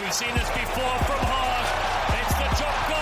We've 0.00 0.12
seen 0.12 0.34
this 0.34 0.50
before 0.50 0.98
from 1.06 1.20
Hart. 1.22 1.66
It's 2.18 2.34
the 2.34 2.48
drop 2.58 2.78
goal. 2.90 2.98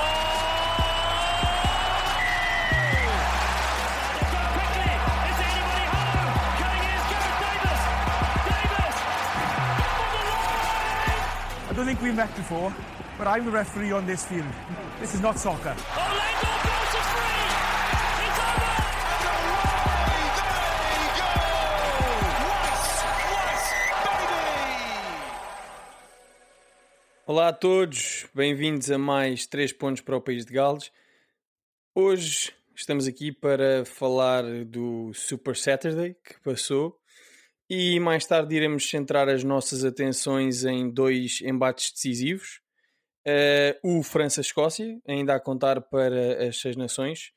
Go 4.28 4.42
quickly. 4.52 4.92
Is 5.32 5.40
anybody 5.40 5.86
home? 5.88 6.36
Coming 6.60 6.84
in 6.92 7.00
Gareth 7.08 7.38
Davis. 7.40 7.80
Davis. 8.44 8.96
On 10.02 10.08
the 10.12 10.22
line. 10.36 11.22
I 11.70 11.72
don't 11.74 11.86
think 11.86 12.02
we've 12.02 12.14
met 12.14 12.36
before, 12.36 12.74
but 13.16 13.26
I'm 13.26 13.46
the 13.46 13.52
referee 13.52 13.92
on 13.92 14.04
this 14.06 14.26
field. 14.26 14.52
This 15.00 15.14
is 15.14 15.22
not 15.22 15.38
soccer. 15.38 15.74
Olá 27.34 27.48
a 27.48 27.52
todos, 27.54 28.26
bem-vindos 28.34 28.90
a 28.90 28.98
mais 28.98 29.46
3 29.46 29.72
pontos 29.72 30.02
para 30.02 30.14
o 30.14 30.20
País 30.20 30.44
de 30.44 30.52
Gales. 30.52 30.92
Hoje 31.94 32.52
estamos 32.74 33.06
aqui 33.06 33.32
para 33.32 33.86
falar 33.86 34.44
do 34.66 35.14
Super 35.14 35.56
Saturday 35.56 36.14
que 36.22 36.38
passou 36.42 37.00
e 37.70 37.98
mais 37.98 38.26
tarde 38.26 38.54
iremos 38.54 38.86
centrar 38.86 39.30
as 39.30 39.42
nossas 39.42 39.82
atenções 39.82 40.66
em 40.66 40.90
dois 40.90 41.40
embates 41.40 41.90
decisivos. 41.90 42.60
Eh, 43.24 43.80
o 43.82 44.02
França-Escócia, 44.02 45.00
ainda 45.08 45.34
a 45.34 45.40
contar 45.40 45.80
para 45.80 46.46
as 46.46 46.60
Seis 46.60 46.76
Nações, 46.76 47.32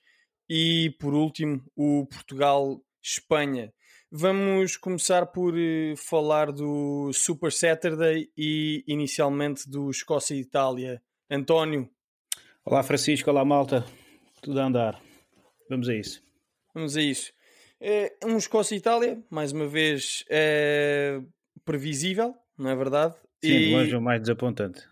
e 0.50 0.94
por 1.00 1.14
último 1.14 1.64
o 1.74 2.06
Portugal-Espanha. 2.08 3.74
Vamos 4.12 4.78
começar 4.78 5.26
por 5.26 5.58
eh, 5.58 5.96
falar 5.98 6.52
do 6.52 7.12
Super 7.12 7.52
Saturday 7.52 8.30
e 8.38 8.84
inicialmente 8.88 9.70
do 9.70 9.90
Escócia-Itália. 9.90 11.02
António, 11.30 11.90
Olá 12.64 12.82
Francisco, 12.82 13.30
olá 13.30 13.46
malta, 13.46 13.86
tudo 14.42 14.60
a 14.60 14.66
andar. 14.66 15.00
Vamos 15.70 15.88
a 15.88 15.94
isso. 15.94 16.24
vamos 16.74 16.98
a 16.98 17.02
isso. 17.02 17.32
É 17.80 18.16
um 18.26 18.38
Escócia-Itália, 18.38 19.22
mais 19.30 19.52
uma 19.52 19.68
vez, 19.68 20.26
é 20.30 21.22
previsível, 21.64 22.36
não 22.58 22.72
é 22.72 22.76
verdade? 22.76 23.14
Sim, 23.44 23.60
de 23.60 23.72
longe 23.72 23.96
o 23.96 24.02
mais 24.02 24.20
desapontante. 24.22 24.88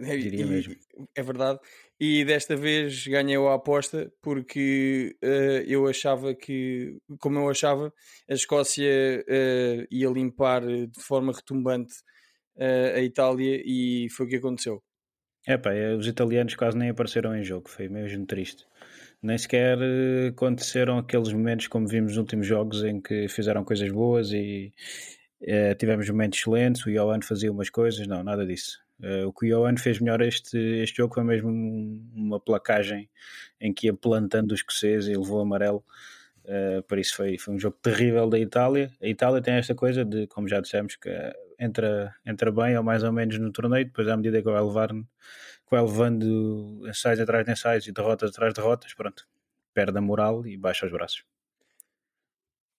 Diria 0.00 0.44
e- 0.44 0.48
mesmo. 0.48 0.74
É 1.14 1.22
verdade. 1.22 1.58
E 1.98 2.24
desta 2.24 2.56
vez 2.56 3.06
ganhei 3.06 3.36
a 3.36 3.54
aposta 3.54 4.12
porque 4.22 5.16
eh, 5.22 5.64
eu 5.66 5.86
achava 5.86 6.34
que, 6.34 6.96
como 7.18 7.38
eu 7.38 7.48
achava, 7.48 7.92
a 8.28 8.34
Escócia 8.34 9.24
eh, 9.28 9.86
ia 9.90 10.08
limpar 10.08 10.62
de 10.62 11.00
forma 11.00 11.32
retumbante 11.32 11.94
eh, 12.56 12.94
a 12.96 13.00
Itália 13.02 13.62
e 13.64 14.08
foi 14.10 14.26
o 14.26 14.28
que 14.28 14.36
aconteceu. 14.36 14.82
É 15.46 15.56
pá, 15.56 15.70
os 15.98 16.06
italianos 16.06 16.54
quase 16.54 16.76
nem 16.76 16.90
apareceram 16.90 17.34
em 17.36 17.42
jogo, 17.42 17.68
foi 17.68 17.88
mesmo 17.88 18.26
triste. 18.26 18.66
Nem 19.22 19.36
sequer 19.36 19.78
aconteceram 20.28 20.98
aqueles 20.98 21.32
momentos 21.32 21.66
como 21.66 21.86
vimos 21.86 22.12
nos 22.12 22.18
últimos 22.18 22.46
jogos 22.46 22.82
em 22.84 23.00
que 23.00 23.28
fizeram 23.28 23.64
coisas 23.64 23.90
boas 23.90 24.32
e 24.32 24.72
tivemos 25.78 26.08
momentos 26.08 26.38
excelentes, 26.38 26.84
o 26.86 26.90
Johan 26.90 27.20
fazia 27.22 27.50
umas 27.50 27.70
coisas, 27.70 28.06
não, 28.06 28.22
nada 28.22 28.46
disso. 28.46 28.78
Eh, 29.02 29.24
o 29.24 29.32
que 29.32 29.52
o 29.52 29.58
Johan 29.60 29.76
fez 29.76 29.98
melhor 30.00 30.20
este, 30.22 30.58
este 30.82 30.98
jogo 30.98 31.14
foi 31.14 31.24
mesmo 31.24 31.48
um- 31.48 32.10
uma 32.14 32.40
placagem 32.40 33.08
em 33.60 33.72
que 33.72 33.86
ia 33.86 33.94
plantando 33.94 34.52
os 34.52 34.60
escoceses 34.60 35.08
e 35.08 35.16
levou 35.16 35.40
amarelo. 35.40 35.84
Uh, 36.44 36.82
por 36.84 36.98
isso 36.98 37.14
foi, 37.14 37.38
foi 37.38 37.54
um 37.54 37.58
jogo 37.60 37.76
terrível 37.82 38.28
da 38.28 38.38
Itália. 38.38 38.90
A 39.00 39.06
Itália 39.06 39.42
tem 39.42 39.54
esta 39.54 39.74
coisa 39.74 40.04
de, 40.04 40.26
como 40.26 40.48
já 40.48 40.60
dissemos, 40.60 40.96
que 40.96 41.08
uh, 41.08 41.32
entra, 41.58 42.14
entra 42.26 42.50
bem 42.50 42.76
ou 42.76 42.82
mais 42.82 43.04
ou 43.04 43.12
menos 43.12 43.38
no 43.38 43.52
torneio, 43.52 43.84
depois 43.84 44.08
à 44.08 44.16
medida 44.16 44.38
que 44.42 44.50
vai 44.50 44.62
levar 44.62 44.88
que 44.88 45.70
vai 45.70 45.82
levando 45.82 46.82
ensaios 46.88 47.20
atrás 47.20 47.44
de 47.44 47.52
ensaios 47.52 47.86
e 47.86 47.92
derrotas 47.92 48.30
atrás 48.30 48.52
de 48.52 48.60
derrotas, 48.60 48.94
pronto, 48.94 49.26
perde 49.72 49.98
a 49.98 50.00
moral 50.00 50.46
e 50.46 50.56
baixa 50.56 50.86
os 50.86 50.92
braços. 50.92 51.29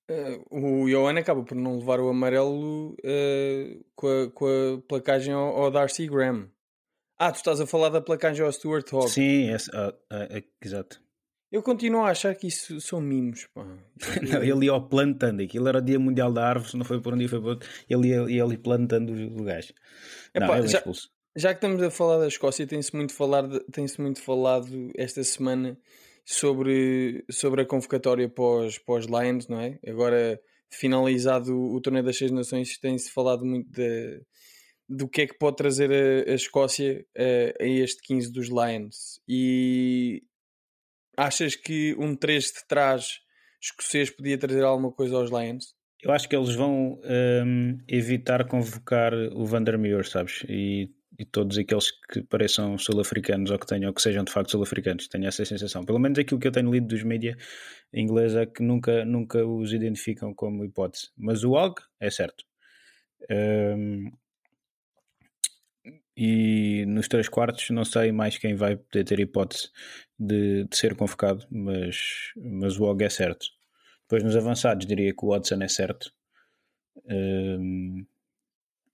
Eh, 0.09 0.39
o 0.49 0.87
Johan 0.89 1.17
acaba 1.17 1.43
por 1.43 1.55
não 1.55 1.77
levar 1.77 1.99
o 1.99 2.09
amarelo 2.09 2.95
eh, 3.03 3.77
com, 3.95 4.07
a, 4.07 4.31
com 4.31 4.45
a 4.45 4.81
placagem 4.87 5.33
ao, 5.33 5.63
ao 5.63 5.71
Darcy 5.71 6.07
Graham. 6.07 6.49
Ah, 7.17 7.31
tu 7.31 7.35
estás 7.35 7.61
a 7.61 7.67
falar 7.67 7.89
da 7.89 8.01
placagem 8.01 8.43
ao 8.43 8.51
Stuart 8.51 8.91
Hogg. 8.91 9.09
Sim, 9.09 9.51
ah, 9.51 9.93
ah, 10.09 10.27
ah, 10.31 10.43
exato. 10.61 11.01
Eu 11.51 11.61
continuo 11.61 12.01
a 12.01 12.09
achar 12.11 12.33
que 12.33 12.47
isso 12.47 12.79
são 12.79 13.01
mimos. 13.01 13.45
Pá. 13.53 13.63
Não, 14.21 14.41
ele 14.41 14.65
ia 14.65 14.71
ao 14.71 14.87
plantando, 14.87 15.41
aquilo 15.43 15.67
era 15.67 15.77
o 15.79 15.81
Dia 15.81 15.99
Mundial 15.99 16.31
da 16.31 16.47
Árvore, 16.47 16.77
não 16.77 16.85
foi 16.85 17.01
por 17.01 17.13
um 17.13 17.17
dia, 17.17 17.27
foi 17.29 17.41
por 17.41 17.49
outro, 17.49 17.69
ele 17.89 18.07
ia, 18.07 18.21
ia 18.29 18.43
ali 18.43 18.57
plantando 18.57 19.11
o 19.11 19.43
gajo. 19.43 19.73
Não, 20.33 20.45
Epá, 20.45 20.57
é 20.59 20.67
já-. 20.67 20.83
Já 21.35 21.49
que 21.53 21.57
estamos 21.65 21.81
a 21.83 21.91
falar 21.91 22.19
da 22.19 22.27
Escócia, 22.27 22.65
tem-se 22.65 22.95
muito, 22.95 23.13
falar 23.13 23.47
de- 23.47 23.59
tem-se 23.71 24.01
muito 24.01 24.21
falado 24.21 24.91
esta 24.95 25.23
semana 25.23 25.77
sobre, 26.31 27.25
sobre 27.29 27.61
a 27.61 27.65
convocatória 27.65 28.29
pós, 28.29 28.77
pós 28.77 29.05
Lions, 29.05 29.47
não 29.47 29.59
é? 29.59 29.77
Agora, 29.85 30.39
finalizado 30.69 31.53
o, 31.53 31.75
o 31.75 31.81
torneio 31.81 32.05
das 32.05 32.17
Seis 32.17 32.31
Nações, 32.31 32.77
tem-se 32.77 33.11
falado 33.11 33.45
muito 33.45 33.69
de, 33.69 34.21
do 34.87 35.09
que 35.09 35.23
é 35.23 35.27
que 35.27 35.37
pode 35.37 35.57
trazer 35.57 35.91
a, 35.91 36.31
a 36.31 36.35
Escócia 36.35 37.05
a, 37.17 37.63
a 37.63 37.67
este 37.67 38.01
15 38.03 38.31
dos 38.31 38.47
Lions. 38.47 39.19
E 39.27 40.23
achas 41.17 41.55
que 41.55 41.95
um 41.99 42.15
3 42.15 42.45
de 42.45 42.67
trás 42.67 43.19
escocês 43.61 44.09
podia 44.09 44.37
trazer 44.37 44.63
alguma 44.63 44.91
coisa 44.91 45.17
aos 45.17 45.29
Lions? 45.29 45.75
Eu 46.01 46.11
acho 46.11 46.27
que 46.27 46.35
eles 46.35 46.55
vão 46.55 46.99
hum, 47.45 47.77
evitar 47.87 48.47
convocar 48.47 49.13
o 49.13 49.45
Vandermeer, 49.45 50.07
sabes? 50.07 50.43
E, 50.49 50.89
e 51.21 51.25
todos 51.25 51.55
aqueles 51.55 51.91
que 51.91 52.23
pareçam 52.23 52.79
sul-africanos 52.79 53.51
ou 53.51 53.59
que 53.59 53.67
tenham, 53.67 53.89
ou 53.89 53.93
que 53.93 54.01
sejam 54.01 54.23
de 54.23 54.31
facto 54.31 54.49
sul-africanos, 54.49 55.07
tenho 55.07 55.27
essa 55.27 55.45
sensação. 55.45 55.85
Pelo 55.85 55.99
menos 55.99 56.17
aquilo 56.17 56.39
que 56.39 56.47
eu 56.47 56.51
tenho 56.51 56.71
lido 56.71 56.87
dos 56.87 57.03
mídias 57.03 57.37
ingleses 57.93 58.35
é 58.35 58.47
que 58.47 58.63
nunca, 58.63 59.05
nunca 59.05 59.45
os 59.45 59.71
identificam 59.71 60.33
como 60.33 60.65
hipótese. 60.65 61.11
Mas 61.15 61.43
o 61.43 61.51
Og 61.51 61.75
é 61.99 62.09
certo. 62.09 62.43
Hum, 63.29 64.11
e 66.17 66.85
nos 66.87 67.07
três 67.07 67.29
quartos 67.29 67.69
não 67.69 67.85
sei 67.85 68.11
mais 68.11 68.37
quem 68.39 68.55
vai 68.55 68.75
poder 68.77 69.03
ter 69.03 69.19
hipótese 69.19 69.69
de, 70.17 70.65
de 70.65 70.75
ser 70.75 70.95
convocado, 70.95 71.45
mas, 71.51 72.31
mas 72.35 72.79
o 72.79 72.85
Og 72.85 73.03
é 73.03 73.09
certo. 73.09 73.45
Depois 74.03 74.23
nos 74.23 74.35
avançados 74.35 74.87
diria 74.87 75.13
que 75.13 75.23
o 75.25 75.29
Watson 75.29 75.61
é 75.61 75.67
certo. 75.67 76.11
Hum, 77.05 78.05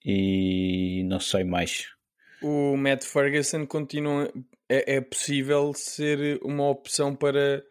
e 0.05 1.03
não 1.05 1.19
sei 1.21 1.43
mais. 1.45 1.96
O 2.41 2.75
Matt 2.77 3.03
Ferguson 3.03 3.65
continua 3.65 4.31
é, 4.69 4.95
é 4.95 5.01
possível 5.01 5.73
ser 5.73 6.39
uma 6.43 6.69
opção 6.69 7.15
para 7.15 7.63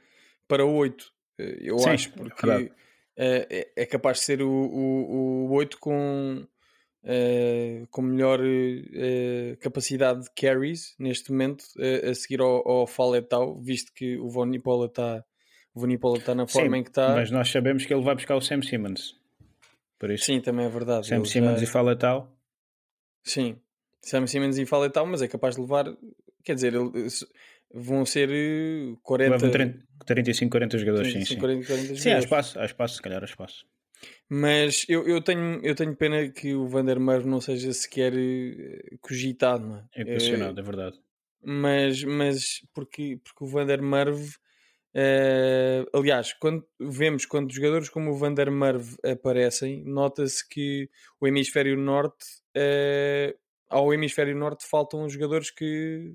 para 0.49 0.65
o 0.65 0.75
8 0.75 1.13
Eh, 1.39 1.59
eu 1.61 1.77
Sim, 1.81 1.89
acho 1.91 2.09
é 2.09 2.13
porque 2.17 2.73
eh, 3.19 3.47
é, 3.77 3.83
é 3.83 3.87
capaz 3.87 4.19
de 4.21 4.25
ser 4.25 4.43
o, 4.43 4.49
o, 4.51 5.47
o 5.49 5.53
8 5.53 5.79
com 5.79 6.47
eh, 7.05 7.83
com 7.91 8.01
melhor 8.03 8.41
eh, 8.43 9.57
capacidade 9.61 10.23
de 10.25 10.31
carries 10.35 10.95
neste 10.99 11.31
momento 11.31 11.65
eh, 11.79 12.09
a 12.11 12.15
seguir 12.15 12.41
ao, 12.41 12.67
ao 12.67 12.87
Faletau 12.87 13.61
visto 13.61 13.93
que 13.93 14.17
o 14.17 14.29
Vonipola 14.29 14.87
está 14.87 15.23
o 15.75 15.87
está 16.17 16.35
na 16.35 16.47
forma 16.47 16.75
Sim, 16.75 16.81
em 16.81 16.83
que 16.83 16.89
está 16.91 17.15
Mas 17.15 17.31
nós 17.31 17.51
sabemos 17.51 17.85
que 17.85 17.93
ele 17.93 18.03
vai 18.03 18.15
buscar 18.15 18.35
o 18.35 18.41
Sam 18.41 18.63
Simmons. 18.63 19.15
Por 19.99 20.11
isso, 20.11 20.25
sim 20.25 20.41
também 20.41 20.65
é 20.65 20.69
verdade. 20.71 21.07
Sam 21.07 21.17
Ele 21.17 21.25
Simmons 21.27 21.61
já- 21.61 21.69
e 21.69 21.71
fala 21.71 21.95
tal. 21.97 22.35
Sim, 23.23 23.61
Sam 24.07 24.27
Simmons 24.27 24.59
e 24.59 24.65
Faletau 24.65 25.07
mas 25.07 25.21
é 25.21 25.29
capaz 25.29 25.57
de 25.57 25.61
levar 25.61 25.87
quer 26.45 26.55
dizer 26.55 26.75
vão 27.75 28.07
ser 28.07 28.31
eh, 28.31 28.97
40 29.03 29.31
Levam 29.31 29.51
30, 29.51 29.85
35, 30.07 30.51
40 30.51 30.79
jogadores. 30.79 31.09
Sim, 31.09 31.25
35, 31.25 31.35
sim. 31.35 31.41
40, 31.41 31.67
40 31.67 31.97
Sim, 31.97 32.11
há 32.11 32.19
espaço, 32.19 32.61
há 32.61 32.65
espaço, 32.65 32.95
se 32.97 33.03
calhar 33.03 33.23
há 33.23 33.25
espaço. 33.25 33.67
Mas 34.29 34.85
eu, 34.89 35.07
eu, 35.07 35.21
tenho, 35.21 35.61
eu 35.65 35.75
tenho 35.75 35.95
pena 35.97 36.29
que 36.29 36.55
o 36.55 36.67
Vandermeer 36.67 37.27
não 37.27 37.41
seja 37.41 37.73
sequer 37.73 38.13
eh, 38.15 38.97
cogitado, 39.01 39.67
não 39.67 39.77
é? 39.79 39.85
É 39.95 40.05
questionado, 40.05 40.59
é 40.59 40.63
verdade. 40.63 40.97
mas, 41.43 42.05
mas 42.05 42.63
porque, 42.75 43.19
porque 43.25 43.45
o 43.45 43.47
Van 43.47 43.67
der 43.67 43.83
Merwe 43.83 44.29
eh, 44.99 45.85
aliás, 45.93 46.33
quando 46.33 46.67
vemos 46.81 47.27
quando 47.27 47.53
jogadores 47.53 47.91
como 47.91 48.13
o 48.13 48.17
Van 48.17 48.33
der 48.33 48.51
Merwe 48.51 48.97
aparecem, 49.05 49.85
nota-se 49.85 50.47
que 50.49 50.89
o 51.21 51.27
hemisfério 51.27 51.77
norte 51.77 52.25
eh, 52.55 53.37
ao 53.69 53.93
hemisfério 53.93 54.37
norte 54.37 54.67
faltam 54.67 55.09
jogadores 55.09 55.51
que 55.51 56.15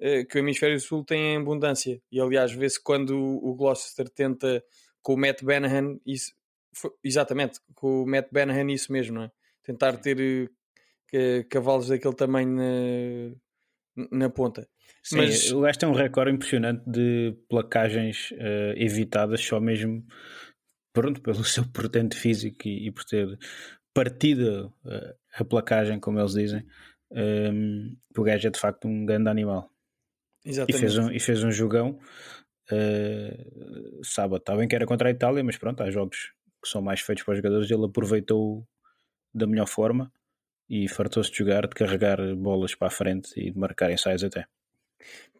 eh, 0.00 0.24
que 0.24 0.36
o 0.36 0.40
hemisfério 0.40 0.78
sul 0.80 1.04
tem 1.04 1.34
em 1.34 1.36
abundância 1.36 2.00
e 2.10 2.20
aliás 2.20 2.52
vê-se 2.52 2.82
quando 2.82 3.16
o 3.16 3.54
Gloucester 3.54 4.08
tenta 4.08 4.62
com 5.02 5.14
o 5.14 5.16
Matt 5.16 5.42
Banahan 5.42 5.98
isso, 6.06 6.32
foi- 6.74 6.90
exatamente, 7.02 7.60
com 7.74 8.02
o 8.02 8.06
Matt 8.06 8.28
Banahan 8.32 8.70
isso 8.72 8.92
mesmo, 8.92 9.14
não 9.16 9.22
é? 9.24 9.30
Tentar 9.62 9.96
ter 9.98 10.18
eh, 10.20 10.48
ca- 11.42 11.48
cavalos 11.48 11.88
daquele 11.88 12.14
tamanho 12.14 12.48
na, 13.96 14.06
na 14.10 14.28
ponta. 14.30 14.68
Sim, 15.02 15.16
Mas- 15.18 15.52
o 15.52 15.60
gajo 15.60 15.78
tem 15.78 15.88
um 15.88 15.92
recorde 15.92 16.32
impressionante 16.32 16.82
de 16.90 17.36
placagens 17.48 18.30
eh, 18.36 18.74
evitadas 18.76 19.40
só 19.40 19.60
mesmo 19.60 20.04
pronto, 20.92 21.20
pelo 21.20 21.44
seu 21.44 21.64
portento 21.70 22.16
físico 22.16 22.66
e, 22.66 22.88
e 22.88 22.90
por 22.90 23.04
ter 23.04 23.38
partido 23.94 24.74
eh, 24.84 25.14
a 25.36 25.44
placagem, 25.44 26.00
como 26.00 26.18
eles 26.18 26.32
dizem, 26.32 26.66
um, 27.10 27.96
o 28.16 28.22
gajo 28.22 28.48
é 28.48 28.50
de 28.50 28.58
facto 28.58 28.88
um 28.88 29.06
grande 29.06 29.30
animal. 29.30 29.70
Exatamente. 30.44 30.76
E 30.76 30.80
fez 30.80 30.98
um, 30.98 31.10
e 31.10 31.20
fez 31.20 31.44
um 31.44 31.50
jogão 31.50 31.98
uh, 32.70 34.04
sábado. 34.04 34.40
Está 34.40 34.56
bem 34.56 34.68
que 34.68 34.74
era 34.74 34.84
contra 34.84 35.08
a 35.08 35.12
Itália, 35.12 35.42
mas 35.42 35.56
pronto, 35.56 35.82
há 35.82 35.90
jogos 35.90 36.32
que 36.62 36.68
são 36.68 36.82
mais 36.82 37.00
feitos 37.00 37.24
para 37.24 37.32
os 37.32 37.38
jogadores. 37.38 37.70
Ele 37.70 37.84
aproveitou 37.84 38.66
da 39.32 39.46
melhor 39.46 39.66
forma 39.66 40.12
e 40.68 40.88
fartou-se 40.88 41.30
de 41.30 41.38
jogar, 41.38 41.62
de 41.66 41.74
carregar 41.74 42.18
bolas 42.36 42.74
para 42.74 42.88
a 42.88 42.90
frente 42.90 43.32
e 43.36 43.50
de 43.50 43.58
marcar 43.58 43.90
ensaios 43.90 44.24
até. 44.24 44.46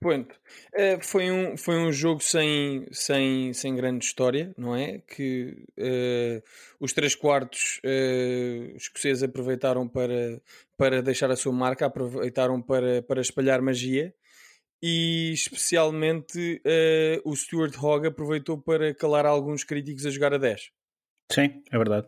Pronto. 0.05 0.35
Uh, 0.75 1.03
foi, 1.03 1.31
um, 1.31 1.57
foi 1.57 1.77
um 1.77 1.91
jogo 1.91 2.23
sem, 2.23 2.87
sem, 2.93 3.55
sem 3.55 3.75
grande 3.75 4.05
história, 4.05 4.53
não 4.59 4.77
é? 4.77 4.99
Que 4.99 5.65
uh, 5.79 6.43
os 6.79 6.93
três 6.93 7.15
quartos 7.15 7.81
uh, 7.83 8.77
escoceses 8.77 9.23
aproveitaram 9.23 9.89
para, 9.89 10.43
para 10.77 11.01
deixar 11.01 11.31
a 11.31 11.37
sua 11.37 11.53
marca, 11.55 11.87
aproveitaram 11.87 12.61
para, 12.61 13.03
para 13.03 13.23
espalhar 13.23 13.63
magia 13.63 14.15
e 14.83 15.33
especialmente 15.33 16.61
o 17.25 17.35
Stuart 17.35 17.75
Hogg 17.83 18.07
aproveitou 18.07 18.61
para 18.61 18.93
calar 18.93 19.25
alguns 19.25 19.65
críticos 19.65 20.05
a 20.05 20.11
jogar 20.11 20.35
a 20.35 20.39
10. 20.39 20.71
Sim, 21.33 21.63
é 21.73 21.79
verdade. 21.79 22.07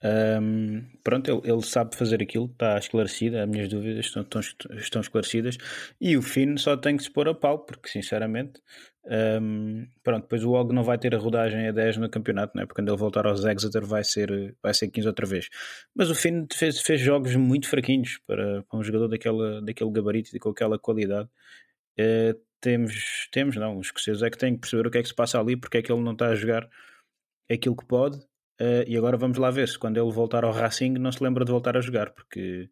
Um, 0.00 0.84
pronto, 1.02 1.28
ele, 1.28 1.52
ele, 1.52 1.62
sabe 1.62 1.96
fazer 1.96 2.22
aquilo, 2.22 2.46
está 2.46 2.78
esclarecido, 2.78 3.36
as 3.38 3.48
minhas 3.48 3.68
dúvidas 3.68 4.06
estão, 4.06 4.22
estão, 4.22 4.40
estão, 4.76 5.00
esclarecidas 5.00 5.58
e 6.00 6.16
o 6.16 6.22
Finn 6.22 6.56
só 6.56 6.76
tem 6.76 6.96
que 6.96 7.02
se 7.02 7.10
pôr 7.10 7.28
a 7.28 7.34
pau, 7.34 7.58
porque 7.58 7.88
sinceramente, 7.88 8.62
um, 9.42 9.88
pronto, 10.04 10.22
depois 10.22 10.44
o 10.44 10.52
Og 10.52 10.72
não 10.72 10.84
vai 10.84 10.98
ter 10.98 11.14
a 11.16 11.18
rodagem 11.18 11.66
a 11.66 11.72
10 11.72 11.96
no 11.96 12.08
campeonato, 12.08 12.56
né? 12.56 12.64
porque 12.64 12.80
quando 12.80 12.88
ele 12.90 12.96
voltar 12.96 13.26
aos 13.26 13.44
Exeter 13.44 13.84
vai 13.84 14.04
ser, 14.04 14.54
vai 14.62 14.72
ser 14.72 14.88
15 14.88 15.08
outra 15.08 15.26
vez. 15.26 15.48
Mas 15.94 16.10
o 16.10 16.14
Finn 16.14 16.46
fez, 16.52 16.80
fez 16.80 17.00
jogos 17.00 17.34
muito 17.34 17.68
fraquinhos 17.68 18.20
para, 18.24 18.62
para 18.62 18.78
um 18.78 18.84
jogador 18.84 19.08
daquela, 19.08 19.60
daquele 19.62 19.90
gabarito 19.90 20.30
e 20.36 20.38
com 20.38 20.50
aquela 20.50 20.78
qualidade. 20.78 21.28
Uh, 21.98 22.38
temos, 22.60 23.28
temos, 23.32 23.56
não, 23.56 23.78
os 23.78 23.86
escoceses 23.88 24.22
é 24.22 24.30
que 24.30 24.38
têm 24.38 24.54
que 24.54 24.60
perceber 24.60 24.86
o 24.86 24.90
que 24.90 24.98
é 24.98 25.02
que 25.02 25.08
se 25.08 25.14
passa 25.14 25.40
ali, 25.40 25.56
porque 25.56 25.78
é 25.78 25.82
que 25.82 25.90
ele 25.90 26.02
não 26.02 26.12
está 26.12 26.28
a 26.28 26.34
jogar 26.36 26.68
aquilo 27.50 27.76
que 27.76 27.86
pode 27.86 28.27
Uh, 28.60 28.82
e 28.86 28.96
agora 28.96 29.16
vamos 29.16 29.38
lá 29.38 29.50
ver 29.50 29.68
se 29.68 29.78
quando 29.78 29.98
ele 29.98 30.10
voltar 30.10 30.44
ao 30.44 30.52
Racing 30.52 30.90
não 30.92 31.12
se 31.12 31.22
lembra 31.22 31.44
de 31.44 31.52
voltar 31.52 31.76
a 31.76 31.80
jogar, 31.80 32.10
porque 32.10 32.68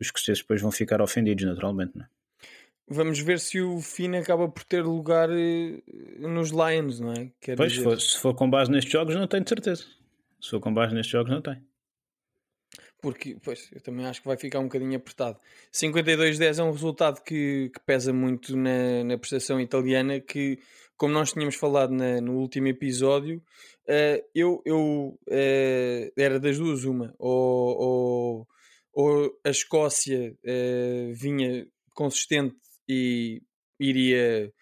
os 0.00 0.08
escoceses 0.08 0.42
depois 0.42 0.60
vão 0.60 0.72
ficar 0.72 1.00
ofendidos 1.00 1.44
naturalmente. 1.44 1.96
Não 1.96 2.04
é? 2.04 2.08
Vamos 2.90 3.18
ver 3.20 3.38
se 3.38 3.60
o 3.60 3.80
Finn 3.80 4.14
acaba 4.16 4.48
por 4.48 4.64
ter 4.64 4.82
lugar 4.82 5.28
eh, 5.30 5.82
nos 6.18 6.50
Lions, 6.50 7.00
não 7.00 7.12
é? 7.12 7.30
Pois, 7.54 7.74
se 7.74 7.82
for, 7.82 8.00
se 8.00 8.18
for 8.18 8.34
com 8.34 8.48
base 8.48 8.70
nestes 8.70 8.90
jogos, 8.90 9.14
não 9.14 9.26
tenho 9.26 9.44
de 9.44 9.50
certeza. 9.50 9.84
Se 10.40 10.50
for 10.50 10.60
com 10.60 10.72
base 10.72 10.94
nestes 10.94 11.12
jogos, 11.12 11.30
não 11.30 11.42
tem. 11.42 11.62
Porque, 13.00 13.36
pois, 13.44 13.70
eu 13.72 13.80
também 13.80 14.06
acho 14.06 14.22
que 14.22 14.26
vai 14.26 14.36
ficar 14.36 14.58
um 14.58 14.64
bocadinho 14.64 14.96
apertado. 14.96 15.38
52-10 15.72 16.58
é 16.58 16.62
um 16.62 16.72
resultado 16.72 17.22
que, 17.22 17.70
que 17.72 17.80
pesa 17.86 18.12
muito 18.12 18.56
na, 18.56 19.04
na 19.04 19.18
prestação 19.18 19.60
italiana, 19.60 20.18
que, 20.18 20.58
como 20.98 21.14
nós 21.14 21.32
tínhamos 21.32 21.54
falado 21.54 21.92
na, 21.92 22.20
no 22.20 22.38
último 22.38 22.66
episódio, 22.66 23.38
uh, 23.88 24.22
eu, 24.34 24.60
eu 24.66 25.18
uh, 25.28 26.12
era 26.16 26.40
das 26.40 26.58
duas 26.58 26.84
uma. 26.84 27.14
Ou, 27.18 27.78
ou, 27.78 28.48
ou 28.92 29.40
a 29.46 29.50
Escócia 29.50 30.36
uh, 30.44 31.14
vinha 31.14 31.66
consistente 31.94 32.56
e 32.88 33.40
iria 33.78 34.52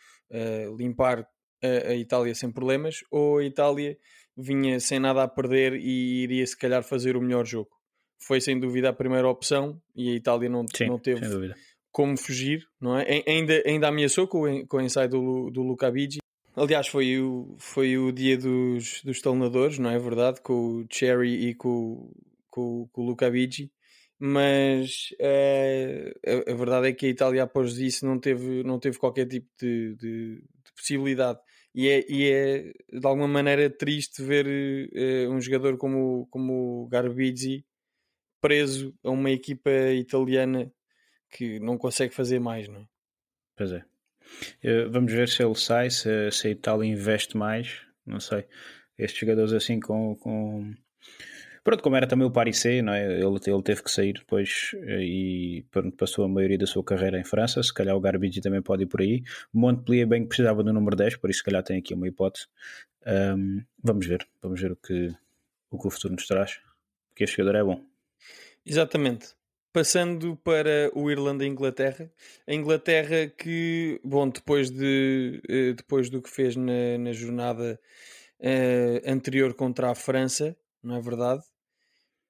limpar 0.76 1.20
a, 1.62 1.90
a, 1.90 1.94
Itália 1.94 2.34
sem 2.34 2.50
problemas, 2.50 2.96
ou 3.10 3.38
a 3.38 3.44
Itália 3.44 3.96
vinha 4.36 4.80
sem 4.80 4.98
nada 4.98 5.22
a 5.22 5.28
perder 5.28 5.74
e 5.74 6.24
iria 6.24 6.46
se 6.46 6.56
calhar 6.56 6.82
fazer 6.82 7.16
o 7.16 7.22
melhor 7.22 7.46
jogo. 7.46 7.70
Foi 8.18 8.40
sem 8.40 8.58
dúvida 8.58 8.88
a 8.88 8.92
primeira 8.92 9.28
opção 9.28 9.80
e 9.94 10.10
a 10.10 10.14
Itália 10.14 10.48
não, 10.48 10.66
Sim, 10.74 10.88
não 10.88 10.98
teve 10.98 11.24
como 11.92 12.14
fugir, 12.18 12.66
não 12.78 12.98
é? 12.98 13.22
Ainda, 13.26 13.62
ainda 13.64 13.88
ameaçou 13.88 14.28
com, 14.28 14.66
com 14.66 14.76
o 14.76 14.80
ensaio 14.82 15.08
do, 15.08 15.50
do 15.50 15.62
Luca 15.62 15.90
Bigi 15.90 16.18
Aliás, 16.56 16.88
foi 16.88 17.20
o, 17.20 17.54
foi 17.58 17.98
o 17.98 18.10
dia 18.10 18.38
dos, 18.38 19.02
dos 19.02 19.20
talnadores, 19.20 19.78
não 19.78 19.90
é 19.90 19.98
verdade? 19.98 20.40
Com 20.40 20.80
o 20.80 20.86
Cherry 20.90 21.48
e 21.48 21.54
com, 21.54 22.10
com, 22.48 22.88
com 22.90 23.02
o 23.02 23.04
Luca 23.04 23.30
Bigi. 23.30 23.70
Mas 24.18 25.14
é, 25.20 26.14
a, 26.26 26.52
a, 26.52 26.54
verdade 26.54 26.88
é 26.88 26.92
que 26.94 27.04
a 27.04 27.08
Itália, 27.10 27.42
após 27.42 27.76
isso, 27.76 28.06
não 28.06 28.18
teve, 28.18 28.62
não 28.62 28.78
teve 28.78 28.98
qualquer 28.98 29.26
tipo 29.26 29.46
de, 29.60 29.94
de, 29.96 30.36
de 30.36 30.72
possibilidade. 30.74 31.38
E 31.74 31.88
é, 31.88 32.04
e 32.10 32.32
é, 32.32 32.72
de 32.90 33.06
alguma 33.06 33.28
maneira 33.28 33.68
triste 33.68 34.22
ver 34.22 34.46
uh, 34.46 35.30
um 35.30 35.38
jogador 35.38 35.76
como, 35.76 36.26
como 36.30 36.84
o 36.84 36.88
Garbizzi 36.88 37.66
preso 38.40 38.94
a 39.04 39.10
uma 39.10 39.30
equipa 39.30 39.70
italiana 39.92 40.72
que 41.30 41.60
não 41.60 41.76
consegue 41.76 42.14
fazer 42.14 42.40
mais, 42.40 42.66
não 42.66 42.80
é? 42.80 42.86
Pois 43.54 43.72
é. 43.72 43.84
Eh, 44.62 44.86
vamos 44.86 45.12
ver 45.12 45.28
se 45.28 45.42
ele 45.42 45.54
sai, 45.54 45.90
se, 45.90 46.30
se 46.30 46.48
a 46.48 46.50
Itália 46.50 46.88
investe 46.90 47.36
mais. 47.36 47.80
Não 48.04 48.20
sei. 48.20 48.44
Estes 48.98 49.20
jogadores 49.20 49.52
assim 49.52 49.80
com. 49.80 50.14
com... 50.16 50.74
Pronto, 51.64 51.82
como 51.82 51.96
era 51.96 52.06
também 52.06 52.26
o 52.26 52.30
Paris 52.30 52.58
C, 52.60 52.80
não 52.80 52.92
é? 52.92 53.04
ele, 53.04 53.24
ele 53.24 53.62
teve 53.62 53.82
que 53.82 53.90
sair 53.90 54.12
depois 54.12 54.70
eh, 54.74 55.02
e 55.02 55.66
pronto, 55.70 55.96
passou 55.96 56.24
a 56.24 56.28
maioria 56.28 56.58
da 56.58 56.66
sua 56.66 56.84
carreira 56.84 57.18
em 57.18 57.24
França. 57.24 57.62
Se 57.62 57.74
calhar 57.74 57.96
o 57.96 58.00
Garbigi 58.00 58.40
também 58.40 58.62
pode 58.62 58.84
ir 58.84 58.86
por 58.86 59.00
aí. 59.00 59.22
Montpellier 59.52 60.06
bem 60.06 60.22
que 60.22 60.28
precisava 60.28 60.62
do 60.62 60.72
número 60.72 60.96
10, 60.96 61.16
por 61.16 61.28
isso 61.30 61.40
se 61.40 61.44
calhar 61.44 61.62
tem 61.62 61.78
aqui 61.78 61.94
uma 61.94 62.06
hipótese. 62.06 62.46
Um, 63.06 63.62
vamos 63.82 64.06
ver, 64.06 64.26
vamos 64.42 64.60
ver 64.60 64.72
o 64.72 64.76
que, 64.76 65.14
o 65.70 65.78
que 65.78 65.86
o 65.86 65.90
futuro 65.90 66.14
nos 66.14 66.26
traz. 66.26 66.60
Porque 67.08 67.24
este 67.24 67.36
jogador 67.36 67.58
é 67.58 67.64
bom. 67.64 67.84
Exatamente. 68.64 69.35
Passando 69.76 70.36
para 70.36 70.90
o 70.94 71.10
Irlanda-Inglaterra, 71.10 72.10
a 72.48 72.54
Inglaterra 72.54 73.26
que, 73.26 74.00
bom, 74.02 74.26
depois, 74.26 74.70
de, 74.70 75.38
eh, 75.46 75.74
depois 75.74 76.08
do 76.08 76.22
que 76.22 76.30
fez 76.30 76.56
na, 76.56 76.96
na 76.98 77.12
jornada 77.12 77.78
uh, 78.40 79.10
anterior 79.10 79.52
contra 79.52 79.90
a 79.90 79.94
França, 79.94 80.56
não 80.82 80.96
é 80.96 81.00
verdade? 81.02 81.42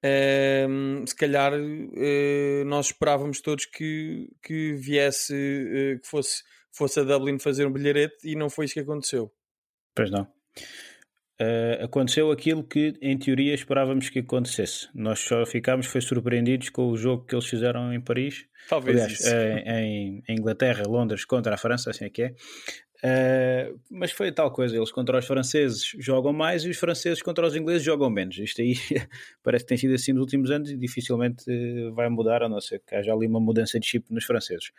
Uh, 0.05 1.07
se 1.07 1.15
calhar 1.15 1.53
uh, 1.55 2.65
nós 2.67 2.87
esperávamos 2.87 3.41
todos 3.41 3.65
que, 3.65 4.29
que 4.43 4.73
viesse, 4.73 5.33
que 6.03 6.09
fosse, 6.09 6.43
fosse 6.73 6.99
a 6.99 7.05
Dublin 7.05 7.39
fazer 7.39 7.65
um 7.65 7.73
bilharete 7.73 8.29
e 8.29 8.35
não 8.35 8.51
foi 8.51 8.65
isso 8.65 8.75
que 8.75 8.81
aconteceu. 8.81 9.33
Pois 9.95 10.11
não 10.11 10.27
uh, 11.41 11.85
aconteceu 11.85 12.31
aquilo 12.31 12.63
que 12.63 12.95
em 13.01 13.17
teoria 13.19 13.55
esperávamos 13.55 14.09
que 14.09 14.21
acontecesse. 14.21 14.89
Nós 14.95 15.21
só 15.21 15.45
ficámos 15.47 15.87
foi 15.87 16.01
surpreendidos 16.01 16.71
com 16.71 16.89
o 16.89 16.97
jogo 16.97 17.25
que 17.25 17.35
eles 17.35 17.47
fizeram 17.47 17.93
em 17.93 18.01
Paris. 18.01 18.47
Talvez 18.69 19.01
Aliás. 19.01 19.21
Uh, 19.21 19.69
em, 19.69 20.23
em, 20.29 20.35
Inglaterra, 20.35 20.85
Londres 20.87 21.25
contra 21.25 21.55
a 21.55 21.59
França, 21.59 21.91
assim 21.91 22.07
é 22.07 22.11
que 22.11 22.23
é. 22.23 22.35
Uh, 23.05 23.79
mas 23.91 24.11
foi 24.11 24.33
tal 24.33 24.51
coisa, 24.51 24.75
eles 24.75 24.91
contra 24.91 25.19
os 25.19 25.27
franceses 25.27 25.93
jogam 25.99 26.33
mais 26.33 26.65
e 26.65 26.71
os 26.71 26.79
franceses 26.79 27.23
contra 27.23 27.47
os 27.47 27.55
ingleses 27.55 27.83
jogam 27.83 28.09
menos. 28.09 28.39
Isto 28.39 28.63
aí 28.63 28.75
parece 29.43 29.65
que 29.65 29.69
tem 29.69 29.79
sido 29.79 29.95
assim 29.95 30.13
nos 30.13 30.23
últimos 30.23 30.51
anos 30.51 30.71
e 30.71 30.77
dificilmente 30.77 31.45
vai 31.95 32.09
mudar, 32.09 32.43
a 32.43 32.49
não 32.49 32.61
ser 32.61 32.83
que 32.87 32.95
haja 32.95 33.13
ali 33.13 33.27
uma 33.27 33.41
mudança 33.41 33.79
de 33.79 33.87
chip 33.87 34.13
nos 34.13 34.25
franceses. 34.25 34.71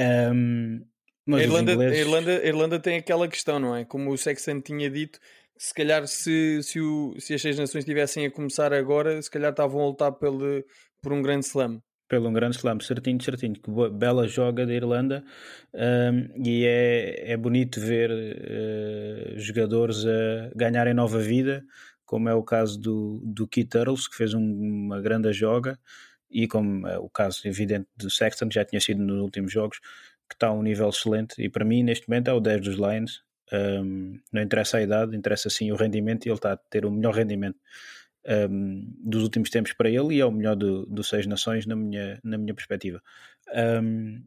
Um, 0.00 0.80
a 1.28 1.42
Irlanda, 1.42 1.72
ingleses... 1.72 1.98
a, 1.98 2.00
Irlanda, 2.00 2.30
a 2.30 2.46
Irlanda 2.46 2.80
tem 2.80 2.96
aquela 2.96 3.28
questão, 3.28 3.58
não 3.58 3.76
é? 3.76 3.84
Como 3.84 4.10
o 4.10 4.18
Sexton 4.18 4.60
tinha 4.60 4.90
dito, 4.90 5.20
se 5.60 5.74
calhar 5.74 6.06
se, 6.08 6.62
se, 6.62 6.80
o, 6.80 7.14
se 7.18 7.34
as 7.34 7.42
seis 7.42 7.58
nações 7.58 7.82
estivessem 7.82 8.24
a 8.24 8.30
começar 8.30 8.72
agora, 8.72 9.20
se 9.20 9.30
calhar 9.30 9.50
estavam 9.50 9.82
a 9.82 9.86
lutar 9.88 10.10
pelo, 10.12 10.64
por 11.02 11.12
um 11.12 11.20
grande 11.20 11.44
slam. 11.44 11.82
Pelo 12.08 12.30
um 12.30 12.32
grande 12.32 12.56
slam, 12.56 12.80
certinho, 12.80 13.22
certinho. 13.22 13.52
Que 13.52 13.70
bela 13.90 14.26
joga 14.26 14.64
da 14.64 14.72
Irlanda 14.72 15.22
um, 15.74 16.42
e 16.42 16.64
é, 16.64 17.32
é 17.32 17.36
bonito 17.36 17.78
ver 17.78 18.10
uh, 18.10 19.38
jogadores 19.38 20.06
a 20.06 20.50
ganharem 20.56 20.94
nova 20.94 21.18
vida, 21.18 21.62
como 22.06 22.30
é 22.30 22.34
o 22.34 22.42
caso 22.42 22.80
do, 22.80 23.20
do 23.22 23.46
Keith 23.46 23.68
Turtles, 23.68 24.08
que 24.08 24.16
fez 24.16 24.32
um, 24.32 24.40
uma 24.40 24.98
grande 25.02 25.30
joga, 25.34 25.78
e 26.30 26.48
como 26.48 26.88
é 26.88 26.98
o 26.98 27.10
caso 27.10 27.46
evidente 27.46 27.86
do 27.94 28.08
Sexton, 28.08 28.48
que 28.48 28.54
já 28.54 28.64
tinha 28.64 28.80
sido 28.80 29.02
nos 29.02 29.20
últimos 29.20 29.52
jogos, 29.52 29.78
que 30.26 30.36
está 30.36 30.46
a 30.48 30.52
um 30.54 30.62
nível 30.62 30.88
excelente. 30.88 31.34
E 31.38 31.50
para 31.50 31.66
mim, 31.66 31.82
neste 31.82 32.08
momento, 32.08 32.28
é 32.28 32.32
o 32.32 32.40
10 32.40 32.62
dos 32.62 32.76
Lions 32.76 33.22
um, 33.52 34.18
não 34.32 34.42
interessa 34.42 34.78
a 34.78 34.82
idade, 34.82 35.16
interessa 35.16 35.50
sim 35.50 35.70
o 35.72 35.76
rendimento 35.76 36.26
e 36.26 36.28
ele 36.28 36.36
está 36.36 36.52
a 36.52 36.56
ter 36.56 36.84
o 36.84 36.90
melhor 36.90 37.14
rendimento 37.14 37.58
um, 38.26 38.92
dos 38.98 39.22
últimos 39.22 39.50
tempos 39.50 39.72
para 39.72 39.88
ele 39.88 40.16
e 40.16 40.20
é 40.20 40.24
o 40.24 40.30
melhor 40.30 40.56
do, 40.56 40.86
do 40.86 41.02
Seis 41.02 41.26
Nações 41.26 41.66
na 41.66 41.76
minha, 41.76 42.20
na 42.22 42.38
minha 42.38 42.54
perspectiva. 42.54 43.02
Um, 43.82 44.22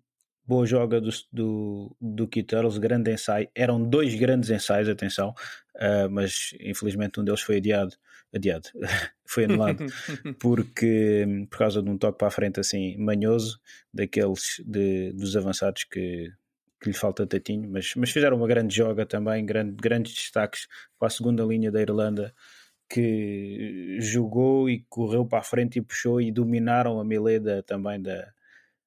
boa 0.46 0.66
joga 0.66 1.00
do, 1.00 1.10
do, 1.32 1.96
do 2.02 2.28
Keith 2.28 2.48
Turtles, 2.48 2.78
grande 2.78 3.12
ensaio. 3.12 3.48
Eram 3.56 3.82
dois 3.82 4.14
grandes 4.16 4.50
ensaios, 4.50 4.90
atenção, 4.90 5.34
uh, 5.76 6.10
mas 6.10 6.54
infelizmente 6.60 7.20
um 7.20 7.24
deles 7.24 7.42
foi 7.42 7.58
adiado. 7.58 7.96
Adiado, 8.34 8.68
foi 9.26 9.46
anulado 9.46 9.86
porque 10.42 11.26
por 11.52 11.60
causa 11.60 11.84
de 11.84 11.90
um 11.90 11.98
toque 11.98 12.18
para 12.18 12.30
a 12.30 12.32
frente 12.32 12.60
assim 12.60 12.98
manhoso 12.98 13.60
daqueles 13.94 14.60
de, 14.66 15.14
dos 15.14 15.38
avançados 15.38 15.84
que 15.84 16.32
que 16.84 16.90
lhe 16.90 16.96
falta 16.96 17.26
tatinho, 17.26 17.70
mas, 17.70 17.94
mas 17.96 18.12
fizeram 18.12 18.36
uma 18.38 18.48
grande 18.48 18.76
joga 18.76 19.06
também, 19.06 19.46
grande, 19.46 19.76
grandes 19.76 20.14
destaques 20.14 20.68
para 21.00 21.08
a 21.08 21.12
segunda 21.12 21.44
linha 21.44 21.72
da 21.72 21.82
Irlanda, 21.82 22.34
que 22.90 23.98
jogou 24.02 24.70
e 24.70 24.86
correu 24.90 25.26
para 25.26 25.40
a 25.40 25.44
frente 25.44 25.80
e 25.80 25.82
puxou 25.82 26.20
e 26.22 26.32
dominaram 26.32 27.00
a 27.00 27.06
Mileda 27.06 27.64
também 27.64 28.02
da, 28.02 28.32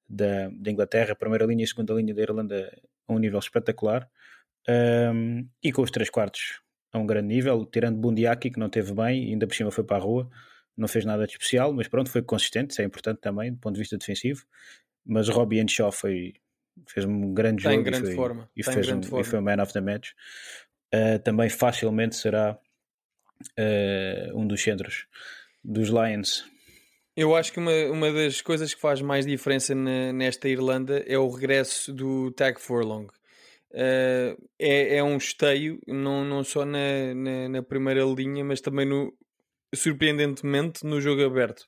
da, 0.07 0.49
da 0.49 0.71
Inglaterra, 0.71 1.15
primeira 1.15 1.45
linha 1.45 1.63
e 1.63 1.67
segunda 1.67 1.93
linha 1.95 2.13
da 2.13 2.21
Irlanda 2.21 2.81
a 3.07 3.13
um 3.13 3.17
nível 3.17 3.39
espetacular. 3.39 4.07
Um, 4.69 5.47
e 5.63 5.71
com 5.71 5.81
os 5.81 5.89
três 5.89 6.09
quartos 6.09 6.61
a 6.93 6.99
um 6.99 7.05
grande 7.05 7.27
nível, 7.29 7.65
tirando 7.65 7.97
Bundiaki, 7.97 8.51
que 8.51 8.59
não 8.59 8.69
teve 8.69 8.93
bem, 8.93 9.31
ainda 9.31 9.47
por 9.47 9.55
cima 9.55 9.71
foi 9.71 9.83
para 9.83 9.97
a 9.97 9.99
rua, 9.99 10.29
não 10.75 10.87
fez 10.87 11.03
nada 11.03 11.25
de 11.25 11.33
especial, 11.33 11.73
mas 11.73 11.87
pronto, 11.87 12.09
foi 12.11 12.21
consistente, 12.21 12.71
isso 12.71 12.81
é 12.81 12.85
importante 12.85 13.19
também, 13.19 13.51
do 13.51 13.57
ponto 13.57 13.73
de 13.73 13.79
vista 13.79 13.97
defensivo. 13.97 14.45
Mas 15.05 15.27
Robbie 15.29 15.59
Henshaw 15.59 15.91
foi, 15.91 16.35
fez 16.87 17.05
um 17.05 17.33
grande 17.33 17.63
jogo 17.63 17.83
grande 17.83 18.03
e, 18.03 18.07
foi, 18.07 18.15
forma, 18.15 18.49
e, 18.55 18.63
fez 18.63 18.77
um, 18.77 18.81
grande 18.81 19.07
e 19.07 19.09
forma. 19.09 19.25
foi 19.25 19.39
o 19.39 19.41
man 19.41 19.61
of 19.61 19.73
the 19.73 19.81
match. 19.81 20.11
Uh, 20.93 21.19
também 21.23 21.49
facilmente 21.49 22.15
será 22.15 22.57
uh, 23.59 24.37
um 24.39 24.47
dos 24.47 24.61
centros 24.61 25.05
dos 25.63 25.89
Lions. 25.89 26.45
Eu 27.15 27.35
acho 27.35 27.51
que 27.51 27.59
uma, 27.59 27.73
uma 27.91 28.11
das 28.11 28.41
coisas 28.41 28.73
que 28.73 28.79
faz 28.79 29.01
mais 29.01 29.25
diferença 29.25 29.73
na- 29.73 30.13
nesta 30.13 30.47
Irlanda 30.47 31.03
é 31.07 31.17
o 31.17 31.29
regresso 31.29 31.91
do 31.91 32.31
Tag 32.31 32.61
Furlong. 32.61 33.07
Uh, 33.71 34.37
é, 34.57 34.97
é 34.97 35.03
um 35.03 35.17
esteio, 35.17 35.79
não, 35.87 36.23
não 36.23 36.43
só 36.43 36.63
na, 36.63 37.13
na, 37.13 37.49
na 37.49 37.63
primeira 37.63 38.03
linha, 38.03 38.45
mas 38.45 38.61
também 38.61 38.85
no, 38.85 39.13
surpreendentemente 39.75 40.85
no 40.85 41.01
jogo 41.01 41.23
aberto. 41.25 41.67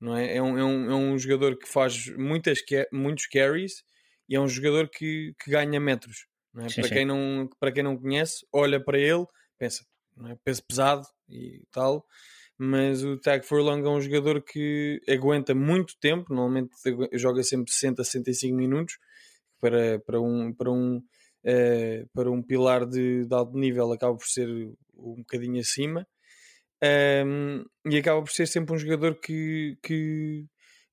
Não 0.00 0.16
é? 0.16 0.36
É, 0.36 0.42
um, 0.42 0.58
é, 0.58 0.64
um, 0.64 0.90
é 0.90 0.94
um 0.94 1.18
jogador 1.18 1.56
que 1.56 1.68
faz 1.68 2.08
muitas, 2.16 2.58
muitos 2.92 3.26
carries 3.26 3.82
e 4.28 4.36
é 4.36 4.40
um 4.40 4.48
jogador 4.48 4.88
que, 4.88 5.34
que 5.42 5.50
ganha 5.50 5.80
metros. 5.80 6.26
É? 6.56 6.68
Sim, 6.68 6.80
para, 6.80 6.88
sim. 6.88 6.94
Quem 6.94 7.06
não, 7.06 7.48
para 7.58 7.72
quem 7.72 7.82
não 7.82 7.96
conhece, 7.96 8.46
olha 8.52 8.82
para 8.82 8.98
ele, 8.98 9.24
pensa, 9.58 9.84
é? 10.26 10.36
peso 10.44 10.62
pesado 10.64 11.06
e 11.28 11.62
tal, 11.70 12.04
mas 12.58 13.04
o 13.04 13.18
Tag 13.18 13.46
Furlong 13.46 13.84
é 13.84 13.88
um 13.88 14.00
jogador 14.00 14.42
que 14.42 15.00
aguenta 15.08 15.54
muito 15.54 15.94
tempo, 16.00 16.34
normalmente 16.34 16.70
joga 17.12 17.42
sempre 17.42 17.72
60 17.72 18.02
a 18.02 18.04
65 18.04 18.56
minutos 18.56 18.98
para, 19.60 20.00
para 20.00 20.20
um, 20.20 20.52
para 20.52 20.70
um, 20.70 21.02
eh, 21.44 22.04
para 22.12 22.30
um 22.30 22.42
pilar 22.42 22.86
de, 22.86 23.24
de 23.24 23.34
alto 23.34 23.56
nível 23.56 23.92
acaba 23.92 24.16
por 24.16 24.26
ser 24.26 24.48
um 24.96 25.16
bocadinho 25.16 25.60
acima 25.60 26.06
Um, 26.82 27.64
e 27.90 27.98
acaba 27.98 28.22
por 28.22 28.30
ser 28.30 28.46
sempre 28.46 28.74
um 28.74 28.78
jogador 28.78 29.16
que, 29.16 29.76
que, 29.82 30.46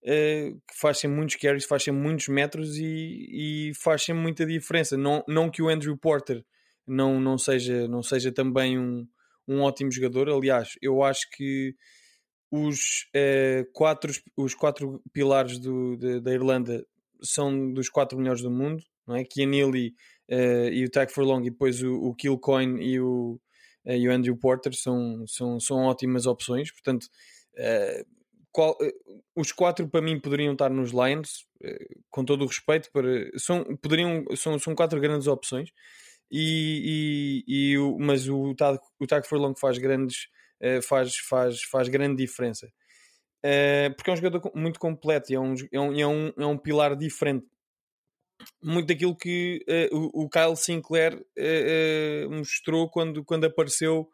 eh, 0.06 0.52
que 0.68 0.80
faz 0.80 1.00
sempre 1.00 1.18
muitos 1.18 1.36
carries, 1.36 1.66
faz 1.66 1.84
sempre 1.84 2.02
muitos 2.02 2.28
metros 2.28 2.78
e, 2.78 3.72
e 3.72 4.14
muita 4.14 4.46
diferença. 4.46 4.96
Não, 4.96 5.24
não 5.28 5.50
que 5.50 5.62
o 5.62 5.68
Andrew 5.70 5.98
Porter 5.98 6.44
não, 6.88 7.20
não, 7.20 7.38
seja, 7.38 7.88
não 7.88 8.04
seja 8.04 8.32
também 8.32 8.78
um, 8.78 9.08
um 9.48 9.62
ótimo 9.62 9.92
jogador, 9.92 10.30
aliás, 10.30 10.70
eu 10.82 11.04
acho 11.04 11.28
que 11.32 11.76
os, 12.52 13.08
eh, 13.14 13.66
quatro, 13.74 14.14
os 14.38 14.54
quatro 14.54 15.02
pilares 15.12 15.60
do, 15.60 15.98
da- 15.98 16.20
da 16.20 16.32
Irlanda 16.34 16.86
são 17.22 17.74
dos 17.74 17.90
quatro 17.90 18.18
melhores 18.18 18.42
do 18.42 18.52
mundo, 18.52 18.84
não 19.08 19.16
é? 19.16 19.24
Kian 19.24 19.48
Neely 19.48 19.94
eh, 20.30 20.70
e 20.72 20.86
o 20.86 20.90
Tag 20.90 21.12
Furlong 21.12 21.42
e 21.46 21.50
depois 21.50 21.82
o, 21.82 21.94
o 21.96 22.14
Kilcoin 22.16 22.78
e 22.82 23.00
o, 23.00 23.40
eh, 23.86 23.98
e 23.98 24.08
o 24.08 24.12
Andrew 24.12 24.38
Porter 24.38 24.74
são, 24.76 25.26
são, 25.28 25.60
são 25.60 25.78
ótimas 25.86 26.26
opções, 26.28 26.72
portanto 26.72 27.08
eh, 27.58 28.06
qual- 28.56 28.78
eh, 28.82 28.94
os 29.36 29.52
quatro 29.52 29.88
para 29.90 30.02
mim 30.02 30.18
poderiam 30.20 30.54
estar 30.54 30.70
nos 30.70 30.92
Lions 30.92 31.46
eh, 31.62 31.88
com 32.10 32.24
todo 32.24 32.44
o 32.44 32.48
respeito 32.48 32.90
para, 32.94 33.08
são, 33.38 33.64
poderiam, 33.78 34.24
são, 34.38 34.58
são 34.60 34.74
quatro 34.74 35.00
grandes 35.02 35.28
opções. 35.28 35.70
E, 36.32 37.44
e, 37.48 37.72
e 37.74 37.78
o, 37.78 37.98
mas 38.00 38.28
o 38.30 38.56
o 39.00 39.08
Tag 39.08 39.28
Furlong 39.28 39.56
faz 39.60 39.78
grandes 39.78 40.28
eh, 40.62 40.82
faz, 40.82 41.18
faz, 41.18 41.62
faz 41.64 41.90
grande 41.90 42.24
diferença. 42.24 42.72
Porque 43.96 44.10
é 44.10 44.14
um 44.14 44.16
jogador 44.16 44.52
muito 44.56 44.80
completo 44.80 45.32
e 45.32 45.36
é 45.36 45.40
um, 45.40 45.54
é 45.72 45.80
um, 45.80 46.00
é 46.00 46.08
um, 46.08 46.34
é 46.40 46.46
um 46.46 46.58
pilar 46.58 46.96
diferente. 46.96 47.46
Muito 48.62 48.88
daquilo 48.88 49.16
que 49.16 49.64
o, 49.92 50.24
o 50.26 50.30
Kyle 50.30 50.56
Sinclair 50.58 51.24
mostrou 52.30 52.90
quando, 52.90 53.24
quando 53.24 53.46
apareceu 53.46 54.10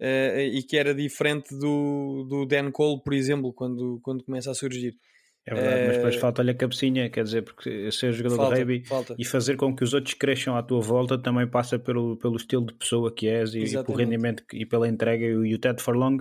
eh, 0.00 0.46
e 0.46 0.62
que 0.62 0.76
era 0.76 0.94
diferente 0.94 1.54
do, 1.58 2.24
do 2.28 2.46
Dan 2.46 2.70
Cole, 2.70 3.00
por 3.02 3.12
exemplo, 3.14 3.52
quando, 3.52 4.00
quando 4.02 4.24
começa 4.24 4.50
a 4.50 4.54
surgir. 4.54 4.94
É 5.46 5.54
verdade, 5.54 5.86
mas 5.86 5.96
depois 5.96 6.14
Eh, 6.14 6.18
falta-lhe 6.18 6.50
a 6.50 6.54
cabecinha, 6.54 7.08
quer 7.08 7.24
dizer, 7.24 7.42
porque 7.42 7.90
ser 7.90 8.12
jogador 8.12 8.36
Falta, 8.36 8.54
de 8.56 8.60
rugby 8.60 8.86
falta. 8.86 9.14
e 9.18 9.24
fazer 9.24 9.56
com 9.56 9.74
que 9.74 9.82
os 9.82 9.94
outros 9.94 10.12
cresçam 10.12 10.54
à 10.54 10.62
tua 10.62 10.80
volta 10.82 11.16
também 11.16 11.46
passa 11.48 11.78
pelo, 11.78 12.18
pelo 12.18 12.36
estilo 12.36 12.66
de 12.66 12.74
pessoa 12.74 13.10
que 13.14 13.26
és 13.26 13.54
e, 13.54 13.64
pelo 13.82 13.96
rendimento 13.96 14.42
e 14.52 14.66
pela 14.66 14.86
entrega. 14.86 15.24
E 15.24 15.54
o, 15.54 15.58
Ted 15.58 15.80
Forlong 15.82 16.18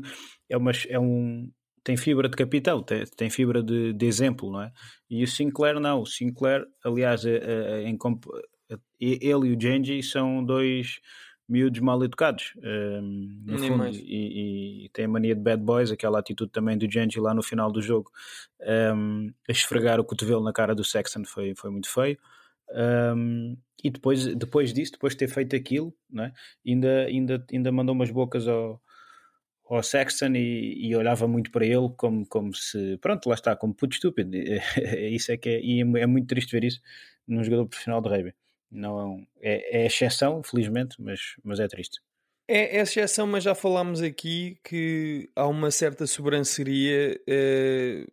é, 0.49 0.55
uma, 0.55 0.71
é 0.87 0.97
um. 0.97 1.51
Tem 1.83 1.97
fibra 1.97 2.29
de 2.29 2.37
capitão, 2.37 2.81
tem, 2.81 3.03
tem 3.17 3.29
fibra 3.29 3.61
de, 3.61 3.91
de 3.91 4.05
exemplo, 4.05 4.49
não 4.49 4.61
é? 4.61 4.71
E 5.09 5.21
o 5.23 5.27
Sinclair 5.27 5.77
não. 5.79 6.01
O 6.01 6.05
Sinclair, 6.05 6.63
aliás, 6.85 7.25
é- 7.25 7.35
é- 7.35 7.83
é 7.83 8.79
ele 8.99 9.47
e 9.49 9.55
o 9.55 9.59
Genji 9.61 10.01
são 10.03 10.43
dois 10.43 10.99
miúdos 11.47 11.79
mal 11.79 12.03
educados, 12.03 12.53
hum, 12.57 13.41
no 13.45 13.57
Nem 13.57 13.69
fundo, 13.69 13.77
mais. 13.77 13.97
e, 13.97 14.85
e 14.85 14.89
tem 14.89 15.05
a 15.05 15.07
mania 15.07 15.33
de 15.33 15.41
bad 15.41 15.63
boys, 15.63 15.91
aquela 15.91 16.19
atitude 16.19 16.51
também 16.51 16.77
do 16.77 16.91
Genji 16.91 17.19
lá 17.19 17.33
no 17.33 17.41
final 17.41 17.71
do 17.71 17.81
jogo, 17.81 18.11
hum, 18.95 19.31
a 19.47 19.51
esfregar 19.51 19.99
o 19.99 20.03
cotovelo 20.03 20.43
na 20.43 20.51
cara 20.51 20.75
do 20.75 20.83
Sexton 20.83 21.23
foi, 21.25 21.55
foi 21.55 21.69
muito 21.69 21.89
feio. 21.89 22.17
Um, 22.69 23.57
e 23.83 23.89
depois, 23.89 24.25
depois 24.35 24.73
disso, 24.73 24.93
depois 24.93 25.13
de 25.13 25.19
ter 25.19 25.27
feito 25.27 25.55
aquilo, 25.55 25.93
né, 26.09 26.33
ainda, 26.65 27.05
ainda, 27.05 27.45
ainda 27.51 27.71
mandou 27.71 27.95
umas 27.95 28.11
bocas 28.11 28.47
ao, 28.47 28.81
ao 29.69 29.83
Sexton 29.83 30.33
e, 30.35 30.87
e 30.87 30.95
olhava 30.95 31.27
muito 31.27 31.51
para 31.51 31.65
ele 31.65 31.89
como, 31.95 32.25
como 32.27 32.53
se, 32.53 32.97
pronto, 32.97 33.27
lá 33.29 33.35
está, 33.35 33.55
como 33.55 33.73
puto 33.73 33.95
estúpido. 33.95 34.35
isso 35.11 35.31
é 35.31 35.37
que 35.37 35.49
é, 35.49 35.61
e 35.61 35.81
é 35.81 36.05
muito 36.05 36.27
triste 36.27 36.51
ver 36.51 36.63
isso 36.65 36.81
num 37.27 37.43
jogador 37.43 37.67
profissional 37.67 38.01
de 38.01 38.09
rugby. 38.09 38.33
Não 38.71 39.25
é, 39.41 39.83
é, 39.83 39.85
exceção, 39.85 40.43
felizmente, 40.43 40.95
mas, 41.01 41.19
mas 41.43 41.59
é 41.59 41.67
triste. 41.67 41.99
É, 42.47 42.77
é 42.77 42.81
exceção, 42.81 43.27
mas 43.27 43.43
já 43.43 43.53
falámos 43.55 44.01
aqui 44.01 44.57
que 44.63 45.29
há 45.35 45.45
uma 45.47 45.69
certa 45.71 46.07
sobranceria 46.07 47.19
eh, 47.27 48.05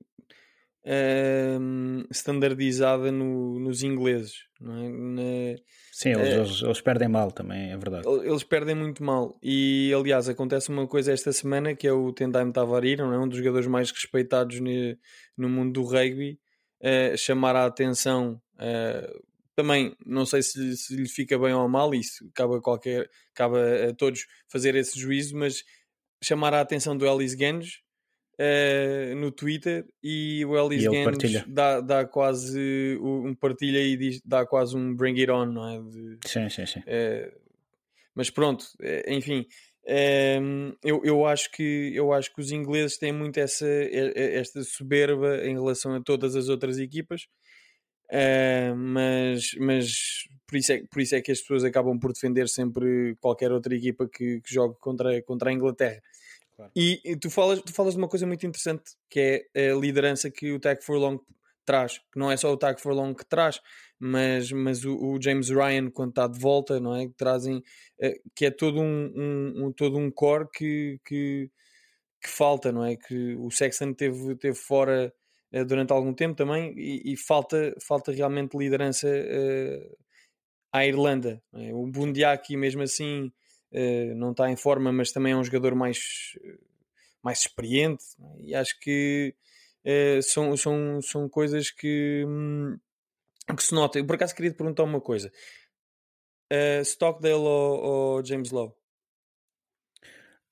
ehm, 0.84 2.04
standardizada 2.10 3.10
no- 3.10 3.58
nos 3.60 3.82
ingleses. 3.82 4.44
Não 4.60 4.76
é? 4.76 4.88
Na- 4.88 5.58
Sim, 5.92 6.10
eles, 6.10 6.28
É. 6.28 6.36
eles, 6.38 6.62
eles 6.62 6.80
perdem 6.80 7.08
mal 7.08 7.30
também, 7.30 7.70
é 7.70 7.76
verdade. 7.76 8.06
El- 8.06 8.24
Eles 8.24 8.42
perdem 8.44 8.74
muito 8.74 9.02
mal. 9.04 9.38
E 9.42 9.92
aliás, 9.96 10.28
acontece 10.28 10.68
uma 10.68 10.86
coisa 10.86 11.12
esta 11.12 11.32
semana 11.32 11.74
que 11.74 11.86
é 11.86 11.92
o 11.92 12.12
Tendai 12.12 12.50
Tavarira, 12.52 13.04
não 13.04 13.12
é? 13.14 13.18
um 13.18 13.28
dos 13.28 13.38
jogadores 13.38 13.66
mais 13.66 13.90
respeitados 13.90 14.58
ne- 14.60 14.98
no 15.36 15.48
mundo 15.48 15.72
do 15.72 15.82
rugby, 15.86 16.38
eh, 16.80 17.16
chamar 17.16 17.56
a 17.56 17.66
atenção. 17.66 18.40
eh, 18.58 19.12
também 19.56 19.96
não 20.04 20.26
sei 20.26 20.42
se, 20.42 20.76
se 20.76 20.96
lhe 20.96 21.08
fica 21.08 21.38
bem 21.38 21.54
ou 21.54 21.68
mal, 21.68 21.94
isso 21.94 22.28
cabe 22.34 22.56
a, 22.56 22.60
qualquer, 22.60 23.08
cabe 23.34 23.56
a 23.90 23.94
todos 23.94 24.26
fazer 24.48 24.74
esse 24.74 24.98
juízo, 24.98 25.36
mas 25.36 25.62
chamar 26.22 26.54
a 26.54 26.60
atenção 26.60 26.96
do 26.96 27.06
Ellis 27.06 27.34
Ganges 27.34 27.80
eh, 28.38 29.14
no 29.16 29.30
Twitter 29.30 29.86
e 30.02 30.44
o 30.44 30.56
Ellis 30.56 30.84
E 30.84 30.88
Ganges 30.88 31.04
partilha. 31.04 31.44
dá, 31.48 31.80
dá 31.80 32.04
quase 32.06 32.98
um 33.00 33.34
partilha 33.34 33.78
e 33.80 33.96
diz, 33.96 34.20
dá 34.24 34.46
quase 34.46 34.76
um 34.76 34.94
bring 34.94 35.18
it 35.20 35.30
on, 35.30 35.46
não 35.46 35.68
é? 35.68 35.80
De- 35.90 36.18
Sim, 36.26 36.48
sim, 36.48 36.66
sim. 36.66 36.82
eh, 36.86 37.32
mas 38.14 38.30
pronto, 38.30 38.66
eh, 38.80 39.04
enfim, 39.14 39.46
ehm, 39.86 40.72
eu, 40.82 41.02
eu, 41.04 41.26
acho 41.26 41.50
que, 41.52 41.92
eu 41.94 42.12
acho 42.12 42.32
que 42.34 42.40
os 42.40 42.50
ingleses 42.52 42.96
têm 42.98 43.12
muito 43.12 43.38
essa, 43.38 43.66
esta 43.66 44.62
soberba 44.64 45.44
em 45.46 45.54
relação 45.54 45.94
a 45.94 46.00
todas 46.02 46.36
as 46.36 46.48
outras 46.48 46.78
equipas, 46.78 47.26
eh, 48.10 48.72
mas, 48.74 49.54
mas 49.58 50.24
por, 50.46 50.56
isso 50.56 50.72
é, 50.72 50.82
por 50.90 51.00
isso 51.00 51.14
é 51.14 51.20
que 51.20 51.32
as 51.32 51.40
pessoas 51.40 51.64
acabam 51.64 51.98
por 51.98 52.12
defender 52.12 52.48
sempre 52.48 53.16
qualquer 53.20 53.50
outra 53.52 53.74
equipa 53.74 54.08
que, 54.08 54.40
que 54.40 54.52
jogue 54.54 54.76
contra, 54.80 55.20
contra 55.22 55.50
a 55.50 55.52
Inglaterra. 55.52 56.00
Claro. 56.56 56.70
E, 56.76 57.00
e 57.04 57.16
tu, 57.16 57.30
falas, 57.30 57.60
tu 57.62 57.72
falas 57.72 57.94
de 57.94 57.98
uma 57.98 58.08
coisa 58.08 58.26
muito 58.26 58.46
interessante 58.46 58.92
que 59.10 59.48
é 59.54 59.70
a 59.70 59.74
liderança 59.74 60.30
que 60.30 60.52
o 60.52 60.60
Tag 60.60 60.84
Furlong 60.84 61.18
traz, 61.64 61.98
que 62.12 62.18
não 62.18 62.30
é 62.30 62.36
só 62.36 62.52
o 62.52 62.56
Tag 62.56 62.80
Furlong 62.80 63.14
que 63.14 63.24
traz, 63.24 63.60
mas, 63.98 64.52
mas 64.52 64.84
o, 64.84 64.94
o 64.96 65.20
James 65.20 65.48
Ryan 65.48 65.90
quando 65.90 66.10
está 66.10 66.26
de 66.28 66.38
volta, 66.38 66.78
não 66.78 66.94
é? 66.94 67.06
Que 67.06 67.14
trazem 67.14 67.62
eh, 67.98 68.20
que 68.36 68.46
é 68.46 68.50
todo 68.50 68.80
um, 68.80 69.12
um- 69.16 69.64
um- 69.66 69.72
todo 69.72 69.96
um 69.98 70.10
core 70.10 70.46
que, 70.54 71.00
que, 71.04 71.50
que 72.22 72.28
falta, 72.28 72.70
não 72.70 72.84
é? 72.84 72.96
Que 72.96 73.34
o 73.36 73.50
Sexton 73.50 73.92
teve, 73.94 74.36
teve 74.36 74.54
fora 74.56 75.12
eh, 75.54 75.64
durante 75.64 75.92
algum 75.92 76.12
tempo 76.12 76.34
também 76.34 76.74
e, 76.76 77.12
e 77.12 77.16
falta, 77.16 77.76
falta 77.80 78.10
realmente 78.10 78.58
liderança 78.58 79.08
eh, 79.08 79.88
à 80.72 80.84
Irlanda. 80.84 81.40
não 81.52 81.60
é? 81.62 81.72
O 81.72 81.86
Bundiaki 81.86 82.56
mesmo 82.56 82.82
assim 82.82 83.32
eh, 83.70 84.12
não 84.14 84.32
está 84.32 84.50
em 84.50 84.56
forma, 84.56 84.92
mas 84.92 85.12
também 85.12 85.32
é 85.32 85.36
um 85.36 85.44
jogador 85.44 85.76
mais, 85.76 86.36
mais 87.22 87.38
experiente 87.40 88.04
é? 88.20 88.42
e 88.42 88.54
acho 88.54 88.78
que 88.80 89.34
são, 90.22 90.56
são, 90.56 91.00
são 91.02 91.28
coisas 91.28 91.70
que, 91.70 92.24
hum, 92.26 92.76
que 93.56 93.62
se 93.62 93.74
nota. 93.74 93.98
Eu 93.98 94.06
por 94.06 94.16
acaso 94.16 94.34
queria 94.34 94.50
te 94.50 94.56
perguntar 94.56 94.82
uma 94.82 95.00
coisa. 95.00 95.30
Stockdale 96.82 97.34
ou, 97.34 98.16
ou 98.16 98.24
James 98.24 98.50
Lowe? 98.50 98.72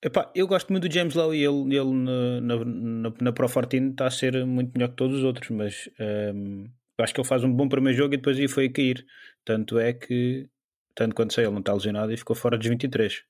Epá, 0.04 0.30
eu 0.34 0.48
gosto 0.48 0.70
muito 0.70 0.88
do 0.88 0.92
James 0.92 1.14
Lowe 1.14 1.36
e 1.36 1.44
ele, 1.44 1.76
ele 1.76 1.92
na, 1.92 2.40
na, 2.40 3.12
na, 3.20 3.32
Pro 3.32 3.48
14 3.48 3.90
está 3.90 4.06
a 4.06 4.10
ser 4.10 4.44
muito 4.44 4.72
melhor 4.74 4.88
que 4.88 4.96
todos 4.96 5.18
os 5.18 5.24
outros, 5.24 5.48
mas 5.50 5.88
ehm, 5.98 6.66
acho 6.98 7.14
que 7.14 7.20
ele 7.20 7.28
faz 7.28 7.44
um 7.44 7.52
bom 7.52 7.68
primeiro 7.68 7.96
jogo 7.96 8.14
e 8.14 8.16
depois 8.16 8.36
aí 8.36 8.48
foi 8.48 8.66
a 8.66 8.72
cair. 8.72 9.06
Tanto 9.44 9.78
é 9.78 9.92
que, 9.92 10.48
tanto 10.94 11.14
quanto 11.14 11.32
sei, 11.32 11.44
ele 11.44 11.52
não 11.52 11.60
está 11.60 11.72
lesionado 11.72 12.12
e 12.12 12.16
ficou 12.16 12.34
fora 12.34 12.58
dos 12.58 12.66
23. 12.66 13.22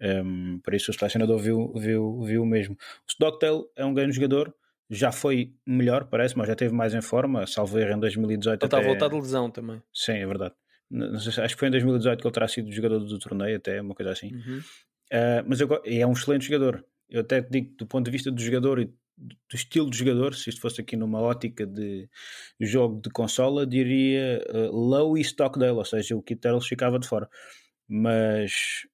Um, 0.00 0.58
por 0.58 0.74
isso 0.74 0.90
o 0.90 0.94
selecionador 0.94 1.38
viu, 1.38 1.72
viu, 1.76 2.20
viu 2.22 2.44
mesmo. 2.44 2.74
O 2.74 3.10
Stockdale 3.10 3.62
é 3.76 3.84
um 3.84 3.94
grande 3.94 4.12
jogador, 4.16 4.52
já 4.90 5.12
foi 5.12 5.54
melhor, 5.64 6.06
parece, 6.06 6.36
mas 6.36 6.48
já 6.48 6.54
esteve 6.54 6.74
mais 6.74 6.94
em 6.94 7.00
forma, 7.00 7.46
salvo 7.46 7.78
erro 7.78 7.96
em 7.96 8.00
2018. 8.00 8.60
Ele 8.60 8.66
está 8.66 8.78
até... 8.78 8.86
voltar 8.86 9.08
de 9.08 9.14
lesão 9.14 9.48
também. 9.48 9.80
Sim, 9.94 10.14
é 10.14 10.26
verdade. 10.26 10.54
Sei, 11.20 11.44
acho 11.44 11.54
que 11.54 11.60
foi 11.60 11.68
em 11.68 11.70
2018 11.70 12.20
que 12.20 12.26
ele 12.26 12.34
terá 12.34 12.48
sido 12.48 12.70
jogador 12.72 12.98
do 12.98 13.18
torneio, 13.18 13.56
até 13.56 13.80
uma 13.80 13.94
coisa 13.94 14.12
assim. 14.12 14.34
Uhum. 14.34 14.60
Uh, 15.12 15.44
mas 15.46 15.60
eu, 15.60 15.68
é 15.84 16.06
um 16.06 16.12
excelente 16.12 16.46
jogador. 16.46 16.82
Eu 17.10 17.20
até 17.20 17.42
digo, 17.42 17.76
do 17.76 17.86
ponto 17.86 18.06
de 18.06 18.10
vista 18.10 18.30
do 18.30 18.40
jogador 18.40 18.80
e 18.80 18.86
do 18.86 19.54
estilo 19.54 19.90
de 19.90 19.98
jogador, 19.98 20.34
se 20.34 20.48
isto 20.48 20.60
fosse 20.60 20.80
aqui 20.80 20.96
numa 20.96 21.20
ótica 21.20 21.66
de 21.66 22.08
jogo 22.58 23.00
de 23.02 23.10
consola, 23.10 23.66
diria 23.66 24.42
uh, 24.48 24.74
low 24.74 25.16
e 25.18 25.20
Stockdale, 25.20 25.76
ou 25.76 25.84
seja, 25.84 26.16
o 26.16 26.22
Kit 26.22 26.40
ficava 26.66 26.98
de 26.98 27.06
fora. 27.06 27.28
Mas 27.86 28.86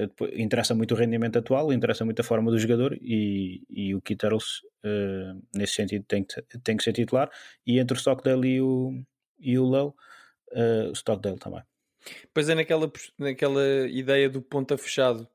uh, 0.00 0.24
interessa 0.34 0.74
muito 0.74 0.94
o 0.94 0.96
rendimento 0.96 1.38
atual, 1.38 1.70
interessa 1.70 2.06
muito 2.06 2.20
a 2.20 2.24
forma 2.24 2.50
do 2.50 2.58
jogador 2.58 2.96
e, 3.00 3.62
e 3.68 3.94
o 3.94 4.00
Kit 4.00 4.24
uh, 4.26 4.38
nesse 5.54 5.74
sentido 5.74 6.06
tem 6.08 6.24
que, 6.24 6.40
tem 6.60 6.76
que 6.78 6.84
ser 6.84 6.94
titular. 6.94 7.30
E 7.66 7.78
entre 7.78 7.94
o 7.94 8.00
Stockdale 8.00 8.48
e 8.48 8.60
o, 8.62 8.92
e 9.38 9.58
o 9.58 9.64
Low, 9.64 9.94
o 10.90 10.92
Stockdale 10.92 11.38
também. 11.38 11.62
Pois 12.32 12.48
é, 12.48 12.54
naquela, 12.54 12.90
naquela 13.18 13.62
ideia 13.88 14.30
do 14.30 14.40
ponta 14.40 14.78
fechado 14.78 15.28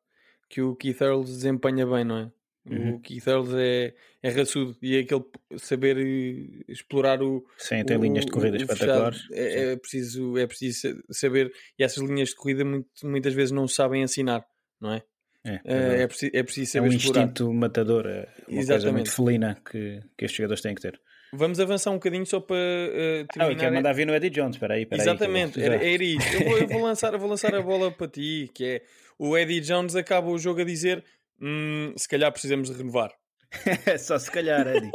que 0.51 0.61
o 0.61 0.75
Keith 0.75 0.99
Earls 1.01 1.31
desempenha 1.31 1.87
bem, 1.87 2.03
não 2.03 2.17
é? 2.17 2.31
Uhum. 2.69 2.95
O 2.95 2.99
Keith 2.99 3.25
Earls 3.25 3.55
é, 3.55 3.93
é 4.21 4.29
raçudo 4.29 4.77
e 4.81 4.97
é 4.97 4.99
aquele 4.99 5.23
saber 5.57 5.97
eh, 5.97 6.63
explorar 6.67 7.23
o. 7.23 7.43
Sim, 7.57 7.83
tem 7.85 7.97
o, 7.97 8.01
linhas 8.01 8.25
de 8.25 8.31
corrida 8.31 8.57
espetaculares. 8.57 9.25
É, 9.31 9.71
é, 9.71 9.75
preciso, 9.77 10.37
é 10.37 10.45
preciso 10.45 11.01
saber, 11.09 11.51
e 11.79 11.83
essas 11.83 12.03
linhas 12.03 12.29
de 12.29 12.35
corrida 12.35 12.65
muito, 12.65 12.87
muitas 13.03 13.33
vezes 13.33 13.51
não 13.51 13.67
sabem 13.67 14.03
ensinar, 14.03 14.45
não 14.79 14.93
é? 14.93 15.01
É, 15.43 15.59
é, 15.63 16.01
é, 16.03 16.07
preciso, 16.07 16.31
é 16.35 16.43
preciso 16.43 16.71
saber 16.73 16.87
é 16.87 16.89
um 16.89 16.93
explorar. 16.93 17.23
instinto 17.23 17.53
matador, 17.53 18.05
é 18.05 18.29
uma 18.47 18.59
Exatamente. 18.59 18.67
coisa 18.67 18.91
muito 18.91 19.11
felina 19.11 19.55
que, 19.55 20.01
que 20.15 20.25
estes 20.25 20.37
jogadores 20.37 20.61
têm 20.61 20.75
que 20.75 20.81
ter. 20.81 21.01
Vamos 21.33 21.59
avançar 21.59 21.91
um 21.91 21.95
bocadinho 21.95 22.25
só 22.25 22.39
para 22.39 22.55
uh, 22.55 23.27
terminar. 23.31 23.51
Ah, 23.51 23.55
quer 23.55 23.71
mandar 23.71 23.93
vir 23.93 24.05
no 24.05 24.13
Eddie 24.13 24.29
Jones, 24.29 24.55
espera 24.55 24.73
aí. 24.73 24.83
Espera 24.83 25.01
Exatamente, 25.01 25.59
aí, 25.59 25.65
era, 25.65 25.75
era 25.75 26.03
isso. 26.03 26.27
Eu 26.33 26.43
vou, 26.43 26.57
eu 26.57 26.67
vou, 26.67 26.81
lançar, 26.83 27.13
eu 27.13 27.19
vou 27.19 27.29
lançar 27.29 27.55
a 27.55 27.61
bola 27.61 27.89
para 27.89 28.07
ti, 28.07 28.49
que 28.53 28.65
é 28.65 28.81
o 29.17 29.37
Eddie 29.37 29.61
Jones 29.61 29.95
acaba 29.95 30.27
o 30.29 30.37
jogo 30.37 30.61
a 30.61 30.65
dizer 30.65 31.03
hum, 31.41 31.93
se 31.95 32.07
calhar 32.07 32.31
precisamos 32.31 32.69
de 32.69 32.77
renovar. 32.77 33.11
Só 33.99 34.19
se 34.19 34.31
calhar, 34.31 34.67
Eddie. 34.67 34.91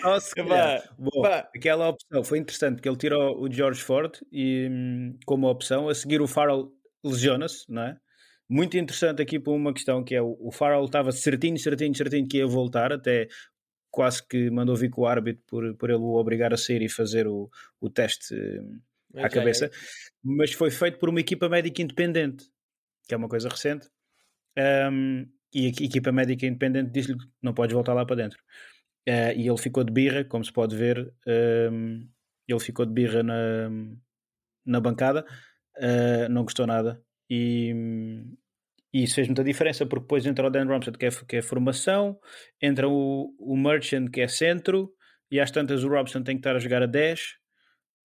Só 0.00 0.20
se 0.20 0.34
calhar. 0.36 0.80
Bah, 0.80 0.94
Bom, 0.98 1.22
bah. 1.22 1.48
aquela 1.54 1.88
opção 1.88 2.22
foi 2.22 2.38
interessante, 2.38 2.76
porque 2.76 2.88
ele 2.88 2.96
tirou 2.96 3.40
o 3.40 3.50
George 3.50 3.82
Ford 3.82 4.16
e, 4.30 4.68
hum, 4.70 5.18
como 5.26 5.48
opção, 5.48 5.88
a 5.88 5.94
seguir 5.94 6.20
o 6.20 6.26
Farrell 6.26 6.70
lesiona-se, 7.04 7.64
não 7.68 7.82
é? 7.82 7.96
Muito 8.48 8.76
interessante 8.76 9.22
aqui 9.22 9.40
para 9.40 9.52
uma 9.52 9.72
questão 9.72 10.04
que 10.04 10.14
é 10.14 10.20
o 10.20 10.50
Farrell 10.52 10.84
estava 10.84 11.10
certinho, 11.10 11.58
certinho, 11.58 11.94
certinho 11.94 12.28
que 12.28 12.38
ia 12.38 12.46
voltar, 12.46 12.92
até 12.92 13.26
quase 13.94 14.26
que 14.26 14.50
mandou 14.50 14.74
vir 14.74 14.90
com 14.90 15.02
o 15.02 15.06
árbitro 15.06 15.40
por, 15.46 15.74
por 15.76 15.88
ele 15.88 16.00
o 16.00 16.16
obrigar 16.16 16.52
a 16.52 16.56
sair 16.56 16.82
e 16.82 16.88
fazer 16.88 17.28
o, 17.28 17.48
o 17.80 17.88
teste 17.88 18.34
hum, 18.34 18.80
à 19.14 19.28
cabeça, 19.28 19.70
mas 20.20 20.52
foi 20.52 20.68
feito 20.68 20.98
por 20.98 21.08
uma 21.08 21.20
equipa 21.20 21.48
médica 21.48 21.80
independente, 21.80 22.44
que 23.06 23.14
é 23.14 23.16
uma 23.16 23.28
coisa 23.28 23.48
recente. 23.48 23.88
Um, 24.58 25.28
e 25.54 25.66
a 25.66 25.68
equipa 25.68 26.10
médica 26.10 26.44
independente 26.44 26.90
disse-lhe 26.90 27.16
que 27.16 27.26
não 27.40 27.54
podes 27.54 27.72
voltar 27.72 27.94
lá 27.94 28.04
para 28.04 28.16
dentro. 28.16 28.40
Uh, 29.08 29.30
e 29.36 29.46
ele 29.46 29.58
ficou 29.58 29.84
de 29.84 29.92
birra, 29.92 30.24
como 30.24 30.44
se 30.44 30.52
pode 30.52 30.74
ver, 30.74 31.14
um, 31.70 32.08
ele 32.48 32.60
ficou 32.60 32.84
de 32.84 32.92
birra 32.92 33.22
na, 33.22 33.70
na 34.66 34.80
bancada, 34.80 35.24
uh, 35.76 36.28
não 36.28 36.42
gostou 36.42 36.66
nada. 36.66 37.00
E, 37.30 37.72
e 38.94 39.02
isso 39.02 39.16
fez 39.16 39.26
muita 39.26 39.42
diferença, 39.42 39.84
porque 39.84 40.04
depois 40.04 40.24
entra 40.24 40.46
o 40.46 40.50
Dan 40.50 40.66
Romsett, 40.66 40.96
que 40.96 41.06
é, 41.06 41.10
que 41.10 41.36
é 41.38 41.42
formação, 41.42 42.16
entra 42.62 42.88
o, 42.88 43.34
o 43.40 43.56
Merchant, 43.56 44.08
que 44.08 44.20
é 44.20 44.28
centro, 44.28 44.94
e 45.28 45.40
às 45.40 45.50
tantas 45.50 45.82
o 45.82 45.88
Robson 45.88 46.22
tem 46.22 46.36
que 46.36 46.40
estar 46.40 46.54
a 46.54 46.60
jogar 46.60 46.80
a 46.80 46.86
10. 46.86 47.20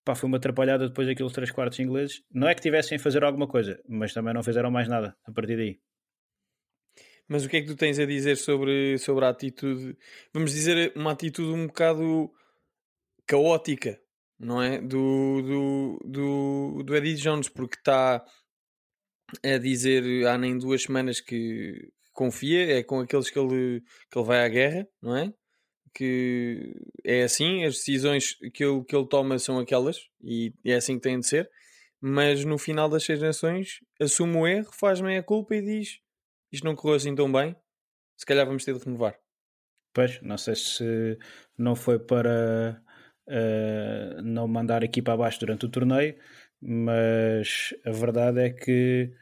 Pá, 0.04 0.16
foi 0.16 0.26
uma 0.26 0.38
atrapalhada 0.38 0.88
depois 0.88 1.06
daqueles 1.06 1.32
3 1.32 1.52
quartos 1.52 1.78
ingleses. 1.78 2.24
Não 2.34 2.48
é 2.48 2.56
que 2.56 2.60
tivessem 2.60 2.96
a 2.96 2.98
fazer 2.98 3.22
alguma 3.22 3.46
coisa, 3.46 3.80
mas 3.88 4.12
também 4.12 4.34
não 4.34 4.42
fizeram 4.42 4.68
mais 4.68 4.88
nada 4.88 5.16
a 5.24 5.30
partir 5.30 5.56
daí. 5.56 5.78
Mas 7.28 7.44
o 7.44 7.48
que 7.48 7.58
é 7.58 7.60
que 7.60 7.68
tu 7.68 7.76
tens 7.76 8.00
a 8.00 8.04
dizer 8.04 8.36
sobre, 8.36 8.98
sobre 8.98 9.24
a 9.24 9.28
atitude? 9.28 9.96
Vamos 10.34 10.50
dizer 10.50 10.92
uma 10.96 11.12
atitude 11.12 11.52
um 11.52 11.68
bocado 11.68 12.32
caótica, 13.28 13.96
não 14.36 14.60
é? 14.60 14.80
Do, 14.80 15.40
do, 15.40 15.98
do, 16.04 16.82
do 16.82 16.96
Eddie 16.96 17.14
Jones, 17.14 17.48
porque 17.48 17.76
está 17.76 18.24
a 19.44 19.58
dizer 19.58 20.26
há 20.26 20.36
nem 20.38 20.58
duas 20.58 20.82
semanas 20.82 21.20
que 21.20 21.90
confia, 22.12 22.78
é 22.78 22.82
com 22.82 23.00
aqueles 23.00 23.30
que 23.30 23.38
ele, 23.38 23.82
que 24.10 24.18
ele 24.18 24.26
vai 24.26 24.44
à 24.44 24.48
guerra, 24.48 24.86
não 25.00 25.16
é? 25.16 25.32
Que 25.94 26.74
é 27.04 27.22
assim, 27.22 27.64
as 27.64 27.76
decisões 27.76 28.34
que 28.54 28.64
ele, 28.64 28.84
que 28.84 28.94
ele 28.94 29.08
toma 29.08 29.38
são 29.38 29.58
aquelas 29.58 29.98
e 30.22 30.52
é 30.64 30.74
assim 30.74 30.96
que 30.96 31.02
têm 31.02 31.18
de 31.18 31.26
ser. 31.26 31.50
Mas 32.00 32.44
no 32.44 32.58
final 32.58 32.88
das 32.88 33.04
seis 33.04 33.20
nações 33.20 33.80
assume 34.00 34.36
o 34.36 34.46
erro, 34.46 34.70
faz 34.72 35.00
meia 35.00 35.22
culpa 35.22 35.54
e 35.54 35.62
diz 35.62 36.00
isto 36.52 36.64
não 36.64 36.74
correu 36.74 36.96
assim 36.96 37.14
tão 37.14 37.30
bem, 37.30 37.54
se 38.16 38.26
calhar 38.26 38.44
vamos 38.44 38.64
ter 38.64 38.74
de 38.74 38.84
renovar. 38.84 39.16
Pois, 39.92 40.20
não 40.22 40.36
sei 40.36 40.54
se 40.56 41.18
não 41.56 41.74
foi 41.74 41.98
para 41.98 42.82
uh, 43.28 44.22
não 44.22 44.46
mandar 44.48 44.82
a 44.82 44.84
equipa 44.84 45.12
abaixo 45.12 45.40
durante 45.40 45.66
o 45.66 45.70
torneio, 45.70 46.16
mas 46.60 47.74
a 47.84 47.90
verdade 47.90 48.40
é 48.40 48.50
que 48.50 49.12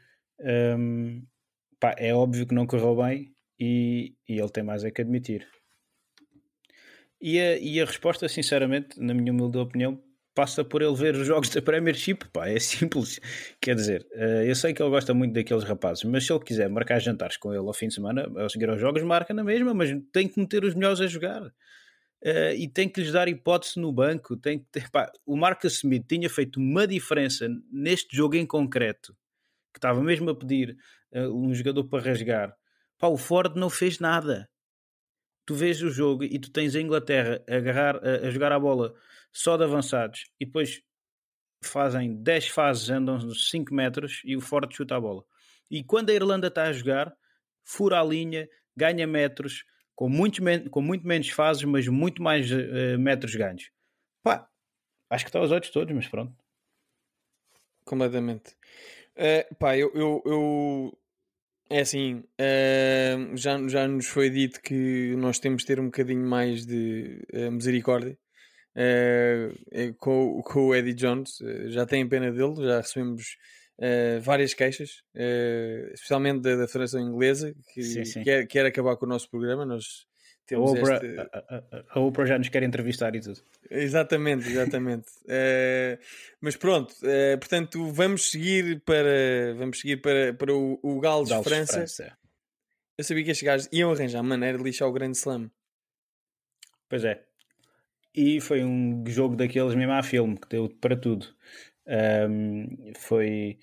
um, 0.41 1.23
pá, 1.79 1.95
é 1.99 2.15
óbvio 2.15 2.47
que 2.47 2.55
não 2.55 2.67
correu 2.67 2.97
bem 2.97 3.33
e, 3.59 4.15
e 4.29 4.39
ele 4.39 4.51
tem 4.51 4.63
mais 4.63 4.85
é 4.85 4.91
que 4.91 5.03
admitir. 5.03 5.47
E 7.21 7.39
a, 7.41 7.59
e 7.59 7.81
a 7.81 7.85
resposta, 7.85 8.29
sinceramente, 8.29 9.01
na 9.01 9.13
minha 9.13 9.33
humilde 9.33 9.59
opinião, 9.59 10.01
passa 10.35 10.65
por 10.65 10.83
ele 10.83 10.95
ver 10.95 11.17
os 11.17 11.27
jogos 11.27 11.49
da 11.49 11.61
Premiership, 11.61 12.19
pá, 12.33 12.49
é 12.49 12.59
simples. 12.61 13.19
Quer 13.61 13.75
dizer, 13.75 14.07
uh, 14.13 14.45
eu 14.45 14.55
sei 14.55 14.73
que 14.73 14.81
ele 14.81 14.91
gosta 14.91 15.13
muito 15.13 15.33
daqueles 15.33 15.65
rapazes, 15.65 16.05
mas 16.05 16.25
se 16.25 16.33
ele 16.33 16.45
quiser 16.45 16.69
marcar 16.69 17.01
jantares 17.01 17.37
com 17.37 17.53
ele 17.53 17.67
ao 17.67 17.75
fim 17.75 17.89
de 17.89 17.95
semana, 17.95 18.31
a 18.37 18.49
seguir 18.49 18.71
aos 18.71 18.81
jogos, 18.81 19.03
marca 19.03 19.35
na 19.35 19.43
mesma, 19.43 19.75
mas 19.75 19.91
tem 20.13 20.29
que 20.29 20.39
meter 20.39 20.65
os 20.65 20.75
melhores 20.75 21.01
a 21.01 21.09
jogar. 21.09 21.43
Uh, 22.25 22.53
e 22.57 22.69
tem 22.69 22.89
que 22.89 23.01
lhes 23.01 23.13
dar 23.13 23.29
hipótese 23.29 23.79
no 23.79 23.93
banco. 23.93 24.37
Tem 24.37 24.65
pá, 24.91 25.11
o 25.25 25.37
Marcus 25.37 25.77
Smith 25.77 26.07
tinha 26.09 26.29
feito 26.29 26.59
uma 26.59 26.87
diferença 26.87 27.49
neste 27.71 28.17
jogo 28.17 28.35
em 28.35 28.47
concreto, 28.47 29.15
que 29.73 29.79
estava 29.79 30.03
mesmo 30.03 30.31
a 30.31 30.35
pedir 30.35 30.77
uh, 31.13 31.33
um 31.33 31.55
jogador 31.55 31.85
para 31.85 32.03
rasgar. 32.03 32.57
Pá, 32.99 33.07
o 33.07 33.17
Ford 33.17 33.55
não 33.57 33.71
fez 33.71 34.01
nada. 34.01 34.49
Tu 35.47 35.55
vês 35.55 35.81
o 35.81 35.91
jogo 35.91 36.25
e 36.25 36.39
tu 36.39 36.51
tens 36.51 36.75
a 36.75 36.81
Inglaterra 36.81 37.43
a, 37.49 37.57
agarrar, 37.57 37.97
a, 37.97 38.27
a 38.27 38.31
jogar 38.31 38.53
a 38.53 38.59
bola 38.59 38.95
só 39.33 39.57
de 39.57 39.65
avançados 39.65 40.25
e 40.41 40.45
depois 40.45 40.83
fazem 41.65 42.23
10 42.23 42.49
fases, 42.49 42.91
andam 42.91 43.17
uns 43.17 43.49
5 43.51 43.75
metros 43.75 44.21
e 44.25 44.37
o 44.37 44.41
Ford 44.41 44.71
chuta 44.73 44.97
a 44.97 45.01
bola. 45.01 45.25
E 45.71 45.85
quando 45.85 46.11
a 46.11 46.15
Irlanda 46.15 46.49
está 46.49 46.65
a 46.65 46.73
jogar, 46.73 47.15
fura 47.65 48.01
a 48.01 48.05
linha, 48.05 48.49
ganha 48.77 49.07
metros, 49.07 49.65
com, 49.99 50.09
muito 50.09 50.41
com 50.71 50.81
muito 50.81 51.05
menos 51.05 51.29
fases, 51.31 51.65
mas 51.65 51.89
muito 51.89 52.23
mais 52.23 52.49
uh, 52.53 52.97
metros 53.01 53.35
ganhos. 53.35 53.69
Pá, 54.23 54.49
acho 55.11 55.25
que 55.25 55.29
está 55.29 55.41
aos 55.41 55.51
olhos 55.51 55.71
todos, 55.71 55.93
mas 55.93 56.07
pronto. 56.07 56.33
Completamente. 57.85 58.55
Uh, 59.17 59.55
pá, 59.57 59.77
eu, 59.77 59.91
eu, 59.97 60.23
eu, 60.25 60.99
É 61.69 61.81
assim, 61.81 62.23
uh, 62.41 63.37
já, 63.37 63.59
já 63.67 63.89
nos 63.89 64.07
foi 64.07 64.31
dito 64.31 64.63
que 64.63 65.17
nós 65.17 65.41
temos 65.41 65.63
de 65.63 65.67
ter 65.67 65.81
um 65.81 65.87
bocadinho 65.87 66.25
mais 66.25 66.65
de 66.65 67.21
misericórdia 67.51 68.17
uh, 68.77 69.95
com, 69.99 70.41
com 70.45 70.69
o 70.69 70.75
Eddie 70.77 70.95
Jones. 70.95 71.41
Uh, 71.41 71.71
já 71.71 71.85
tem 71.85 72.09
pena 72.09 72.31
dele, 72.31 72.55
já 72.65 72.77
recebemos 72.77 73.37
uh, 73.79 74.21
várias 74.21 74.55
queixas, 74.55 75.03
especialmente 75.93 76.41
da, 76.41 76.57
da 76.57 76.67
Federação 76.67 77.01
Inglesa, 77.01 77.55
que 77.73 77.83
sim, 77.83 78.05
sim. 78.05 78.23
Quer, 78.23 78.47
quer 78.47 78.67
acabar 78.67 78.97
com 78.97 79.07
o 79.07 79.09
nosso 79.09 79.31
programa. 79.31 79.65
Nós 79.65 80.07
temos 80.47 80.71
a, 80.71 80.75
Oprah, 80.75 80.97
este... 80.97 81.19
a, 81.19 81.25
a, 81.35 81.85
a 81.91 82.01
Oprah 82.01 82.27
já 82.27 82.39
nos 82.39 82.49
quer 82.49 82.63
entrevistar 82.63 83.15
e 83.15 83.21
tudo. 83.21 83.41
Exatamente, 83.71 84.49
exatamente. 84.49 85.07
mas 86.41 86.57
pronto, 86.57 86.95
portanto, 87.39 87.93
vamos 87.93 88.31
seguir 88.31 88.81
para, 88.81 89.55
vamos 89.57 89.81
seguir 89.81 89.99
para, 89.99 90.35
para 90.35 90.55
o, 90.55 90.79
o 90.83 91.01
Gales, 91.01 91.29
Gales 91.29 91.47
França. 91.47 91.73
França. 91.73 92.19
Eu 92.97 93.05
sabia 93.05 93.25
que 93.25 93.31
estes 93.31 93.47
gajos 93.47 93.69
iam 93.73 93.93
arranjar 93.93 94.23
maneira 94.23 94.59
de 94.59 94.65
lixar 94.65 94.89
o 94.89 94.93
Grande 94.93 95.17
Slam. 95.17 95.51
Pois 96.89 97.05
é, 97.05 97.23
e 98.21 98.41
foi 98.41 98.65
um 98.65 99.05
jogo 99.07 99.37
daqueles 99.37 99.77
mesmo 99.77 99.93
a 99.93 100.03
filme, 100.03 100.37
que 100.37 100.49
deu 100.49 100.69
para 100.69 100.97
tudo. 100.97 101.27
Um, 101.89 102.93
foi 102.97 103.59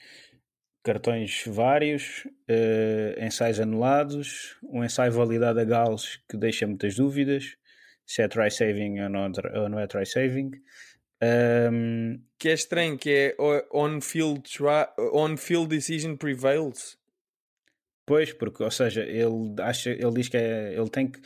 cartões 0.83 1.43
vários, 1.47 2.25
uh, 2.49 3.23
ensaios 3.23 3.59
anulados, 3.59 4.57
um 4.63 4.83
ensaio 4.83 5.11
validado 5.11 5.59
a 5.59 5.63
Gales 5.63 6.17
que 6.29 6.37
deixa 6.37 6.65
muitas 6.67 6.95
dúvidas, 6.95 7.55
se 8.05 8.21
é 8.21 8.27
try 8.27 8.51
saving 8.51 8.99
ou 9.01 9.09
não, 9.09 9.31
ou 9.55 9.69
não 9.69 9.79
é 9.79 9.87
try 9.87 10.05
saving. 10.05 10.51
Ahm, 11.21 12.19
Que 12.37 12.49
é 12.49 12.53
estranho, 12.53 12.97
que 12.97 13.09
é 13.09 13.35
on-field 13.73 14.41
tra- 14.41 14.93
on-field 15.13 15.67
decision 15.67 16.15
prevails. 16.15 16.97
Pois, 18.05 18.31
porque, 18.33 18.63
ou 18.63 18.69
seja, 18.69 19.03
ele 19.03 19.55
acha, 19.59 19.89
ele 19.89 20.11
diz 20.13 20.29
que 20.29 20.37
é, 20.37 20.75
ele 20.75 20.89
tem 20.89 21.07
que. 21.07 21.19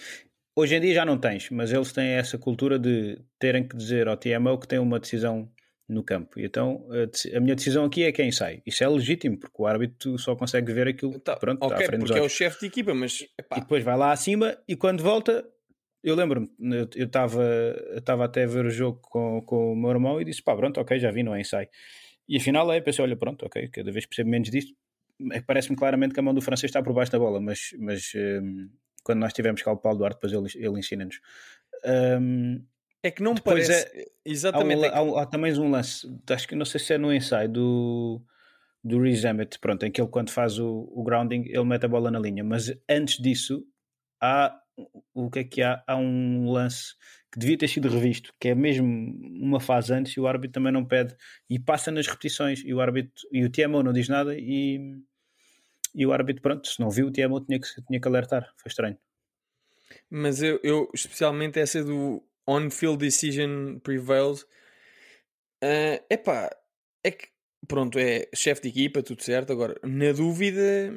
Hoje 0.55 0.75
em 0.75 0.81
dia 0.81 0.93
já 0.93 1.05
não 1.05 1.17
tens, 1.17 1.49
mas 1.49 1.71
eles 1.71 1.91
têm 1.91 2.11
essa 2.11 2.37
cultura 2.37 2.79
de 2.79 3.17
terem 3.37 3.67
que 3.67 3.75
dizer 3.75 4.07
ao 4.07 4.15
TMO 4.15 4.57
que 4.57 4.67
tem 4.67 4.79
uma 4.79 4.99
decisão 4.99 5.51
no 5.89 6.03
campo. 6.03 6.39
E 6.39 6.45
então 6.45 6.87
a, 7.35 7.39
minha 7.39 7.55
decisão 7.55 7.83
aqui 7.83 8.03
é 8.03 8.11
quem 8.11 8.31
sai. 8.31 8.61
Isso 8.65 8.83
é 8.83 8.87
legítimo, 8.87 9.37
porque 9.37 9.55
o 9.59 9.65
árbitro 9.65 10.17
só 10.19 10.35
consegue 10.35 10.71
ver 10.71 10.87
aquilo 10.87 11.19
Tá, 11.19 11.35
pronto, 11.35 11.63
está 11.63 11.75
à 11.75 11.77
ok, 11.77 11.85
frente 11.87 12.01
porque 12.01 12.19
é 12.19 12.21
o 12.21 12.29
chefe 12.29 12.59
de 12.61 12.65
equipa, 12.67 12.93
mas 12.93 13.25
epá, 13.37 13.57
E 13.57 13.61
depois 13.61 13.83
vai 13.83 13.97
lá 13.97 14.11
acima 14.11 14.55
e 14.67 14.75
quando 14.75 15.01
volta, 15.01 15.43
eu 16.03 16.15
lembro-me, 16.15 16.49
eu 16.95 17.05
estava 17.05 18.23
até 18.23 18.43
a 18.43 18.47
ver 18.47 18.65
o 18.65 18.69
jogo 18.69 18.99
com, 19.01 19.41
com 19.41 19.73
o 19.73 19.75
meu 19.75 19.89
irmão 19.89 20.21
e 20.21 20.25
disse: 20.25 20.43
pá, 20.43 20.55
pronto, 20.55 20.79
ok, 20.79 20.99
já 20.99 21.09
vi, 21.11 21.23
não 21.23 21.35
é 21.35 21.41
ensaio. 21.41 21.67
E 22.27 22.37
afinal 22.37 22.71
é, 22.71 22.79
pensei: 22.79 23.03
olha, 23.03 23.17
pronto, 23.17 23.45
ok, 23.45 23.67
cada 23.69 23.91
vez 23.91 24.05
percebo 24.05 24.29
menos 24.29 24.49
disto. 24.49 24.73
É 25.33 25.41
Parece-me 25.41 25.75
claramente 25.75 26.13
que 26.13 26.19
a 26.19 26.23
mão 26.23 26.33
do 26.33 26.41
francês 26.41 26.69
está 26.69 26.81
por 26.81 26.93
baixo 26.93 27.11
da 27.11 27.19
bola, 27.19 27.41
mas, 27.41 27.71
mas 27.77 28.13
hum, 28.15 28.69
quando 29.03 29.19
nós 29.19 29.33
tivemos 29.33 29.61
cá 29.61 29.71
o 29.71 29.77
Paulo 29.77 29.97
Duarte, 29.97 30.19
depois 30.21 30.31
ele, 30.31 30.65
ele 30.65 30.79
ensina-nos. 30.79 31.19
Hum, 32.21 32.63
é 33.03 33.11
que 33.11 33.23
não 33.23 33.31
me 33.31 33.37
Depois 33.37 33.67
parece. 33.67 33.85
Há, 33.85 33.99
um- 33.99 34.05
Exatamente. 34.25 34.83
é 34.85 34.89
que- 34.89 34.95
há 34.95 35.01
um- 35.01 35.17
há 35.17 35.25
também 35.25 35.57
um 35.57 35.69
lance, 35.71 36.07
acho 36.29 36.47
que 36.47 36.55
não 36.55 36.65
sei 36.65 36.79
se 36.79 36.93
é 36.93 36.97
no 36.97 37.13
ensaio 37.13 37.49
do, 37.49 38.21
do 38.83 39.01
Reece 39.01 39.27
Emmett, 39.27 39.59
pronto, 39.59 39.85
em 39.85 39.91
que 39.91 40.01
ele 40.01 40.09
quando 40.09 40.29
faz 40.31 40.59
o, 40.59 40.89
o 40.91 41.03
grounding, 41.03 41.43
ele 41.47 41.63
mete 41.63 41.85
a 41.85 41.89
bola 41.89 42.11
na 42.11 42.19
linha, 42.19 42.43
mas 42.43 42.71
antes 42.89 43.17
disso 43.21 43.65
há 44.21 44.57
o 45.13 45.29
que 45.29 45.39
é 45.39 45.43
que 45.43 45.61
há? 45.61 45.83
Há 45.85 45.95
um 45.97 46.49
lance 46.49 46.93
que 47.31 47.37
devia 47.39 47.57
ter 47.57 47.67
sido 47.67 47.89
revisto, 47.89 48.33
que 48.39 48.47
é 48.49 48.55
mesmo 48.55 48.87
uma 49.41 49.59
fase 49.59 49.93
antes 49.93 50.13
e 50.13 50.19
o 50.19 50.27
árbitro 50.27 50.53
também 50.53 50.71
não 50.71 50.85
pede 50.85 51.15
e 51.49 51.59
passa 51.59 51.91
nas 51.91 52.07
repetições 52.07 52.63
e 52.65 52.73
o 52.73 52.79
árbitro 52.81 53.13
e 53.31 53.43
o 53.43 53.49
TMO 53.51 53.83
não 53.83 53.91
diz 53.93 54.07
nada 54.07 54.33
e, 54.37 54.79
e 55.93 56.05
o 56.05 56.13
árbitro, 56.13 56.41
pronto, 56.41 56.67
se 56.67 56.79
não 56.79 56.89
viu 56.89 57.07
o 57.07 57.11
TMO 57.11 57.41
tinha 57.45 57.59
que, 57.59 57.67
tinha 57.87 57.99
que 57.99 58.07
alertar, 58.07 58.51
foi 58.57 58.69
estranho. 58.69 58.97
Mas 60.09 60.41
eu, 60.41 60.59
eu, 60.63 60.89
especialmente 60.93 61.59
essa 61.59 61.83
do 61.83 62.23
on-field 62.49 62.97
decision 62.97 63.79
prevails, 63.79 64.45
é 65.61 66.03
epá, 66.09 66.49
é 67.03 67.11
que 67.11 67.27
pronto, 67.67 67.99
é 67.99 68.27
chefe 68.33 68.61
de 68.63 68.69
equipa, 68.69 69.03
tudo 69.03 69.21
certo. 69.23 69.51
Agora, 69.51 69.75
na 69.83 70.11
dúvida, 70.11 70.93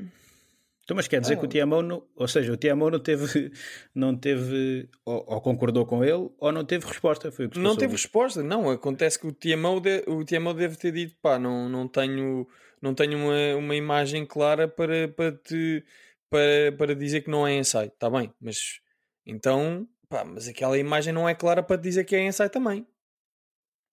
Então, 0.84 0.96
mas 0.96 1.06
quer 1.06 1.20
dizer 1.20 1.34
Ah. 1.34 1.36
que 1.38 1.44
o 1.44 1.48
Tiamão, 1.48 1.80
não, 1.80 2.02
ou 2.16 2.26
seja, 2.26 2.52
o 2.52 2.56
Tiamão 2.56 2.90
não 2.90 2.98
teve, 2.98 3.24
não 3.94 4.16
teve 4.16 4.88
ou, 5.04 5.24
ou 5.28 5.40
concordou 5.40 5.86
com 5.86 6.02
ele 6.04 6.28
ou 6.38 6.50
não 6.52 6.64
teve 6.64 6.86
resposta. 6.86 7.30
Foi 7.30 7.46
o 7.46 7.50
que 7.50 7.58
não 7.58 7.76
teve 7.76 7.92
resposta. 7.92 8.42
Não, 8.42 8.68
acontece 8.68 9.18
que 9.18 9.26
o 9.28 9.32
TMO, 9.32 9.80
de, 9.80 10.02
o 10.08 10.24
TMO 10.24 10.52
deve 10.54 10.76
ter 10.76 10.90
dito: 10.92 11.14
pá, 11.22 11.38
não, 11.38 11.68
não 11.68 11.86
tenho, 11.86 12.48
não 12.80 12.94
tenho 12.94 13.16
uma, 13.16 13.56
uma 13.56 13.76
imagem 13.76 14.26
clara 14.26 14.66
para, 14.66 15.06
para, 15.08 15.30
te, 15.32 15.84
para, 16.28 16.72
para 16.76 16.94
dizer 16.96 17.20
que 17.22 17.30
não 17.30 17.46
é 17.46 17.56
ensaio. 17.58 17.88
Está 17.88 18.10
bem, 18.10 18.32
mas 18.40 18.80
então, 19.24 19.86
pá, 20.12 20.24
mas 20.24 20.46
aquela 20.46 20.78
imagem 20.78 21.12
não 21.12 21.26
é 21.26 21.34
clara 21.34 21.62
para 21.62 21.80
dizer 21.80 22.04
que 22.04 22.14
é 22.14 22.26
ensaio 22.26 22.50
também. 22.50 22.86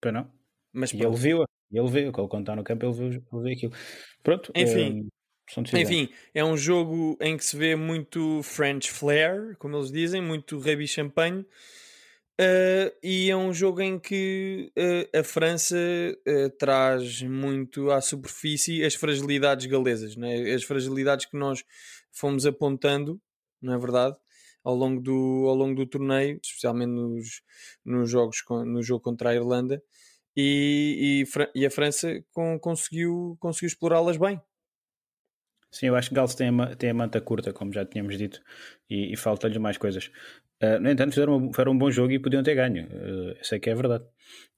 Pois 0.02 0.14
não? 0.14 0.32
Mas 0.72 0.94
E 0.94 1.04
ele 1.04 1.16
viu, 1.16 1.44
ele 1.72 1.90
viu, 1.90 2.12
quando 2.12 2.40
está 2.40 2.56
no 2.56 2.64
campo, 2.64 2.86
ele 2.86 2.94
viu, 2.94 3.08
ele 3.08 3.22
viu 3.32 3.52
aquilo. 3.52 3.74
Pronto, 4.24 4.52
Enfim. 4.56 5.10
decisões. 5.48 5.74
Enfim, 5.74 6.10
é 6.34 6.44
um 6.44 6.58
jogo 6.58 7.18
em 7.20 7.38
que 7.38 7.46
se 7.46 7.56
vê 7.56 7.76
muito 7.76 8.42
French 8.44 8.90
flair, 8.90 9.56
como 9.60 9.76
eles 9.78 9.92
dizem, 9.92 10.22
muito 10.22 10.58
rugby 10.58 10.88
champanhe. 10.88 11.46
Uh, 12.40 12.92
e 13.02 13.30
é 13.30 13.36
um 13.36 13.54
jogo 13.54 13.82
em 13.82 13.98
que 13.98 14.72
uh, 14.78 15.20
a 15.20 15.24
França 15.24 15.78
uh, 15.78 16.50
traz 16.58 17.22
muito 17.22 17.92
à 17.92 18.02
superfície 18.02 18.84
as 18.84 18.94
fragilidades 18.96 19.66
galesas, 19.68 20.18
né? 20.18 20.52
as 20.54 20.64
fragilidades 20.64 21.28
que 21.28 21.38
nós 21.38 21.64
fomos 22.12 22.46
apontando, 22.46 23.22
não 23.62 23.74
é 23.74 23.78
verdade? 23.78 24.18
Ao 24.66 24.76
longo 24.76 25.00
do, 25.00 25.46
ao 25.48 25.56
longo 25.56 25.76
do 25.76 25.86
torneio, 25.86 26.40
especialmente 26.44 26.90
nos, 26.90 27.42
nos 27.86 28.10
jogos 28.10 28.44
no 28.66 28.82
jogo 28.82 29.02
contra 29.02 29.30
a 29.30 29.36
Irlanda, 29.36 29.82
e, 30.36 31.24
e, 31.56 31.60
e 31.62 31.66
a 31.66 31.70
França 31.72 32.22
con- 32.34 32.60
conseguiu, 32.60 33.38
conseguiu 33.40 33.68
explorá-las 33.68 34.18
bem. 34.18 34.42
Sim, 35.72 35.88
eu 35.88 35.96
acho 35.96 36.10
que 36.10 36.16
Gales 36.16 36.36
tem 36.36 36.50
a, 36.50 36.76
tem 36.76 36.90
a 36.90 36.94
manta 36.94 37.22
curta, 37.22 37.54
como 37.54 37.72
já 37.72 37.86
tínhamos 37.86 38.18
dito, 38.18 38.42
e, 38.90 39.14
e 39.14 39.18
falta-lhe 39.18 39.60
mais 39.60 39.78
coisas. 39.78 40.10
Uh, 40.64 40.80
no 40.80 40.90
entanto, 40.90 41.12
fizeram, 41.12 41.52
fizeram 41.52 41.74
um 41.74 41.78
bom 41.78 41.92
jogo 41.92 42.12
e 42.12 42.20
podiam 42.20 42.42
ter 42.42 42.56
ganho. 42.56 42.88
Uh, 42.88 43.38
essa 43.40 43.56
é 43.56 43.60
que 43.60 43.70
é 43.70 43.76
verdade. 43.76 44.06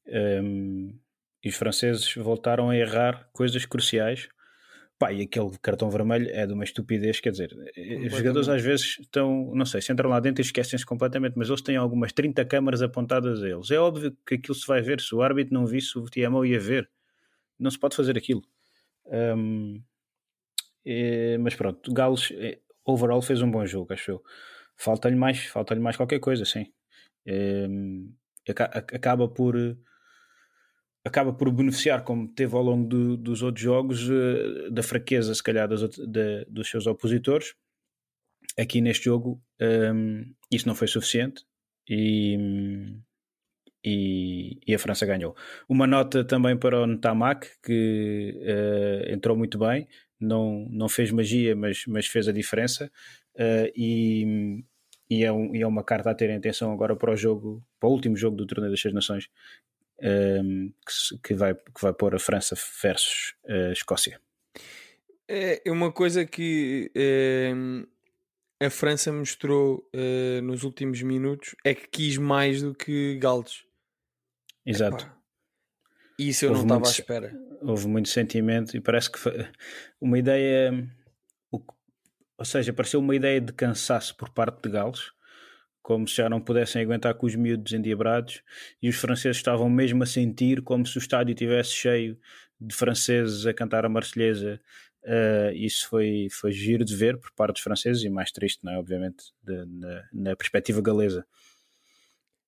Um, 0.08 0.98
e 1.44 1.50
os 1.50 1.56
franceses 1.56 2.14
voltaram 2.16 2.70
a 2.70 2.78
errar 2.78 3.30
coisas 3.34 3.66
cruciais. 3.66 4.30
Pá, 5.00 5.12
e 5.14 5.22
aquele 5.22 5.52
cartão 5.62 5.92
vermelho 5.92 6.28
é 6.32 6.48
de 6.48 6.54
uma 6.54 6.64
estupidez, 6.64 7.20
quer 7.20 7.30
dizer, 7.30 7.54
os 8.06 8.12
jogadores 8.18 8.50
às 8.50 8.64
vezes 8.64 8.98
estão, 9.00 9.54
não 9.54 9.66
sei, 9.66 9.80
se 9.80 9.92
entram 9.94 10.10
lá 10.10 10.20
dentro 10.20 10.42
e 10.42 10.46
esquecem-se 10.46 10.84
completamente, 10.86 11.36
mas 11.38 11.50
eles 11.50 11.62
têm 11.62 11.76
algumas 11.76 12.12
30 12.12 12.44
câmaras 12.44 12.82
apontadas 12.82 13.44
a 13.44 13.48
eles. 13.48 13.70
É 13.70 13.78
óbvio 13.78 14.18
que 14.26 14.36
aquilo 14.36 14.56
se 14.56 14.66
vai 14.66 14.82
ver, 14.82 15.00
se 15.00 15.14
o 15.14 15.22
árbitro 15.22 15.54
não 15.54 15.68
visse, 15.68 15.98
o 16.00 16.06
TMO 16.06 16.44
ia 16.44 16.60
ver. 16.60 16.90
Não 17.60 17.70
se 17.70 17.78
pode 17.80 17.96
fazer 17.96 18.18
aquilo. 18.18 18.42
Um, 19.06 19.82
eh, 20.86 21.38
mas 21.40 21.56
pronto, 21.56 21.94
Gales 21.94 22.32
eh, 22.32 22.60
overall 22.86 23.22
fez 23.22 23.42
um 23.42 23.52
bom 23.52 23.66
jogo, 23.66 23.94
acho 23.94 24.12
eu. 24.12 24.24
Falta-lhe 24.76 25.16
mais, 25.16 25.46
falta-lhe 25.46 25.80
mais 25.82 25.98
qualquer 25.98 26.20
coisa, 26.20 26.46
sim. 26.46 26.72
Eh, 27.26 27.68
ac- 28.50 28.96
acaba 28.96 29.28
por 29.28 29.56
eh, 29.58 29.76
acaba 31.08 31.34
por 31.34 31.52
beneficiar, 31.52 32.04
como 32.04 32.28
teve 32.28 32.56
ao 32.56 32.62
longo 32.64 32.88
do- 32.88 33.18
dos 33.18 33.42
outros 33.42 33.64
jogos, 33.64 34.10
eh, 34.10 34.70
da 34.70 34.84
fraqueza, 34.84 35.34
se 35.34 35.44
calhar, 35.44 35.68
da- 35.68 36.44
dos 36.48 36.70
seus 36.70 36.86
opositores. 36.88 37.54
Aqui 38.58 38.82
neste 38.82 39.06
jogo, 39.06 39.42
ehm, 39.60 40.24
isso 40.52 40.68
não 40.68 40.76
foi 40.76 40.88
suficiente 40.88 41.44
e, 41.88 42.38
e, 43.84 44.60
e 44.68 44.74
a 44.76 44.80
França 44.80 45.06
ganhou. 45.06 45.36
Uma 45.70 45.86
nota 45.88 46.24
também 46.24 46.58
para 46.58 46.82
o 46.82 46.88
Ntamak, 46.88 47.48
que 47.64 48.36
eh, 48.42 49.14
entrou 49.14 49.38
muito 49.38 49.58
bem, 49.60 49.88
não, 50.20 50.68
não 50.72 50.90
fez 50.90 51.12
magia, 51.12 51.56
mas, 51.56 51.84
mas 51.88 52.08
fez 52.08 52.28
a 52.28 52.32
diferença. 52.32 52.92
eh, 53.40 53.72
e, 53.76 54.64
e, 55.10 55.24
é 55.24 55.32
um- 55.32 55.56
e 55.56 55.62
é 55.62 55.68
uma 55.68 55.84
carta 55.84 56.10
a 56.10 56.16
ter 56.16 56.28
em 56.32 56.38
atenção 56.38 56.72
agora 56.74 56.96
para 56.96 57.14
o 57.14 57.16
jogo, 57.16 57.64
para 57.80 57.88
o 57.88 57.92
último 57.92 58.18
jogo 58.18 58.36
do 58.36 58.48
Torneio 58.48 58.72
das 58.72 58.82
Seis 58.82 58.94
Nações, 58.96 59.30
ehm, 60.02 60.70
que, 60.86 61.18
que 61.30 61.34
vai, 61.36 61.54
que 61.56 61.82
vai 61.82 61.94
pôr 61.94 62.16
a 62.16 62.20
França 62.20 62.56
versus 62.82 63.34
a 63.48 63.72
Escócia. 63.72 64.20
É 65.30 65.62
uma 65.70 65.92
coisa 65.92 66.26
que 66.26 66.90
ehm, 66.96 67.84
a 68.62 68.70
França 68.70 69.12
mostrou 69.12 69.88
eh, 69.94 70.40
nos 70.42 70.64
últimos 70.64 71.02
minutos 71.02 71.54
é 71.66 71.76
que 71.76 71.88
quis 71.88 72.18
mais 72.18 72.62
do 72.62 72.74
que 72.74 73.18
Gales. 73.20 73.64
Exato. 74.66 75.06
Pá, 75.06 75.18
Isso 76.18 76.46
eu 76.46 76.52
Houve 76.52 76.66
não 76.66 76.78
estava 76.78 76.88
à 76.88 76.92
espera. 76.92 77.40
houve 77.62 77.88
muito 77.88 78.10
sentimento 78.10 78.76
e 78.76 78.80
parece 78.82 79.12
que 79.12 79.20
foi 79.20 79.34
uma 80.02 80.18
ideia, 80.18 80.72
ou 81.52 82.46
seja, 82.46 82.72
pareceu 82.74 83.00
uma 83.00 83.16
ideia 83.16 83.42
de 83.42 83.52
cansaço 83.54 84.16
por 84.16 84.30
parte 84.30 84.62
de 84.64 84.70
Gales, 84.70 85.12
como 85.88 86.06
se 86.06 86.16
já 86.18 86.28
não 86.28 86.42
pudessem 86.42 86.82
aguentar 86.82 87.14
com 87.14 87.26
os 87.26 87.34
miúdos 87.34 87.72
endiabrados 87.72 88.42
e 88.84 88.90
os 88.90 88.98
franceses 88.98 89.38
estavam 89.38 89.70
mesmo 89.70 90.04
a 90.04 90.06
sentir 90.06 90.62
como 90.62 90.86
se 90.86 90.98
o 90.98 91.00
estádio 91.00 91.32
estivesse 91.32 91.72
cheio 91.72 92.20
de 92.60 92.76
franceses 92.76 93.46
a 93.46 93.54
cantar 93.54 93.86
a 93.86 93.90
marselhesa. 93.90 94.60
Uh, 95.02 95.56
isso 95.56 95.88
foi, 95.88 96.28
foi 96.30 96.52
giro 96.52 96.84
de 96.84 96.94
ver 96.94 97.18
por 97.18 97.32
parte 97.32 97.54
dos 97.54 97.62
franceses 97.64 98.04
e 98.04 98.10
mais 98.10 98.34
triste, 98.34 98.60
não 98.66 98.74
é? 98.74 98.78
Obviamente, 98.78 99.32
de- 99.42 99.66
na, 99.66 100.04
na 100.12 100.36
perspectiva 100.36 100.82
galesa. 100.82 101.26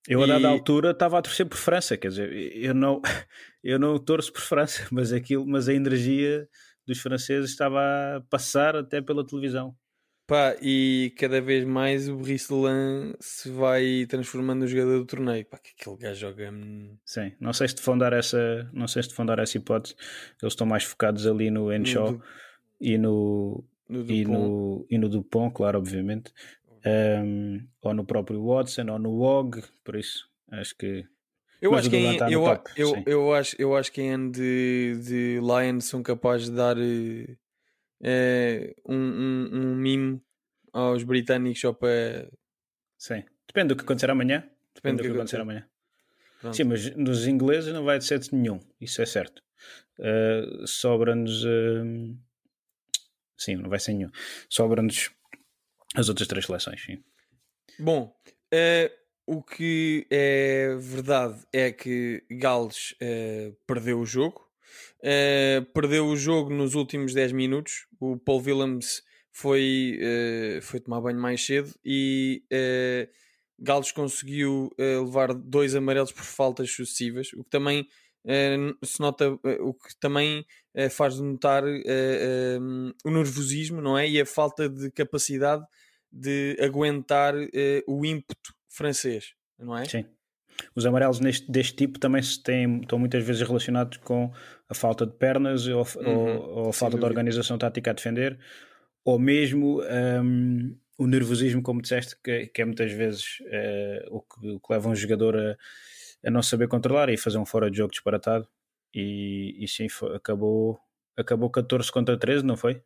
Eu, 0.06 0.22
a 0.22 0.26
dada 0.26 0.46
E- 0.46 0.50
altura, 0.50 0.90
estava 0.90 1.18
a 1.18 1.22
torcer 1.22 1.46
por 1.46 1.56
França, 1.56 1.96
quer 1.96 2.08
dizer, 2.08 2.30
eu 2.54 2.74
não, 2.74 3.00
eu 3.64 3.78
não 3.78 3.98
torço 3.98 4.30
por 4.34 4.42
França, 4.42 4.86
mas, 4.92 5.14
aquilo, 5.14 5.46
mas 5.46 5.66
a 5.66 5.72
energia 5.72 6.46
dos 6.86 6.98
franceses 7.00 7.48
estava 7.48 7.80
a 8.16 8.20
passar 8.28 8.76
até 8.76 9.00
pela 9.00 9.26
televisão. 9.26 9.74
Pá, 10.30 10.56
e 10.62 11.12
cada 11.18 11.40
vez 11.40 11.64
mais 11.64 12.08
o 12.08 12.22
Risselan 12.22 13.14
se 13.18 13.50
vai 13.50 14.06
transformando 14.08 14.60
no 14.60 14.68
jogador 14.68 14.98
do 15.00 15.04
torneio. 15.04 15.44
Pá, 15.44 15.58
que 15.58 15.72
aquele 15.76 15.96
gajo 15.96 16.20
joga. 16.20 16.52
Sim, 17.04 17.32
não 17.40 17.52
sei 17.52 17.66
se 17.66 17.74
te 17.74 17.82
vão 17.82 17.98
dar 17.98 18.12
essa, 18.12 18.70
não 18.72 18.86
sei 18.86 19.02
se 19.02 19.08
te 19.08 19.14
vão 19.16 19.26
dar 19.26 19.40
essa 19.40 19.56
hipótese. 19.56 19.96
Eles 20.40 20.52
estão 20.52 20.66
mais 20.68 20.84
focados 20.84 21.26
ali 21.26 21.50
no 21.50 21.72
Henshaw 21.72 22.12
Du- 22.12 22.22
e 22.80 22.96
no 22.96 23.64
no 23.88 24.04
e 24.08 24.24
no 24.24 24.86
e 24.88 24.98
no 24.98 25.08
Dupont, 25.08 25.52
claro, 25.52 25.78
obviamente. 25.78 26.32
Um, 26.86 27.66
ou 27.82 27.92
no 27.92 28.04
próprio 28.06 28.42
Watson 28.42 28.86
ou 28.88 28.98
no 29.00 29.10
Wog, 29.10 29.62
por 29.84 29.96
isso 29.96 30.30
acho 30.52 30.76
que 30.76 31.04
Eu 31.60 31.72
Mas 31.72 31.80
acho 31.80 31.90
que 31.90 31.96
em, 31.96 32.16
eu, 32.32 32.42
top, 32.42 32.70
eu, 32.74 32.88
sim. 32.88 33.04
eu 33.06 33.34
acho, 33.34 33.56
eu 33.58 33.76
acho 33.76 33.92
que 33.92 34.00
em 34.00 34.12
ano 34.12 34.30
de, 34.32 34.94
de 35.04 35.40
Lions 35.40 35.84
são 35.84 36.02
capazes 36.02 36.48
de 36.48 36.56
dar 36.56 36.76
eh, 36.78 37.36
eh, 38.02 38.74
um, 38.86 38.96
um, 38.96 39.50
um 39.52 39.74
mimo 39.74 40.22
aos 40.72 41.02
britânicos 41.02 41.60
só 41.60 41.72
para 41.72 42.28
sim. 42.96 43.24
Depende 43.46 43.68
do 43.68 43.76
que 43.76 43.82
acontecer 43.82 44.10
amanhã. 44.10 44.40
Depende, 44.40 44.72
Depende 44.74 44.96
do 44.96 45.02
que 45.02 45.08
que 45.08 45.16
acontecer 45.16 45.40
amanhã. 45.40 45.68
Pronto. 46.40 46.56
Sim, 46.56 46.64
mas 46.64 46.96
nos 46.96 47.26
ingleses 47.26 47.72
não 47.72 47.84
vai 47.84 47.98
de 47.98 48.04
7 48.04 48.34
nenhum, 48.34 48.60
isso 48.80 49.02
é 49.02 49.06
certo. 49.06 49.42
Uh, 49.98 50.66
Sobra-nos. 50.66 51.44
Uh, 51.44 52.16
sim, 53.36 53.56
não 53.56 53.68
vai 53.68 53.78
ser 53.78 53.92
nenhum. 53.92 54.10
Sobra-nos 54.48 55.10
as 55.94 56.08
outras 56.08 56.28
três 56.28 56.46
seleções, 56.46 56.82
sim. 56.82 57.02
Bom, 57.78 58.14
eh, 58.52 58.92
o 59.26 59.42
que 59.42 60.06
é 60.10 60.76
verdade 60.78 61.40
é 61.52 61.72
que 61.72 62.22
Gales 62.30 62.94
perdeu 63.66 63.98
o 64.00 64.06
jogo. 64.06 64.49
Eh, 65.02 65.64
perdeu 65.72 66.06
o 66.06 66.16
jogo 66.16 66.50
nos 66.50 66.74
últimos 66.74 67.14
10 67.14 67.32
minutos. 67.32 67.86
O 67.98 68.16
Paul 68.18 68.42
Willems 68.42 69.02
foi, 69.32 69.98
eh, 70.00 70.60
foi 70.62 70.80
tomar 70.80 71.00
banho 71.00 71.18
mais 71.18 71.44
cedo 71.44 71.72
e 71.84 72.44
eh, 72.50 73.08
Gales 73.58 73.92
conseguiu 73.92 74.70
levar 74.78 75.34
dois 75.34 75.74
amarelos 75.74 76.12
por 76.12 76.24
faltas 76.24 76.70
sucessivas, 76.70 77.30
o 77.34 77.44
que 77.44 77.50
também 77.50 77.86
se 78.82 79.00
nota, 79.00 79.38
o 79.60 79.74
que 79.74 79.94
também 80.00 80.46
faz 80.90 81.18
notar 81.20 81.62
o 83.04 83.10
nervosismo, 83.10 83.82
não 83.82 83.98
é? 83.98 84.08
E 84.08 84.18
a 84.18 84.24
falta 84.24 84.66
de 84.66 84.90
capacidade 84.90 85.62
de 86.10 86.56
aguentar 86.58 87.34
o 87.86 88.02
ímpeto 88.06 88.54
francês, 88.66 89.34
não 89.58 89.76
é? 89.76 89.84
Sim. 89.84 90.06
Os 90.74 90.84
amarelos 90.86 91.20
neste, 91.20 91.50
deste 91.50 91.74
tipo 91.76 91.98
também 91.98 92.22
se 92.22 92.42
têm, 92.42 92.80
estão 92.80 92.98
muitas 92.98 93.24
vezes 93.24 93.42
relacionados 93.46 93.96
com 93.98 94.32
a 94.68 94.74
falta 94.74 95.06
de 95.06 95.12
pernas 95.14 95.66
ou, 95.66 95.86
Uhum, 95.96 96.08
ou- 96.36 96.48
ou 96.64 96.68
a 96.68 96.72
falta 96.72 96.96
de 96.96 97.00
dúvida. 97.00 97.06
organização 97.06 97.56
tática 97.58 97.90
a 97.90 97.94
defender, 97.94 98.38
ou 99.04 99.18
mesmo 99.18 99.80
hum, 100.22 100.76
o 100.98 101.06
nervosismo, 101.06 101.62
como 101.62 101.80
disseste, 101.80 102.14
que, 102.22 102.46
que 102.48 102.60
é 102.62 102.64
muitas 102.64 102.92
vezes 102.92 103.38
eh, 103.46 104.06
o, 104.10 104.20
que, 104.20 104.48
o 104.50 104.60
que 104.60 104.72
leva 104.72 104.88
um 104.88 104.94
jogador 104.94 105.34
a, 105.36 105.56
a 106.26 106.30
não 106.30 106.42
saber 106.42 106.68
controlar 106.68 107.08
e 107.08 107.16
fazer 107.16 107.38
um 107.38 107.46
fora 107.46 107.70
de 107.70 107.78
jogo 107.78 107.90
disparatado. 107.92 108.46
E, 108.94 109.56
e 109.58 109.66
sim, 109.66 109.88
foi- 109.88 110.14
acabou, 110.14 110.78
acabou 111.16 111.48
14 111.48 111.90
contra 111.90 112.18
13, 112.18 112.44
não 112.44 112.56
foi? 112.56 112.82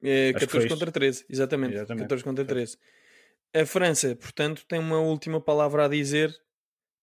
Que 0.00 0.32
14 0.32 0.48
foi 0.48 0.68
contra 0.68 0.90
13, 0.90 1.26
exatamente. 1.28 1.74
Exatamente. 1.74 2.02
14 2.04 2.24
contra 2.24 2.44
13. 2.44 2.78
A 3.54 3.66
França, 3.66 4.16
portanto, 4.16 4.64
tem 4.66 4.78
uma 4.78 4.98
última 5.00 5.40
palavra 5.40 5.84
a 5.84 5.88
dizer 5.88 6.34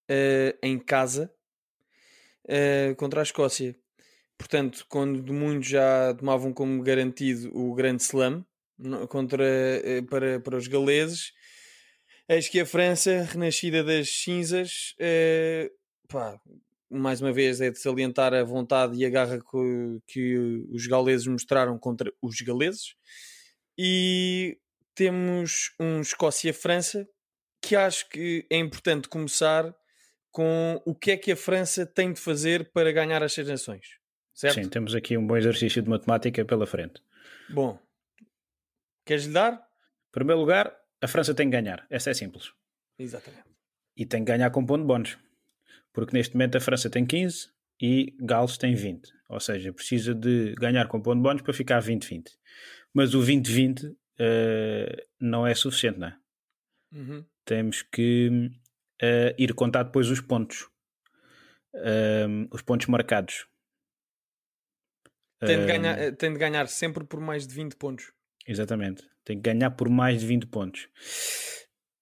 eh, 0.10 0.58
em 0.64 0.80
casa 0.80 1.34
eh, 2.48 2.96
contra 2.98 3.22
a 3.22 3.24
Escócia. 3.24 3.76
Portanto, 4.38 4.86
quando 4.88 5.34
muitos 5.34 5.68
já 5.68 6.14
tomavam 6.14 6.54
como 6.54 6.82
garantido 6.82 7.50
o 7.58 7.74
grande 7.74 8.04
slam 8.04 8.46
contra, 9.10 9.44
eh, 9.44 10.02
para, 10.04 10.40
para 10.40 10.58
os 10.58 10.68
galeses, 10.68 11.34
eis 12.30 12.48
que 12.48 12.60
a 12.60 12.66
França, 12.66 13.24
renascida 13.24 13.84
das 13.84 14.10
cinzas, 14.10 14.96
pá, 16.08 16.40
mais 16.90 17.20
uma 17.20 17.34
vez 17.34 17.60
é 17.60 17.70
de 17.70 17.80
salientar 17.80 18.34
a 18.34 18.44
vontade 18.44 18.98
e 18.98 19.06
a 19.06 19.10
garra 19.10 19.40
que, 19.40 20.00
que 20.08 20.38
os 20.70 20.88
galeses 20.88 21.28
mostraram 21.28 21.78
contra 21.78 22.14
os 22.22 22.40
galeses. 22.42 22.96
E 23.78 24.58
temos 24.96 25.74
um 25.80 26.02
Escócia-França 26.02 27.08
que 27.62 27.76
acho 27.76 28.08
que 28.10 28.46
é 28.50 28.58
importante 28.58 29.10
começar 29.10 29.76
com 30.32 30.82
o 30.86 30.94
que 30.94 31.12
é 31.12 31.18
que 31.18 31.32
a 31.32 31.36
França 31.36 31.86
tem 31.86 32.14
de 32.14 32.20
fazer 32.20 32.72
para 32.72 32.92
ganhar 32.92 33.24
as 33.24 33.34
seis 33.34 33.48
nações. 33.48 33.98
Certo? 34.34 34.56
Sim, 34.56 34.70
temos 34.70 34.94
aqui 34.94 35.18
um 35.18 35.26
bom 35.26 35.36
exercício 35.36 35.82
de 35.82 35.90
matemática 35.90 36.46
pela 36.46 36.68
frente. 36.68 37.02
Bom, 37.50 37.80
queres-lhe 39.06 39.34
dar? 39.34 39.54
Em 39.54 40.12
primeiro 40.12 40.40
lugar, 40.40 40.76
a 41.02 41.08
França 41.08 41.34
tem 41.34 41.50
que 41.50 41.60
ganhar. 41.60 41.86
Essa 41.90 42.12
é 42.12 42.14
simples. 42.14 42.52
Exatamente. 43.00 43.48
E 43.96 44.06
tem 44.06 44.24
que 44.24 44.32
ganhar 44.32 44.52
com 44.52 44.66
ponto 44.66 44.82
de 44.82 44.88
bónus. 44.88 45.18
Porque 45.92 46.16
neste 46.16 46.36
momento 46.36 46.58
a 46.58 46.60
França 46.60 46.90
tem 46.90 47.06
15 47.06 47.50
e 47.82 48.16
Gales 48.20 48.58
tem 48.58 48.76
20. 48.76 49.12
Ou 49.30 49.40
seja, 49.40 49.74
precisa 49.74 50.14
de 50.14 50.54
ganhar 50.56 50.88
com 50.88 51.02
ponto 51.02 51.18
de 51.18 51.24
bónus 51.24 51.42
para 51.42 51.54
ficar 51.54 51.82
20-20. 51.82 52.30
Mas 52.94 53.16
o 53.16 53.22
20-20 53.22 53.96
eh, 54.20 55.06
não 55.20 55.46
é 55.46 55.54
suficiente, 55.54 56.00
não 56.00 56.08
é? 56.08 56.18
Uhum. 56.92 57.26
Temos 57.46 57.82
que 57.82 58.52
eh, 59.02 59.36
ir 59.38 59.54
contar 59.54 59.84
depois 59.84 60.10
os 60.10 60.22
pontos. 60.22 60.68
Ehm, 61.76 62.48
os 62.52 62.62
pontos 62.62 62.88
marcados. 62.88 63.48
Tem, 65.40 65.60
de 65.60 65.66
ganhar, 65.66 66.00
eh, 66.00 66.12
tem 66.12 66.34
de 66.34 66.40
ganhar 66.40 66.68
sempre 66.68 67.04
por 67.04 67.20
mais 67.20 67.46
de 67.46 67.54
20 67.54 67.76
pontos. 67.76 68.12
Exatamente. 68.48 69.04
Tem 69.24 69.36
que 69.40 69.44
ganhar 69.44 69.72
por 69.72 69.90
mais 69.90 70.22
de 70.22 70.28
20 70.28 70.48
pontos. 70.48 70.88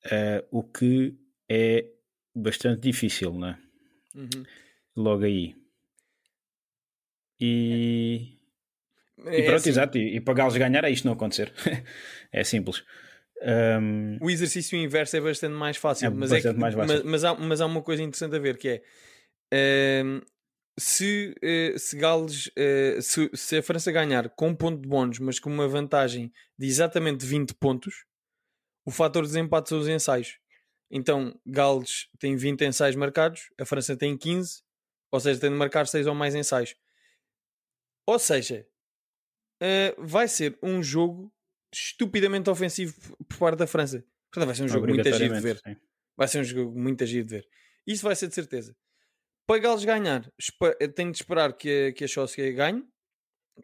Eh, 0.06 0.46
o 0.52 0.64
que 0.64 1.18
é 1.50 1.86
bastante 2.34 2.82
difícil, 2.82 3.34
não 3.34 3.50
é? 3.50 3.60
Uhum. 4.16 4.46
Logo 4.96 5.24
aí. 5.24 5.56
E, 7.40 8.38
É 9.26 9.40
e 9.40 9.44
pronto, 9.44 9.56
assim, 9.56 9.70
exato. 9.70 9.98
E, 9.98 10.16
e 10.16 10.22
para 10.22 10.34
Gales 10.34 10.56
ganhar 10.56 10.84
é 10.86 10.90
isto 10.90 11.06
não 11.06 11.14
acontecer. 11.14 11.52
é 12.32 12.44
simples. 12.44 12.84
Ahm, 13.42 14.18
O 14.22 14.30
exercício 14.30 14.78
inverso 14.78 15.18
é 15.18 15.22
bastante 15.22 15.54
mais 15.54 15.78
fácil, 15.78 16.08
É 16.08 16.10
mas, 16.16 16.32
bastante 16.32 16.48
é 16.48 16.54
que- 16.54 16.60
mais 16.60 16.74
fácil. 16.76 17.04
Mas, 17.04 17.04
mas 17.04 17.24
há, 17.24 17.36
mas 17.36 17.62
há 17.62 17.66
uma 17.66 17.82
coisa 17.82 18.02
interessante 18.02 18.36
a 18.36 18.40
ver 18.40 18.58
que 18.58 18.68
é 18.70 18.84
ehm, 19.52 20.22
se, 20.80 21.36
eh, 21.42 21.76
se 21.78 21.98
Gales 21.98 22.52
eh, 22.58 23.00
se, 23.02 23.30
se 23.34 23.58
a 23.58 23.64
França 23.64 23.92
ganhar 23.92 24.30
com 24.32 24.50
um 24.50 24.56
ponto 24.56 24.82
de 24.82 24.88
bónus, 24.90 25.20
mas 25.20 25.40
com 25.40 25.50
uma 25.50 25.68
vantagem 25.68 26.32
de 26.58 26.68
exatamente 26.68 27.26
20 27.26 27.54
pontos, 27.56 28.06
o 28.86 28.92
fator 28.92 29.24
de 29.24 29.30
desempate 29.30 29.70
são 29.70 29.80
os 29.80 29.88
ensaios. 29.90 30.40
Então, 30.92 31.40
Gales 31.46 32.08
tem 32.20 32.36
20 32.36 32.66
ensaios 32.66 32.96
marcados, 32.96 33.50
a 33.60 33.66
França 33.66 33.98
tem 33.98 34.18
15, 34.18 34.64
ou 35.12 35.20
seja, 35.20 35.40
tem 35.42 35.52
de 35.52 35.58
marcar 35.58 35.88
6 35.88 36.08
ou 36.08 36.16
mais 36.16 36.36
ensaios. 36.36 36.76
Ou 38.08 38.20
seja, 38.20 38.68
eh, 39.62 39.96
vai 40.00 40.28
ser 40.30 40.60
um 40.64 40.84
jogo 40.84 41.34
estupidamente 41.78 42.50
ofensivo 42.50 42.94
por 43.28 43.38
parte 43.38 43.60
da 43.60 43.68
França. 43.68 44.04
Portanto, 44.32 44.48
vai 44.48 44.56
ser 44.56 44.64
um 44.64 44.68
jogo 44.68 44.88
muito 44.88 45.08
agir 45.08 45.30
de 45.34 45.40
ver. 45.42 45.58
sim. 45.58 45.76
Vai 46.18 46.28
ser 46.28 46.40
um 46.40 46.44
jogo 46.44 46.80
muito 46.80 47.04
agir 47.04 47.24
de 47.24 47.30
ver. 47.30 47.48
Isso 47.86 48.04
vai 48.04 48.16
ser 48.16 48.28
de 48.28 48.36
certeza. 48.36 48.76
Para 49.48 49.60
Gales 49.60 49.86
ganhar, 49.86 50.32
espa- 50.40 50.76
tem 50.96 51.12
de 51.12 51.18
esperar 51.18 51.54
que 51.54 51.88
a, 51.90 51.94
que 51.94 52.04
a 52.04 52.08
Escócia 52.08 52.52
ganhe, 52.52 52.84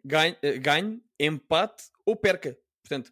ganhe, 0.04 0.36
eh, 0.42 0.58
ganhe, 0.58 1.02
empate 1.18 1.84
ou 2.06 2.14
perca. 2.14 2.56
Portanto, 2.84 3.10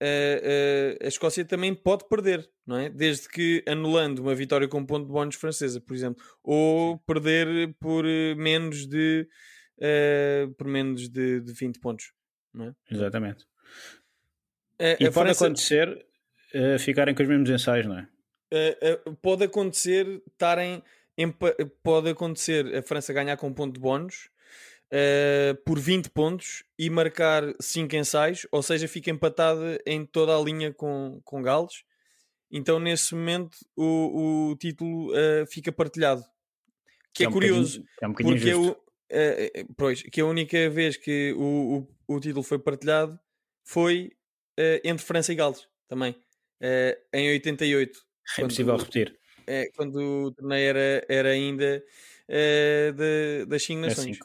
eh, 0.00 0.98
eh, 1.00 1.04
a 1.04 1.08
Escócia 1.08 1.44
também 1.44 1.74
pode 1.74 2.08
perder, 2.08 2.48
não 2.66 2.76
é? 2.76 2.88
Desde 2.90 3.28
que 3.28 3.64
anulando 3.66 4.20
uma 4.20 4.34
vitória 4.34 4.68
com 4.68 4.84
ponto 4.86 5.06
de 5.06 5.12
bónus 5.12 5.34
francesa, 5.34 5.80
por 5.80 5.94
exemplo, 5.96 6.22
ou 6.44 6.98
perder 7.00 7.74
por 7.80 8.04
eh, 8.06 8.34
menos 8.36 8.86
de 8.86 9.26
eh, 9.80 10.48
por 10.56 10.66
menos 10.68 11.08
de, 11.08 11.40
de 11.40 11.52
20 11.52 11.80
pontos. 11.80 12.12
Não 12.54 12.66
é? 12.66 12.74
Exatamente. 12.90 13.44
A- 14.82 14.96
E 15.00 15.06
a 15.06 15.12
pode 15.12 15.26
França- 15.26 15.44
acontecer 15.46 16.06
eh, 16.54 16.78
ficarem 16.78 17.14
com 17.14 17.22
os 17.22 17.28
mesmos 17.28 17.50
ensaios, 17.50 17.86
não 17.86 17.98
é? 17.98 18.08
Uh, 18.52 19.10
uh, 19.10 19.16
pode 19.16 19.44
acontecer 19.44 20.22
estarem 20.30 20.82
pode 21.82 22.10
acontecer 22.10 22.74
a 22.76 22.82
França 22.82 23.12
ganhar 23.12 23.36
com 23.36 23.46
um 23.48 23.52
ponto 23.54 23.74
de 23.74 23.80
bónus 23.80 24.28
uh, 24.92 25.54
por 25.64 25.78
20 25.78 26.10
pontos 26.10 26.62
e 26.78 26.90
marcar 26.90 27.42
5 27.60 27.94
ensaios, 27.96 28.46
ou 28.50 28.62
seja, 28.62 28.88
fica 28.88 29.10
empatada 29.10 29.78
em 29.86 30.04
toda 30.04 30.36
a 30.36 30.40
linha 30.40 30.72
com, 30.72 31.20
com 31.24 31.42
Gales. 31.42 31.84
Então, 32.50 32.78
nesse 32.78 33.14
momento, 33.14 33.56
o, 33.76 34.50
o 34.50 34.56
título 34.56 35.10
uh, 35.12 35.46
fica 35.50 35.72
partilhado. 35.72 36.22
Que 37.14 37.24
é, 37.24 37.28
um 37.28 37.32
curioso, 37.32 37.84
É 38.02 38.06
um 38.08 38.12
porque 38.12 38.50
é 38.50 38.56
uh, 38.56 38.70
uh, 38.70 39.74
pois, 39.76 40.02
que 40.02 40.20
a 40.20 40.26
única 40.26 40.68
vez 40.70 40.96
que 40.96 41.32
o, 41.36 41.86
o, 42.08 42.16
o 42.16 42.20
título 42.20 42.42
foi 42.42 42.58
partilhado 42.58 43.18
foi 43.64 44.12
uh, 44.58 44.80
entre 44.84 45.04
França 45.04 45.32
e 45.32 45.36
Gales 45.36 45.66
também, 45.88 46.12
uh, 46.12 46.96
em 47.12 47.30
88. 47.30 47.98
É 48.38 48.42
impossível 48.42 48.76
repetir. 48.76 49.18
é, 49.46 49.68
quando 49.76 49.96
o 50.26 50.32
torneio 50.32 50.68
era, 50.68 51.04
era 51.08 51.28
ainda 51.30 51.82
eh, 52.28 52.92
de- 52.96 53.46
das 53.46 53.62
5 53.64 53.84
É 53.84 53.88
nações. 53.88 54.18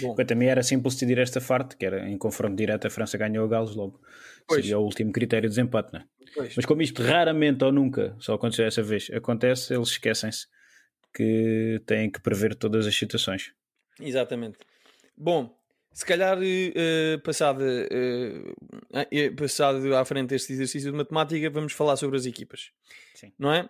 Bom, 0.00 0.14
também 0.14 0.48
era 0.48 0.62
simples 0.62 0.94
decidir 0.94 1.18
esta 1.18 1.40
parte, 1.40 1.76
que 1.76 1.84
era 1.84 2.08
em 2.08 2.16
confronto 2.16 2.54
direto 2.54 2.86
a 2.86 2.90
França 2.90 3.16
ganhou 3.18 3.44
a 3.44 3.48
Gales 3.48 3.74
logo. 3.74 4.00
Pois. 4.46 4.60
Seria 4.62 4.78
o 4.78 4.82
último 4.84 5.10
critério 5.10 5.48
de 5.48 5.56
desempate, 5.56 5.92
não 5.92 6.00
é? 6.00 6.04
pois. 6.34 6.54
Mas 6.54 6.66
como 6.66 6.82
isto 6.82 7.02
raramente 7.02 7.64
ou 7.64 7.72
nunca 7.72 8.14
só 8.20 8.34
aconteceu 8.34 8.66
essa 8.66 8.82
vez, 8.82 9.10
acontece, 9.10 9.74
eles 9.74 9.88
esquecem-se 9.88 10.46
que 11.12 11.82
têm 11.86 12.10
que 12.10 12.20
prever 12.20 12.54
todas 12.54 12.86
as 12.86 12.94
situações. 12.94 13.52
Exatamente. 14.00 14.58
Bom, 15.16 15.57
se 15.92 16.04
calhar 16.06 16.38
eh, 16.42 17.18
passado, 17.24 17.62
eh, 17.64 19.30
passado 19.36 19.94
à 19.96 20.04
frente 20.04 20.34
este 20.34 20.52
exercício 20.52 20.90
de 20.90 20.96
matemática, 20.96 21.50
vamos 21.50 21.72
falar 21.72 21.96
sobre 21.96 22.16
as 22.16 22.26
equipas. 22.26 22.70
Sim. 23.14 23.32
Não 23.38 23.52
é? 23.52 23.68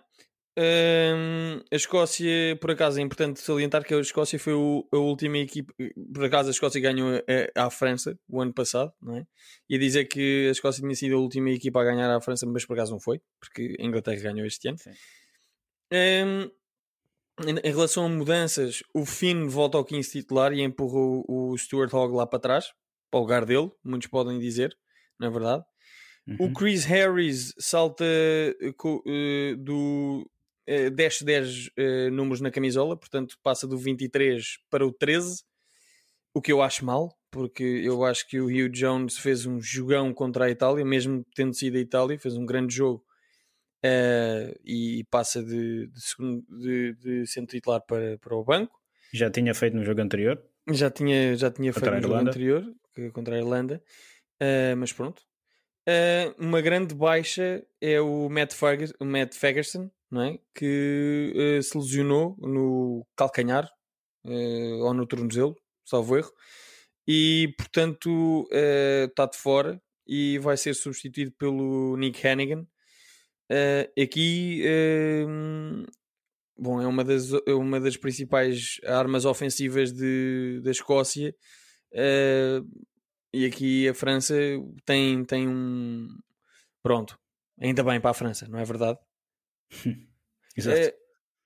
Hum, 0.61 1.61
a 1.71 1.75
Escócia, 1.75 2.57
por 2.59 2.71
acaso, 2.71 2.99
é 2.99 3.01
importante 3.01 3.39
salientar 3.39 3.83
que 3.85 3.93
a 3.93 3.99
Escócia 3.99 4.37
foi 4.37 4.53
o- 4.53 4.85
a 4.91 4.97
última 4.97 5.37
equipa. 5.37 5.73
Por 6.13 6.25
acaso, 6.25 6.49
a 6.49 6.51
Escócia 6.51 6.81
ganhou 6.81 7.07
a, 7.55 7.65
à 7.65 7.69
França 7.69 8.19
o 8.27 8.41
ano 8.41 8.53
passado, 8.53 8.91
não 9.01 9.15
é? 9.15 9.25
E 9.69 9.77
dizer 9.77 10.05
que 10.05 10.47
a 10.49 10.51
Escócia 10.51 10.81
tinha 10.81 10.95
sido 10.95 11.15
a 11.15 11.19
última 11.19 11.49
equipa 11.49 11.79
a 11.79 11.83
ganhar 11.85 12.13
à 12.13 12.19
França, 12.19 12.45
mas 12.45 12.65
por 12.65 12.73
acaso 12.73 12.91
não 12.91 12.99
foi, 12.99 13.21
porque 13.39 13.77
a 13.79 13.83
Inglaterra 13.83 14.21
ganhou 14.21 14.45
este 14.45 14.67
ano. 14.67 14.77
Sim. 14.77 14.91
Hum, 15.91 16.51
em, 17.45 17.71
relação 17.71 18.05
a 18.05 18.09
mudanças, 18.09 18.81
o 18.93 19.05
Finn 19.05 19.47
volta 19.47 19.77
ao 19.77 19.85
15 19.85 20.11
titular 20.11 20.53
e 20.53 20.61
empurrou 20.61 21.23
o 21.27 21.57
Stuart 21.57 21.93
Hogg 21.93 22.15
lá 22.15 22.25
para 22.27 22.39
trás, 22.39 22.65
para 23.09 23.19
o 23.19 23.21
lugar 23.21 23.45
dele, 23.45 23.69
muitos 23.83 24.07
podem 24.07 24.39
dizer, 24.39 24.75
não 25.19 25.27
é 25.27 25.31
verdade? 25.31 25.63
O 26.39 26.43
Uhum. 26.45 26.53
Chris 26.53 26.85
Harris 26.85 27.53
salta 27.57 28.05
eh, 28.05 28.53
eh, 29.07 29.55
do 29.57 30.29
eh, 30.67 30.89
10 30.91 31.21
10 31.23 31.69
eh, 31.75 32.09
números 32.11 32.39
na 32.39 32.51
camisola, 32.51 32.95
portanto 32.95 33.35
passa 33.41 33.65
do 33.65 33.77
23 33.77 34.43
para 34.69 34.85
o 34.85 34.93
13, 34.93 35.41
o 36.33 36.41
que 36.41 36.51
eu 36.51 36.61
acho 36.61 36.85
mal, 36.85 37.17
porque 37.31 37.63
eu 37.63 38.03
acho 38.03 38.27
que 38.27 38.39
o 38.39 38.45
Hugh 38.45 38.69
Jones 38.69 39.17
fez 39.17 39.45
um 39.45 39.59
jogão 39.59 40.13
contra 40.13 40.45
a 40.45 40.51
Itália, 40.51 40.85
mesmo 40.85 41.25
tendo 41.35 41.55
sido 41.55 41.77
a 41.77 41.81
Itália, 41.81 42.19
fez 42.19 42.35
um 42.35 42.45
grande 42.45 42.75
jogo 42.75 43.03
eh, 43.83 44.55
e 44.65 45.03
passa 45.09 45.43
de, 45.43 45.87
de, 45.87 46.01
segundo, 46.01 46.45
de, 46.59 46.93
de 46.95 47.27
centro 47.27 47.55
titular 47.55 47.81
para, 47.81 48.17
para 48.17 48.35
o 48.35 48.43
banco. 48.43 48.77
Já 49.13 49.29
tinha 49.29 49.53
feito 49.53 49.75
no 49.75 49.83
jogo 49.83 50.01
anterior. 50.01 50.41
Já 50.71 50.91
tinha, 50.91 51.35
já 51.35 51.49
tinha 51.49 51.73
Contra 51.73 51.91
feito 51.91 52.03
no 52.03 52.07
jogo 52.13 52.27
anterior, 52.29 52.75
contra 53.13 53.35
a 53.35 53.39
Irlanda, 53.39 53.81
Ah, 54.39 54.75
mas 54.77 54.93
pronto. 54.93 55.21
Ah, 55.87 56.33
uma 56.37 56.61
grande 56.61 56.93
baixa 56.93 57.65
é 57.81 57.99
o 57.99 58.29
Matt, 58.29 58.53
Fergus- 58.53 58.93
o 58.99 59.05
Matt 59.05 59.33
Ferguson, 59.33 59.89
não 60.11 60.21
é? 60.23 60.39
que 60.53 61.33
ah, 61.57 61.61
se 61.63 61.77
lesionou 61.77 62.35
no 62.39 63.05
calcanhar 63.15 63.69
ou 64.23 64.93
no 64.93 65.07
tornozelo, 65.07 65.55
salvo 65.85 66.17
erro, 66.17 66.31
e 67.07 67.53
portanto 67.57 68.47
está 69.09 69.25
de 69.25 69.37
fora 69.37 69.81
e 70.05 70.37
vai 70.39 70.57
ser 70.57 70.75
substituído 70.75 71.31
pelo 71.31 71.95
Nick 71.97 72.27
Hannigan. 72.27 72.67
Ah, 73.49 74.01
aqui 74.01 74.63
ah, 74.65 75.85
Bom, 76.61 76.81
é 76.81 76.87
uma 76.87 77.05
das, 77.05 77.31
é 77.47 77.53
uma 77.53 77.79
das 77.79 77.95
principais 77.95 78.81
armas 78.83 79.23
ofensivas 79.23 79.93
de, 79.93 80.59
da 80.61 80.71
Escócia. 80.71 81.33
eh, 81.93 82.59
e 83.33 83.45
aqui 83.45 83.87
a 83.87 83.93
França 83.93 84.35
tem, 84.83 85.23
tem 85.23 85.47
um. 85.47 86.07
Pronto, 86.83 87.17
ainda 87.61 87.81
bem 87.83 88.01
para 88.01 88.11
a 88.11 88.13
França, 88.13 88.45
não 88.49 88.59
é 88.59 88.65
verdade? 88.65 88.99
Exato. 90.57 90.77
Eh, 90.77 90.93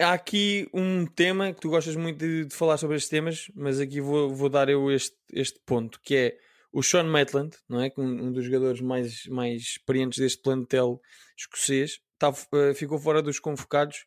há 0.01 0.13
aqui 0.13 0.67
um 0.73 1.05
tema 1.05 1.53
que 1.53 1.61
tu 1.61 1.69
gostas 1.69 1.95
muito 1.95 2.17
de, 2.17 2.45
de 2.45 2.55
falar 2.55 2.77
sobre 2.77 2.95
estes 2.97 3.09
temas, 3.09 3.51
mas 3.53 3.79
aqui 3.79 4.01
vou, 4.01 4.33
vou 4.33 4.49
dar 4.49 4.67
eu 4.67 4.91
este, 4.91 5.15
este 5.31 5.59
ponto, 5.63 5.99
que 6.01 6.15
é 6.15 6.37
o 6.73 6.81
Sean 6.83 7.03
Maitland, 7.03 7.55
não 7.69 7.79
é? 7.79 7.91
Um, 7.97 8.27
um 8.27 8.31
dos 8.31 8.43
jogadores 8.45 8.81
mais, 8.81 9.25
mais 9.27 9.61
experientes 9.61 10.17
deste 10.19 10.41
plantel 10.41 10.99
escocês, 11.37 11.99
tá, 12.17 12.33
eh, 12.53 12.73
ficou 12.73 12.97
fora 12.99 13.21
dos 13.21 13.39
convocados 13.39 14.05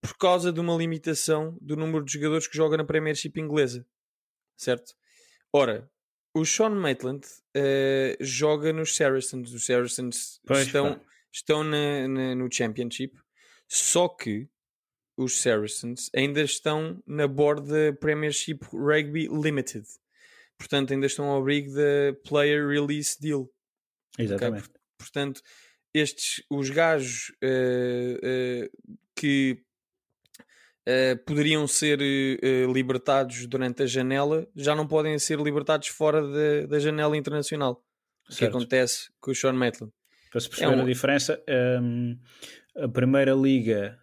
por 0.00 0.16
causa 0.18 0.52
de 0.52 0.60
uma 0.60 0.74
limitação 0.76 1.56
do 1.60 1.76
número 1.76 2.04
de 2.04 2.12
jogadores 2.12 2.46
que 2.48 2.56
joga 2.56 2.76
na 2.76 2.84
Premiership 2.84 3.32
inglesa, 3.36 3.86
certo? 4.56 4.94
Ora, 5.52 5.90
o 6.34 6.44
Sean 6.44 6.70
Maitland 6.70 7.24
eh, 7.54 8.16
joga 8.20 8.72
nos 8.72 8.94
Saracens, 8.96 9.52
os 9.52 9.64
Saracens 9.64 10.40
Pois, 10.46 10.66
estão, 10.66 10.94
pá. 10.94 11.00
estão 11.32 11.64
na- 11.64 12.06
na- 12.08 12.34
no 12.34 12.48
Championship, 12.52 13.16
só 13.68 14.08
que 14.08 14.48
os 15.16 15.40
Saracens 15.40 16.10
ainda 16.14 16.42
estão 16.42 17.02
na 17.06 17.26
board 17.26 17.66
da 17.68 17.92
Premiership 17.98 18.60
Rugby 18.72 19.28
Limited. 19.28 19.86
Portanto, 20.58 20.92
ainda 20.92 21.06
estão 21.06 21.26
ao 21.26 21.40
abrigo 21.40 21.72
da 21.72 22.14
Player 22.28 22.66
Release 22.68 23.16
Deal. 23.20 23.48
Exatamente. 24.18 24.68
Portanto, 24.98 25.40
estes, 25.94 26.42
os 26.50 26.68
gajos 26.70 27.32
eh, 27.40 28.18
eh, 28.22 28.70
que 29.14 29.62
eh, 30.84 31.14
poderiam 31.14 31.66
ser 31.68 32.00
eh, 32.02 32.66
libertados 32.72 33.46
durante 33.46 33.84
a 33.84 33.86
janela 33.86 34.48
já 34.56 34.74
não 34.74 34.86
podem 34.86 35.18
ser 35.18 35.38
libertados 35.40 35.88
fora 35.88 36.20
da, 36.22 36.66
da 36.66 36.78
janela 36.78 37.16
internacional. 37.16 37.84
O 38.30 38.34
que 38.34 38.44
acontece 38.44 39.10
com 39.20 39.30
o 39.30 39.34
Sean 39.34 39.52
Maitland. 39.54 39.92
Para 40.30 40.40
se 40.40 40.48
perceber 40.50 40.76
um- 40.76 40.82
a 40.82 40.84
diferença, 40.84 41.42
hum, 41.80 42.18
a 42.76 42.88
primeira 42.88 43.32
liga 43.32 43.98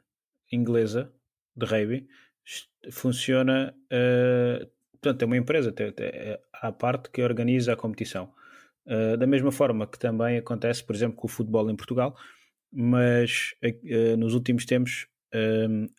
inglesa 0.52 1.14
de 1.56 1.66
rugby 1.66 2.08
funciona. 2.92 3.76
Uh, 3.92 4.74
portanto, 5.06 5.22
é 5.22 5.26
uma 5.26 5.38
empresa 5.38 5.72
tem- 5.72 5.92
tem- 5.92 6.08
é 6.08 6.40
à 6.54 6.72
parte 6.72 7.10
que 7.12 7.22
organiza 7.22 7.74
a 7.74 7.76
competição. 7.76 8.34
Uh, 8.86 9.18
da 9.18 9.26
mesma 9.28 9.52
forma 9.52 9.88
que 9.88 9.98
também 9.98 10.38
acontece, 10.38 10.84
por 10.84 10.96
exemplo, 10.96 11.16
com 11.18 11.28
o 11.28 11.30
futebol 11.30 11.70
em 11.70 11.76
Portugal, 11.76 12.16
mas 12.72 13.54
uh, 13.64 14.18
nos 14.18 14.34
últimos 14.34 14.66
tempos 14.66 15.08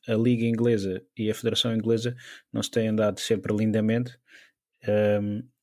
a 0.08 0.14
Liga 0.14 0.46
Inglesa 0.46 1.02
e 1.14 1.30
a 1.30 1.34
Federação 1.34 1.74
Inglesa 1.74 2.16
não 2.50 2.62
se 2.62 2.70
têm 2.70 2.88
andado 2.88 3.20
sempre 3.20 3.54
lindamente. 3.54 4.18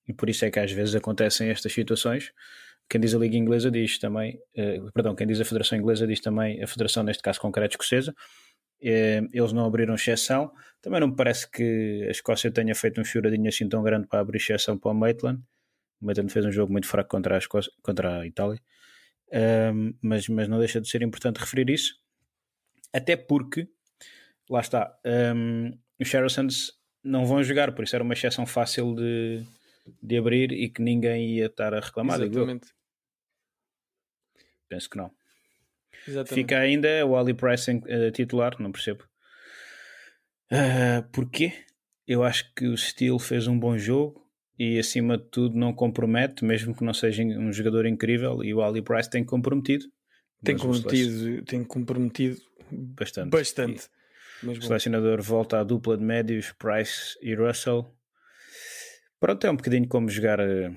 e 0.08 0.14
por 0.14 0.30
isso 0.30 0.46
é 0.46 0.52
que 0.52 0.60
às 0.60 0.72
vezes 0.72 0.94
acontecem 0.94 1.50
estas 1.50 1.74
situações 1.74 2.32
quem 2.90 3.02
diz 3.02 3.16
a 3.16 3.18
Liga 3.18 3.36
Inglesa 3.38 3.72
diz 3.72 3.98
também, 3.98 4.40
eh, 4.56 4.80
perdão, 4.94 5.16
quem 5.16 5.26
diz 5.26 5.40
a 5.42 5.46
Federação 5.46 5.78
Inglesa 5.78 6.06
diz 6.06 6.20
também 6.20 6.62
a 6.62 6.68
Federação, 6.68 7.04
neste 7.04 7.24
caso 7.24 7.40
concreto, 7.40 7.74
escocesa. 7.74 8.14
Eh, 8.84 9.22
eles 9.32 9.54
não 9.54 9.66
abriram 9.66 9.96
exceção. 9.96 10.52
Também 10.82 11.00
não 11.00 11.08
me 11.08 11.16
parece 11.16 11.50
que 11.50 12.04
a 12.06 12.12
Escócia 12.12 12.52
tenha 12.52 12.76
feito 12.76 13.00
um 13.00 13.06
choradinho 13.06 13.48
assim 13.48 13.68
tão 13.70 13.82
grande 13.82 14.08
para 14.08 14.20
abrir 14.20 14.38
exceção 14.38 14.78
para 14.78 14.92
o 14.92 14.94
Maitland. 14.94 15.42
O 16.02 16.06
Maitland 16.06 16.32
fez 16.32 16.46
um 16.46 16.52
jogo 16.52 16.72
muito 16.72 16.88
fraco 16.88 17.10
contra 17.10 17.36
a, 17.36 17.38
Escócia, 17.38 17.72
contra 17.82 18.20
a 18.20 18.28
Itália. 18.28 18.60
Ahm, 19.32 19.94
mas, 20.02 20.28
mas 20.28 20.50
não 20.50 20.60
deixa 20.60 20.82
de 20.82 20.90
ser 20.90 21.02
importante 21.02 21.38
referir 21.38 21.70
isso. 21.70 21.96
Até 22.92 23.16
porque, 23.16 23.70
lá 24.50 24.60
está, 24.60 24.94
ahm, 25.06 25.72
os 25.98 26.10
Saracens 26.10 26.74
não 27.02 27.26
vão 27.26 27.42
jogar, 27.42 27.74
por 27.74 27.86
isso 27.86 27.96
era 27.96 28.04
uma 28.04 28.14
exceção 28.14 28.46
fácil 28.46 28.94
de, 28.94 29.44
de 30.02 30.18
abrir 30.18 30.52
e 30.52 30.70
que 30.70 30.82
ninguém 30.82 31.38
ia 31.38 31.46
estar 31.46 31.74
a 31.74 31.80
reclamar. 31.80 32.22
Exatamente. 32.22 32.74
Penso 34.68 34.90
que 34.90 34.98
não. 34.98 35.10
Exatamente. 36.08 36.34
Fica 36.34 36.60
ainda 36.60 37.06
o 37.06 37.16
Ali 37.16 37.34
Price 37.34 37.72
em, 37.72 37.82
eh, 37.88 38.12
titular, 38.12 38.56
não 38.60 38.72
percebo. 38.72 39.04
Ah, 40.52 41.04
porquê? 41.12 41.54
Eu 42.08 42.24
acho 42.24 42.54
que 42.54 42.68
o 42.68 42.78
Steel 42.78 43.18
fez 43.18 43.48
um 43.48 43.58
bom 43.58 43.78
jogo 43.78 44.22
e 44.60 44.78
acima 44.78 45.18
de 45.18 45.24
tudo 45.26 45.58
não 45.58 45.74
compromete, 45.74 46.44
mesmo 46.46 46.76
que 46.76 46.84
não 46.84 46.94
seja 46.94 47.24
um 47.24 47.52
jogador 47.52 47.86
incrível, 47.86 48.44
e 48.44 48.54
o 48.54 48.62
Ali 48.62 48.82
Price 48.82 49.10
tem 49.10 49.24
comprometido. 49.24 49.86
Tem 50.44 50.58
comprometido, 50.58 51.44
tem 51.44 51.64
comprometido 51.64 52.38
bastante. 52.72 53.30
bastante. 53.30 53.90
O 54.44 54.62
selecionador 54.62 55.22
volta 55.22 55.60
à 55.60 55.64
dupla 55.64 55.98
de 55.98 56.04
médios, 56.04 56.52
Price 56.52 57.18
e 57.22 57.34
Russell. 57.34 57.96
Pronto, 59.20 59.48
é 59.48 59.52
um 59.52 59.56
bocadinho 59.56 59.88
como 59.88 60.10
jogar, 60.10 60.40
eh, 60.42 60.70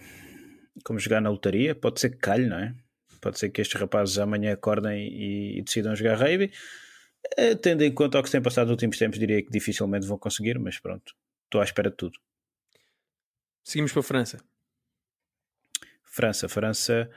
como 0.85 1.01
jogar 1.01 1.21
na 1.21 1.29
lotaria. 1.29 1.75
Pode 1.75 2.01
ser 2.01 2.11
que 2.11 2.19
calhe, 2.19 2.47
não 2.47 2.61
é? 2.61 2.75
Pode 3.27 3.41
ser 3.41 3.51
que 3.51 3.61
estes 3.61 3.81
rapazes 3.81 4.19
amanhã 4.19 4.53
acordem 4.53 5.09
e, 5.09 5.59
e 5.59 5.63
decidam 5.63 5.97
jogar 5.97 6.15
rugby. 6.15 6.53
Eh, 7.37 7.57
Tendo 7.57 7.83
em 7.83 7.93
conta 7.93 8.21
o 8.21 8.23
que 8.23 8.29
se 8.29 8.33
tem 8.37 8.41
passado 8.41 8.67
nos 8.67 8.75
últimos 8.75 8.97
tempos, 8.97 9.19
diria 9.19 9.43
que 9.43 9.51
dificilmente 9.51 10.07
vão 10.07 10.17
conseguir, 10.17 10.61
mas 10.61 10.79
pronto, 10.79 11.13
estou 11.45 11.61
à 11.61 11.65
espera 11.65 11.91
de 11.91 11.97
tudo. 11.97 12.17
seguimos 13.65 13.91
para 13.91 13.99
a 13.99 14.05
França. 14.05 14.39
França, 16.05 16.49
França 16.49 17.11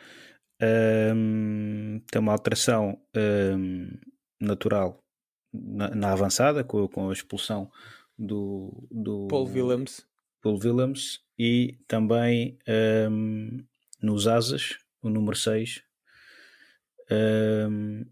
hum, 1.15 2.02
tem 2.12 2.19
uma 2.19 2.32
alteração 2.32 3.00
hum, 3.15 3.91
natural 4.41 5.00
na, 5.54 5.93
na 5.93 6.12
avançada, 6.12 6.63
com, 6.63 6.88
com 6.88 7.12
a 7.12 7.13
expulsão 7.13 7.72
do, 8.17 8.88
do 8.89 9.28
Paul 9.28 9.48
Willems. 9.48 10.08
Paul 10.41 10.58
Willems 10.58 11.19
e 11.38 11.78
também 11.88 12.58
hum, 13.12 13.63
nos 14.02 14.28
asas, 14.28 14.80
o 15.04 15.10
número 15.10 15.36
6. 15.36 15.84
Hum, 17.12 18.06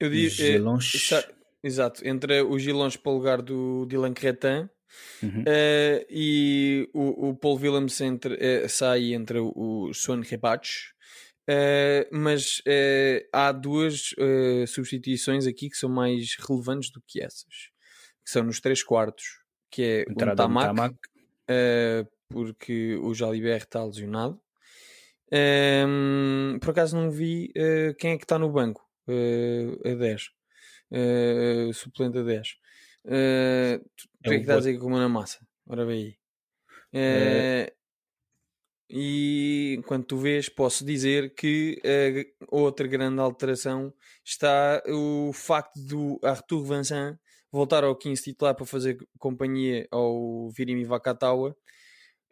Eu 0.00 0.10
digo, 0.10 0.30
Gelons. 0.30 0.94
Está- 0.94 1.28
exato, 1.62 2.06
entre 2.06 2.42
o 2.42 2.58
Gilons 2.58 2.96
para 2.96 3.12
o 3.12 3.14
lugar 3.16 3.42
do 3.42 3.86
Dylan 3.86 4.12
Cretin 4.14 4.68
Uhum. 5.22 5.42
eh, 5.46 6.06
e 6.08 6.88
o, 6.94 7.30
o 7.30 7.36
Paul 7.36 7.56
Willems 7.58 8.00
entre, 8.00 8.36
eh, 8.38 8.68
sai 8.68 9.12
entre 9.12 9.38
o, 9.40 9.52
o 9.56 9.92
Swan 9.94 10.20
Rebach. 10.20 10.70
Eh, 11.48 12.08
mas 12.12 12.62
eh, 12.66 13.26
há 13.32 13.50
duas 13.50 14.14
eh, 14.18 14.64
substituições 14.68 15.46
aqui 15.46 15.68
que 15.68 15.76
são 15.76 15.90
mais 15.90 16.36
relevantes 16.38 16.90
do 16.90 17.02
que 17.06 17.20
essas, 17.20 17.70
que 18.24 18.30
são 18.30 18.44
nos 18.44 18.60
três 18.60 18.82
quartos, 18.84 19.24
que 19.70 19.82
é 19.82 20.04
o 20.10 20.14
Tamac, 20.14 20.66
Tamac. 20.68 20.94
eh, 21.48 22.06
porque 22.30 22.94
o 22.96 23.12
Jalibert 23.14 23.64
está 23.64 23.84
lesionado. 23.84 24.40
Ehm, 25.34 26.58
por 26.60 26.70
acaso 26.70 26.96
não 26.96 27.10
vi 27.10 27.50
eh, 27.56 27.94
quem 27.98 28.12
é 28.12 28.18
que 28.18 28.24
está 28.24 28.38
no 28.38 28.50
banco 28.52 28.82
eh, 29.08 29.66
a 29.92 29.94
10, 29.94 30.30
eh, 30.92 31.70
suplente 31.74 32.18
a 32.18 32.22
10. 32.22 32.48
Eh, 33.06 33.80
tu, 33.96 34.08
tu 34.24 34.32
É 34.32 34.34
é 34.34 34.38
que 34.38 34.44
estás 34.44 34.66
aí 34.66 34.78
como 34.78 34.98
na 34.98 35.08
massa? 35.08 35.40
Ora 35.66 35.84
bem 35.86 35.98
aí. 36.04 36.18
Eh, 36.92 37.74
E 38.88 39.76
enquanto 39.78 40.08
tu 40.08 40.16
vês, 40.18 40.48
posso 40.48 40.84
dizer 40.84 41.34
que 41.34 41.80
outra 42.48 42.86
grande 42.86 43.20
alteração 43.20 43.92
está 44.24 44.82
o 44.88 45.32
facto 45.32 45.74
do 45.80 46.20
Arthur 46.22 46.62
Vincent 46.64 47.18
voltar 47.50 47.82
ao 47.84 47.96
15 47.96 48.22
titular 48.22 48.54
para 48.54 48.66
fazer 48.66 48.98
companhia 49.18 49.86
ao 49.90 50.50
Virimi 50.50 50.84
Vakatawa, 50.84 51.56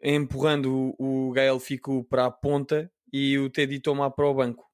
empurrando 0.03 0.93
o, 0.99 1.29
o 1.29 1.33
Gael 1.33 1.59
Fico 1.59 2.05
para 2.05 2.27
a 2.27 2.31
ponta 2.31 2.91
e 3.13 3.37
o 3.37 3.47
Teddy 3.49 3.79
Tomar 3.79 4.09
para 4.09 4.27
o 4.27 4.33
banco. 4.33 4.65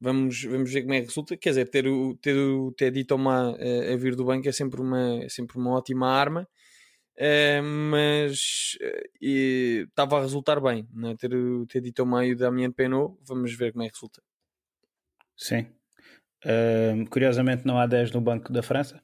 Vamos, 0.00 0.42
vamos 0.44 0.72
ver 0.72 0.82
como 0.82 0.94
é 0.94 1.00
que 1.00 1.06
resulta. 1.06 1.36
Quer 1.36 1.50
dizer, 1.50 1.70
ter 1.70 1.86
o, 1.86 2.16
ter 2.16 2.36
o 2.36 2.72
Teddy 2.72 3.04
Tomar 3.04 3.54
a, 3.54 3.92
a 3.92 3.96
vir 3.96 4.16
do 4.16 4.24
banco 4.24 4.48
é 4.48 4.52
sempre 4.52 4.80
uma, 4.80 5.24
é 5.24 5.28
sempre 5.28 5.56
uma 5.56 5.70
ótima 5.76 6.08
arma. 6.10 6.46
Uh, 7.16 7.62
mas 7.62 8.76
uh, 8.80 9.24
estava 9.24 10.18
a 10.18 10.20
resultar 10.20 10.60
bem, 10.60 10.86
né? 10.92 11.16
ter 11.18 11.34
o 11.34 11.66
Teddy 11.66 11.92
Tomar 11.92 12.26
e 12.26 12.32
o 12.32 12.36
Damien 12.36 12.72
Penaud. 12.72 13.16
Vamos 13.26 13.54
ver 13.54 13.72
como 13.72 13.84
é 13.84 13.88
que 13.88 13.94
resulta. 13.94 14.22
Sim. 15.36 15.66
Uh, 16.44 17.08
curiosamente, 17.10 17.64
não 17.64 17.78
há 17.78 17.86
10 17.86 18.12
no 18.12 18.20
banco 18.20 18.52
da 18.52 18.62
França, 18.62 19.02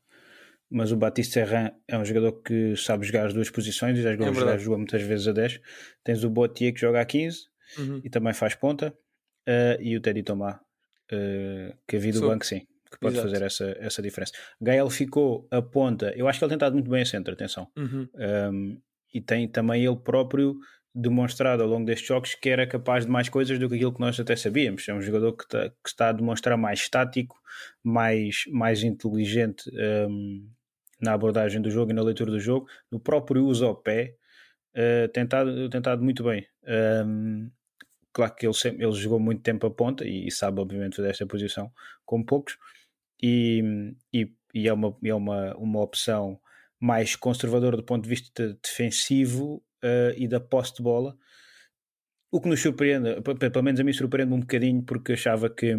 mas 0.71 0.93
o 0.93 0.97
Batiste 0.97 1.33
Serran 1.33 1.73
é 1.89 1.99
um 1.99 2.05
jogador 2.05 2.41
que 2.43 2.77
sabe 2.77 3.05
jogar 3.05 3.27
as 3.27 3.35
duas 3.35 3.51
posições 3.51 3.99
e 3.99 4.03
já 4.03 4.13
jogou, 4.13 4.29
é 4.29 4.35
já 4.35 4.57
jogou 4.59 4.79
muitas 4.79 5.03
vezes 5.03 5.27
a 5.27 5.33
10. 5.33 5.61
Tens 6.05 6.23
o 6.23 6.31
Botier 6.31 6.73
que 6.73 6.81
joga 6.81 7.01
a 7.01 7.05
15 7.05 7.54
uhum. 7.79 8.01
e 8.05 8.11
também 8.11 8.33
faz 8.33 8.55
ponta, 8.55 8.97
e 9.81 9.97
o 9.97 10.01
Teddy 10.01 10.23
Tomar 10.23 10.61
uh, 11.13 11.77
que 11.87 11.97
havia 11.97 12.13
do 12.13 12.19
Sou... 12.19 12.29
banco, 12.29 12.47
sim, 12.47 12.61
que 12.91 12.99
pode 12.99 13.15
Exato. 13.15 13.31
fazer 13.31 13.45
essa, 13.45 13.77
essa 13.81 14.03
diferença. 14.03 14.33
Gael 14.61 14.89
ficou 14.91 15.47
a 15.51 15.61
ponta, 15.61 16.13
eu 16.17 16.29
acho 16.29 16.39
que 16.39 16.45
ele 16.45 16.51
tem 16.51 16.57
estado 16.57 16.75
muito 16.75 16.91
bem 16.91 17.03
a 17.03 17.07
centro, 17.07 17.35
atenção, 17.35 17.69
uhum. 17.77 18.09
um, 18.53 18.81
e 19.13 19.21
tem 19.21 19.49
também 19.49 19.85
ele 19.85 19.97
próprio 19.97 20.57
demonstrado 20.95 21.63
ao 21.63 21.69
longo 21.69 21.85
destes 21.85 22.07
jogos 22.07 22.35
que 22.37 22.49
era 22.49 22.67
capaz 22.67 23.05
de 23.05 23.11
mais 23.11 23.29
coisas 23.29 23.59
do 23.59 23.69
que 23.69 23.75
aquilo 23.75 23.93
que 23.93 24.01
nós 24.01 24.19
até 24.19 24.37
sabíamos. 24.37 24.89
É 24.89 24.95
um 24.95 25.03
jogador 25.03 25.33
que, 25.33 25.43
está, 25.43 25.69
que 25.69 25.89
está 25.89 26.09
a 26.11 26.13
demonstrar 26.13 26.57
mais 26.57 26.81
estático, 26.81 27.37
mais, 27.83 28.45
mais 28.53 28.85
inteligente 28.85 29.69
um, 30.09 30.49
na 31.01 31.13
abordagem 31.13 31.61
do 31.61 31.69
jogo 31.69 31.91
e 31.91 31.95
na 31.95 32.03
leitura 32.03 32.31
do 32.31 32.39
jogo, 32.39 32.69
no 32.93 33.01
próprio 33.01 33.45
uso 33.45 33.67
ao 33.67 33.75
pé, 33.75 34.15
uh, 34.77 35.09
tem, 35.09 35.25
estado, 35.25 35.69
tem 35.69 35.79
estado 35.79 36.03
muito 36.03 36.23
bem. 36.23 36.47
Um, 37.05 37.51
claro 38.15 38.35
que 38.35 38.47
ele, 38.47 38.55
sempre, 38.55 38.85
ele 38.87 38.95
jogou 38.95 39.19
muito 39.19 39.43
tempo 39.43 39.67
a 39.67 39.71
ponta 39.71 40.07
e, 40.07 40.29
e 40.29 40.31
sabe, 40.31 40.61
obviamente, 40.61 40.97
fazer 40.97 41.11
esta 41.11 41.27
posição 41.27 41.71
com 42.07 42.23
poucos, 42.25 42.57
e, 43.23 43.63
e, 44.13 44.33
e, 44.55 44.69
é, 44.69 44.73
uma, 44.73 44.97
é 45.05 45.15
uma, 45.15 45.57
uma 45.57 45.81
opção 45.83 46.41
mais 46.81 47.17
conservadora 47.17 47.77
do 47.77 47.83
ponto 47.83 48.05
de 48.05 48.09
vista 48.09 48.59
defensivo 48.63 49.57
uh, 49.85 50.15
e 50.17 50.29
da 50.29 50.41
posse 50.41 50.77
de 50.77 50.83
bola. 50.83 51.17
O 52.31 52.41
que 52.41 52.49
nos 52.49 52.61
surpreende, 52.61 53.21
pelo 53.23 53.65
menos 53.65 53.81
a 53.81 53.85
mim 53.85 53.93
surpreende 53.93 54.33
um 54.33 54.41
bocadinho, 54.41 54.83
porque 54.83 55.13
achava 55.13 55.49
que, 55.49 55.75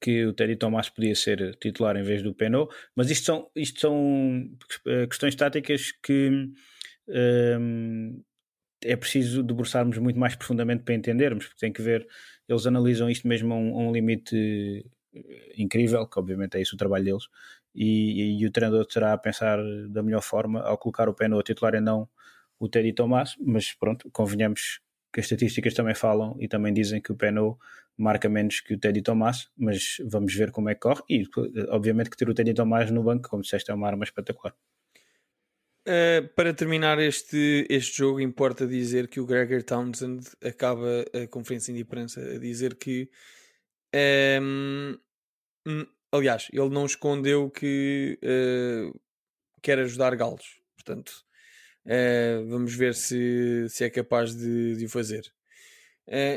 que 0.00 0.26
o 0.26 0.32
Teddy 0.32 0.56
Thomas 0.56 0.88
podia 0.88 1.14
ser 1.14 1.56
titular 1.56 1.96
em 1.96 2.02
vez 2.02 2.22
do 2.22 2.34
Penot, 2.34 2.74
mas 2.94 3.10
isto 3.10 3.26
são, 3.26 3.50
isto 3.54 3.80
são 3.80 4.48
eh, 4.86 5.06
questões 5.06 5.34
táticas 5.34 5.92
que 6.02 6.50
um, 7.08 8.15
é 8.82 8.96
preciso 8.96 9.42
debruçarmos 9.42 9.98
muito 9.98 10.18
mais 10.18 10.34
profundamente 10.34 10.82
para 10.84 10.94
entendermos, 10.94 11.46
porque 11.46 11.60
tem 11.60 11.72
que 11.72 11.82
ver, 11.82 12.06
eles 12.48 12.66
analisam 12.66 13.10
isto 13.10 13.26
mesmo 13.26 13.52
a 13.54 13.56
um, 13.56 13.74
a 13.74 13.78
um 13.88 13.92
limite 13.92 14.84
eh, 15.14 15.54
incrível, 15.56 16.06
que 16.06 16.18
obviamente 16.18 16.56
é 16.56 16.60
isso 16.60 16.74
o 16.74 16.78
trabalho 16.78 17.04
deles, 17.04 17.24
e, 17.74 18.40
e, 18.40 18.46
o 18.46 18.50
treinador 18.50 18.86
terá 18.86 19.12
a 19.12 19.18
pensar 19.18 19.58
da 19.90 20.02
melhor 20.02 20.22
forma 20.22 20.60
ao 20.62 20.78
colocar 20.78 21.08
o 21.08 21.14
pé 21.14 21.28
no 21.28 21.42
titular 21.42 21.74
e 21.74 21.80
não 21.80 22.08
o 22.58 22.68
Teddy 22.68 22.92
Tomás, 22.94 23.36
mas 23.38 23.74
pronto, 23.74 24.10
convenhamos 24.10 24.80
que 25.12 25.20
as 25.20 25.26
estatísticas 25.26 25.74
também 25.74 25.94
falam 25.94 26.36
e 26.40 26.48
também 26.48 26.72
dizem 26.72 27.00
que 27.00 27.12
o 27.12 27.16
Peno 27.16 27.58
marca 27.96 28.28
menos 28.28 28.60
que 28.60 28.74
o 28.74 28.78
Teddy 28.78 29.02
Tomás, 29.02 29.48
mas 29.56 29.98
vamos 30.06 30.34
ver 30.34 30.50
como 30.50 30.68
é 30.68 30.74
que 30.74 30.80
corre 30.80 31.02
e 31.08 31.24
obviamente 31.70 32.10
que 32.10 32.16
ter 32.16 32.28
o 32.28 32.34
Teddy 32.34 32.54
Tomás 32.54 32.90
no 32.90 33.02
banco, 33.02 33.28
como 33.28 33.42
disseste, 33.42 33.70
é 33.70 33.74
uma 33.74 33.86
arma 33.86 34.04
espetacular. 34.04 34.54
Uh, 35.86 36.26
para 36.34 36.52
terminar 36.52 36.98
este, 36.98 37.64
este 37.70 37.98
jogo, 37.98 38.20
importa 38.20 38.66
dizer 38.66 39.06
que 39.06 39.20
o 39.20 39.24
Gregor 39.24 39.62
Townsend 39.62 40.26
acaba 40.42 41.04
a 41.14 41.28
conferência 41.28 41.72
de 41.72 41.78
imprensa 41.78 42.20
a 42.20 42.38
dizer 42.40 42.74
que, 42.74 43.08
um, 43.94 44.98
ehm, 45.64 45.86
aliás, 46.10 46.48
ele 46.52 46.70
não 46.70 46.86
escondeu 46.86 47.48
que 47.48 48.18
uh, 48.20 49.00
quer 49.62 49.78
ajudar 49.78 50.16
Galos, 50.16 50.60
portanto, 50.74 51.24
uh, 51.84 52.44
vamos 52.48 52.74
ver 52.74 52.92
se, 52.92 53.68
se 53.68 53.84
é 53.84 53.88
capaz 53.88 54.34
de, 54.34 54.74
de 54.74 54.86
o 54.86 54.88
fazer. 54.88 55.32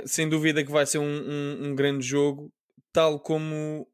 sem 0.06 0.30
dúvida 0.30 0.64
que 0.64 0.72
vai 0.72 0.86
ser 0.86 1.00
um, 1.00 1.04
um, 1.04 1.70
um 1.70 1.76
grande 1.76 2.06
jogo, 2.06 2.54
tal 2.94 3.20
como 3.20 3.92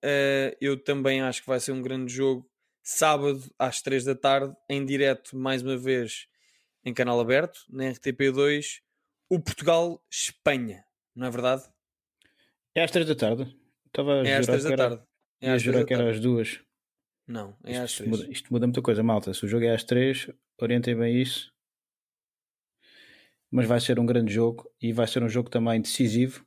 eu 0.60 0.76
também 0.76 1.22
acho 1.22 1.42
que 1.44 1.48
vai 1.48 1.62
ser 1.62 1.72
um 1.72 1.82
grande 1.82 2.12
jogo 2.12 2.46
sábado 2.86 3.44
às 3.58 3.82
3 3.82 4.06
da 4.06 4.16
tarde, 4.16 4.56
em 4.70 4.86
direto, 4.86 5.36
mais 5.36 5.64
uma 5.64 5.76
vez, 5.76 6.28
em 6.86 6.94
canal 6.94 7.20
aberto, 7.20 7.66
na 7.68 7.86
RTP2, 7.86 8.82
o 9.28 9.40
Portugal-Espanha, 9.40 10.86
não 11.16 11.26
é 11.26 11.32
verdade? 11.32 11.64
É 12.76 12.84
às 12.84 12.92
3 12.92 13.08
da 13.08 13.16
tarde. 13.16 13.58
Estava 13.88 14.22
a 14.22 14.28
é 14.28 14.38
às 14.38 14.46
3 14.46 14.64
da 14.64 14.76
tarde. 14.76 15.04
É 15.42 15.52
às 15.52 15.62
jurar 15.62 15.84
que 15.84 15.94
era 15.94 16.12
às 16.12 16.20
2. 16.20 16.62
Não, 17.28 17.58
é 17.64 17.72
isto, 17.72 17.84
às 17.84 17.98
3. 17.98 18.10
Muda, 18.10 18.32
isto 18.32 18.54
muda 18.54 18.68
muita 18.68 18.82
coisa, 18.84 19.02
malta. 19.02 19.34
Se 19.34 19.44
o 19.44 19.48
jogo 19.48 19.66
é 19.66 19.74
às 19.74 19.84
3, 19.84 20.30
orientem 20.62 20.96
bem 20.96 21.20
isso. 21.20 21.52
Mas 23.50 23.66
vai 23.66 23.80
ser 23.80 24.00
um 24.00 24.06
grande 24.06 24.32
jogo 24.32 24.70
e 24.80 24.94
vai 24.94 25.08
ser 25.08 25.24
um 25.24 25.30
jogo 25.30 25.50
também 25.50 25.82
decisivo 25.82 26.46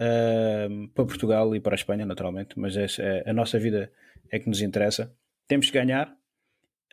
uh, 0.00 0.88
para 0.88 1.04
Portugal 1.06 1.54
e 1.54 1.60
para 1.60 1.74
a 1.74 1.76
Espanha, 1.76 2.04
naturalmente. 2.04 2.58
Mas 2.58 2.76
é, 2.76 2.86
é, 2.98 3.30
a 3.30 3.32
nossa 3.32 3.58
vida 3.58 3.92
é 4.30 4.38
que 4.38 4.48
nos 4.48 4.62
interessa 4.62 5.14
temos 5.50 5.66
que 5.66 5.72
ganhar. 5.72 6.16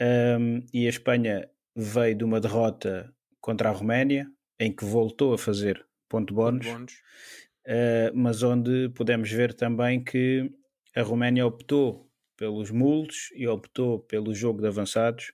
Um, 0.02 0.66
e 0.74 0.88
a 0.88 0.90
Espanha 0.90 1.48
veio 1.76 2.16
de 2.16 2.24
uma 2.24 2.42
derrota 2.42 3.14
contra 3.40 3.70
a 3.70 3.72
Roménia, 3.72 4.28
em 4.60 4.76
que 4.76 4.84
voltou 4.84 5.32
a 5.32 5.38
fazer 5.38 5.86
ponto 6.10 6.34
bónus, 6.34 6.66
uh, 6.66 8.12
mas 8.16 8.42
onde 8.42 8.90
podemos 8.96 9.32
ver 9.32 9.54
também 9.54 10.04
que 10.04 10.52
a 10.96 11.04
Roménia 11.04 11.46
optou 11.46 12.10
pelos 12.36 12.72
mulos 12.72 13.30
e 13.36 13.48
optou 13.48 14.00
pelo 14.00 14.34
jogo 14.34 14.60
de 14.60 14.68
avançados 14.68 15.32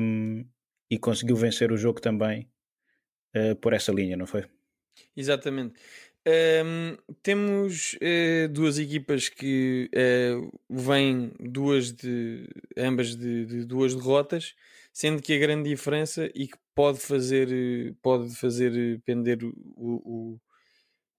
um, 0.00 0.46
e 0.90 0.98
conseguiu 0.98 1.36
vencer 1.36 1.70
o 1.70 1.76
jogo 1.76 2.00
também 2.00 2.50
uh, 3.36 3.54
por 3.56 3.74
essa 3.74 3.92
linha, 3.92 4.16
não 4.16 4.26
foi? 4.26 4.46
Exatamente. 5.14 5.78
Um, 6.28 6.94
temos 7.22 7.94
uh, 7.94 8.48
duas 8.50 8.78
equipas 8.78 9.30
que 9.30 9.88
uh, 9.94 10.60
vêm 10.68 11.32
duas 11.40 11.90
de 11.90 12.46
ambas 12.76 13.16
de, 13.16 13.46
de, 13.46 13.64
duas 13.64 13.94
derrotas, 13.94 14.54
sendo 14.92 15.22
que 15.22 15.32
a 15.32 15.38
grande 15.38 15.70
diferença 15.70 16.28
e 16.34 16.46
que 16.46 16.58
pode 16.74 16.98
fazer 16.98 17.96
pode 18.02 18.34
fazer 18.34 19.00
pender 19.06 19.42
o, 19.42 19.54
o, 19.74 20.40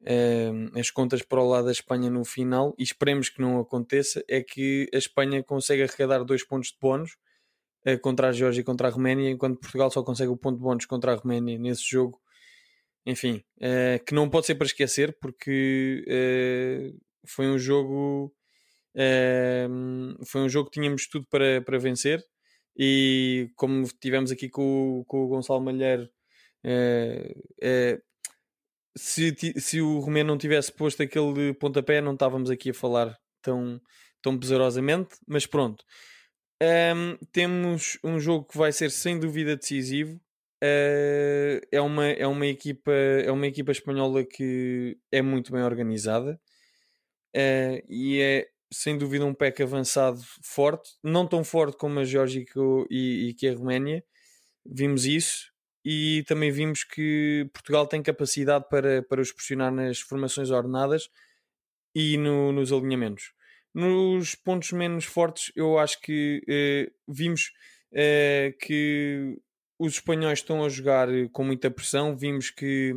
uh, 0.01 0.79
as 0.79 0.91
contas 0.91 1.23
para 1.23 1.41
o 1.41 1.49
lado 1.49 1.65
da 1.65 1.71
Espanha 1.71 2.11
no 2.11 2.23
final 2.23 2.75
e 2.77 2.83
esperemos 2.83 3.29
que 3.29 3.41
não 3.41 3.59
aconteça 3.59 4.23
é 4.27 4.43
que 4.43 4.87
a 4.93 4.97
Espanha 4.97 5.41
consegue 5.41 5.81
arrecadar 5.81 6.23
dois 6.23 6.43
pontos 6.43 6.69
de 6.69 6.77
bónus 6.79 7.17
contra 8.03 8.27
a 8.27 8.31
Geórgia 8.31 8.61
e 8.61 8.63
contra 8.63 8.89
a 8.89 8.91
Roménia, 8.91 9.31
enquanto 9.31 9.59
Portugal 9.59 9.89
só 9.89 10.03
consegue 10.03 10.29
o 10.29 10.37
ponto 10.37 10.57
de 10.57 10.63
bónus 10.63 10.85
contra 10.85 11.13
a 11.13 11.15
Roménia 11.15 11.57
nesse 11.57 11.89
jogo 11.89 12.21
enfim, 13.05 13.43
uh, 13.57 14.03
que 14.05 14.13
não 14.13 14.29
pode 14.29 14.45
ser 14.45 14.55
para 14.55 14.67
esquecer 14.67 15.17
porque 15.19 16.03
uh, 16.07 16.99
foi 17.27 17.47
um 17.47 17.57
jogo 17.57 18.33
uh, 18.95 20.25
foi 20.25 20.41
um 20.41 20.49
jogo 20.49 20.69
que 20.69 20.79
tínhamos 20.79 21.07
tudo 21.07 21.25
para, 21.29 21.61
para 21.61 21.77
vencer 21.77 22.23
e 22.77 23.49
como 23.55 23.85
tivemos 23.99 24.31
aqui 24.31 24.49
com, 24.49 25.03
com 25.07 25.23
o 25.23 25.27
Gonçalo 25.27 25.61
Malheiro 25.61 26.09
se, 28.95 29.35
se 29.59 29.81
o 29.81 29.99
Romero 29.99 30.27
não 30.27 30.37
tivesse 30.37 30.71
posto 30.71 31.01
aquele 31.01 31.53
pontapé 31.53 32.01
não 32.01 32.13
estávamos 32.13 32.49
aqui 32.49 32.71
a 32.71 32.73
falar 32.73 33.17
tão, 33.41 33.81
tão 34.21 34.37
pesarosamente, 34.37 35.15
mas 35.27 35.45
pronto. 35.45 35.85
Temos 37.31 37.97
um 38.03 38.19
jogo 38.19 38.45
que 38.45 38.57
vai 38.57 38.73
ser 38.73 38.91
sem 38.91 39.17
dúvida 39.17 39.55
decisivo 39.55 40.19
Uh, 40.61 41.63
é, 41.71 41.79
uma, 41.79 42.05
é, 42.07 42.27
uma 42.27 42.45
equipa, 42.45 42.91
é 42.91 43.31
uma 43.31 43.47
equipa 43.47 43.71
espanhola 43.71 44.25
que 44.25 44.97
é 45.09 45.21
muito 45.21 45.53
bem 45.53 45.63
organizada 45.63 46.37
uh, 47.33 47.85
e 47.87 48.19
é 48.19 48.49
sem 48.71 48.97
dúvida 48.97 49.25
um 49.25 49.33
pack 49.33 49.63
avançado 49.63 50.19
forte, 50.43 50.91
não 51.01 51.25
tão 51.25 51.45
forte 51.45 51.77
como 51.77 51.99
a 51.99 52.03
Geórgia 52.03 52.43
e, 52.89 53.29
e 53.29 53.33
que 53.33 53.47
a 53.47 53.55
Roménia, 53.55 54.03
vimos 54.65 55.05
isso 55.05 55.49
e 55.83 56.25
também 56.27 56.51
vimos 56.51 56.83
que 56.83 57.49
Portugal 57.53 57.87
tem 57.87 58.03
capacidade 58.03 58.67
para, 58.69 59.01
para 59.03 59.21
os 59.21 59.31
pressionar 59.31 59.71
nas 59.71 60.01
formações 60.01 60.51
ordenadas 60.51 61.09
e 61.95 62.17
no, 62.17 62.51
nos 62.51 62.73
alinhamentos. 62.73 63.31
Nos 63.73 64.35
pontos 64.35 64.73
menos 64.73 65.05
fortes, 65.05 65.53
eu 65.55 65.79
acho 65.79 66.01
que 66.01 66.43
uh, 66.49 67.13
vimos 67.13 67.53
que 68.61 69.39
os 69.79 69.93
espanhóis 69.93 70.39
estão 70.39 70.63
a 70.63 70.69
jogar 70.69 71.09
eh, 71.09 71.29
com 71.31 71.43
muita 71.43 71.71
pressão. 71.71 72.15
Vimos 72.15 72.51
que 72.51 72.93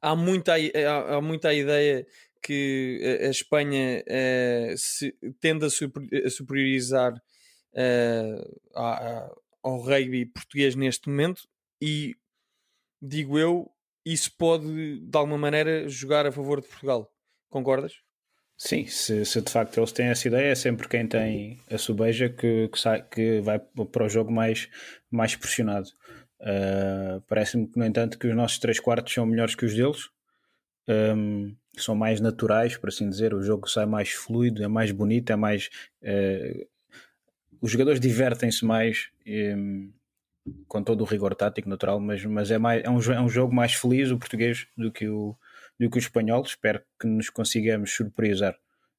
há 0.00 0.16
muita, 0.16 0.54
há, 0.54 1.16
há 1.16 1.20
muita 1.20 1.52
ideia 1.52 2.06
que 2.42 3.20
a 3.22 3.28
Espanha 3.28 4.02
uh, 4.02 4.78
se, 4.78 5.12
tende 5.40 5.66
a, 5.66 5.70
super, 5.70 6.02
a 6.24 6.30
superiorizar 6.30 7.14
uh, 7.14 9.40
ao 9.62 9.80
rugby 9.80 10.24
português 10.24 10.74
neste 10.74 11.08
momento 11.08 11.48
e 11.82 12.16
digo 13.02 13.38
eu, 13.38 13.70
isso 14.04 14.32
pode 14.36 15.00
de 15.00 15.18
alguma 15.18 15.36
maneira 15.36 15.88
jogar 15.88 16.26
a 16.26 16.32
favor 16.32 16.60
de 16.60 16.68
Portugal. 16.68 17.12
Concordas? 17.50 18.00
Sim, 18.60 18.86
se, 18.86 19.24
se, 19.24 19.40
de 19.40 19.52
facto 19.52 19.78
eles 19.78 19.92
têm 19.92 20.08
essa 20.08 20.26
ideia, 20.26 20.50
é 20.50 20.54
sempre 20.56 20.88
quem 20.88 21.06
tem 21.06 21.60
a 21.70 21.78
subeja 21.78 22.28
que, 22.28 22.66
que, 22.66 22.78
sai, 22.78 23.00
que 23.08 23.40
vai 23.40 23.60
para 23.60 24.04
o 24.04 24.08
jogo 24.08 24.32
mais, 24.32 24.68
mais 25.08 25.36
pressionado. 25.36 25.88
Uh, 26.40 27.20
Parece-me 27.28 27.68
que, 27.68 27.78
no 27.78 27.86
entanto, 27.86 28.18
que 28.18 28.26
os 28.26 28.34
nossos 28.34 28.58
3 28.58 28.80
quartos 28.80 29.14
são 29.14 29.24
melhores 29.24 29.54
que 29.54 29.64
os 29.64 29.74
deles, 29.74 30.10
um, 30.88 31.54
são 31.76 31.94
mais 31.94 32.20
naturais, 32.20 32.76
por 32.76 32.88
assim 32.88 33.08
dizer. 33.08 33.32
O 33.32 33.42
jogo 33.42 33.68
sai 33.68 33.86
mais 33.86 34.10
fluido, 34.10 34.64
é 34.64 34.68
mais 34.68 34.90
bonito, 34.90 35.30
é 35.30 35.36
mais. 35.36 35.70
Uh, 36.02 36.66
os 37.60 37.70
jogadores 37.70 38.00
divertem-se 38.00 38.64
mais. 38.64 39.08
Um, 39.24 39.92
com 40.66 40.82
todo 40.82 41.02
o 41.02 41.04
rigor 41.04 41.34
tático 41.34 41.68
natural, 41.68 42.00
mas, 42.00 42.24
mas 42.24 42.50
é, 42.50 42.58
mais, 42.58 42.82
é, 42.82 42.88
um, 42.88 42.98
é 43.12 43.20
um 43.20 43.28
jogo 43.28 43.54
mais 43.54 43.74
feliz 43.74 44.10
o 44.10 44.18
português 44.18 44.66
do 44.76 44.90
que 44.90 45.06
o, 45.06 45.36
do 45.78 45.90
que 45.90 45.96
o 45.96 46.00
espanhol. 46.00 46.42
Espero 46.42 46.82
que 47.00 47.06
nos 47.06 47.30
consigamos 47.30 47.92
surpreender 47.92 48.56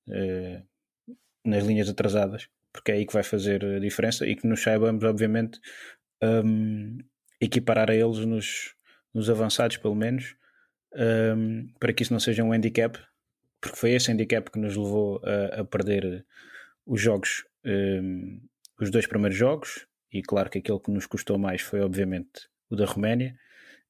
uh, 0.07 0.67
nas 1.45 1.63
linhas 1.63 1.89
atrasadas, 1.89 2.47
porque 2.71 2.91
é 2.91 2.95
aí 2.95 3.05
que 3.05 3.13
vai 3.13 3.23
fazer 3.23 3.63
a 3.63 3.79
diferença 3.79 4.25
e 4.27 4.35
que 4.35 4.47
nos 4.47 4.61
saibamos, 4.61 5.03
obviamente, 5.03 5.59
um, 6.21 6.97
equiparar 7.39 7.89
a 7.89 7.95
eles 7.95 8.19
nos, 8.25 8.75
nos 9.13 9.29
avançados, 9.29 9.77
pelo 9.77 9.95
menos, 9.95 10.35
um, 10.93 11.67
para 11.79 11.93
que 11.93 12.03
isso 12.03 12.13
não 12.13 12.19
seja 12.19 12.43
um 12.43 12.51
handicap, 12.51 12.99
porque 13.61 13.77
foi 13.77 13.91
esse 13.91 14.11
handicap 14.11 14.49
que 14.51 14.59
nos 14.59 14.75
levou 14.75 15.21
a, 15.23 15.61
a 15.61 15.65
perder 15.65 16.25
os 16.85 17.01
jogos, 17.01 17.45
um, 17.65 18.41
os 18.79 18.89
dois 18.89 19.07
primeiros 19.07 19.37
jogos, 19.37 19.87
e 20.11 20.21
claro 20.21 20.49
que 20.49 20.57
aquele 20.57 20.79
que 20.79 20.91
nos 20.91 21.05
custou 21.05 21.37
mais 21.37 21.61
foi, 21.61 21.81
obviamente, 21.81 22.49
o 22.69 22.75
da 22.75 22.85
Roménia. 22.85 23.37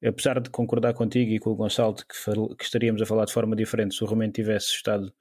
Apesar 0.04 0.40
de 0.40 0.50
concordar 0.50 0.94
contigo 0.94 1.32
e 1.32 1.40
com 1.40 1.50
o 1.50 1.56
Gonçalo 1.56 1.96
que, 1.96 2.56
que 2.56 2.64
estaríamos 2.64 3.02
a 3.02 3.06
falar 3.06 3.26
de 3.26 3.34
forma 3.34 3.56
diferente 3.56 3.96
se 3.96 4.04
o 4.04 4.08
Romeno 4.08 4.32
tivesse 4.32 4.68
estado, 4.68 5.14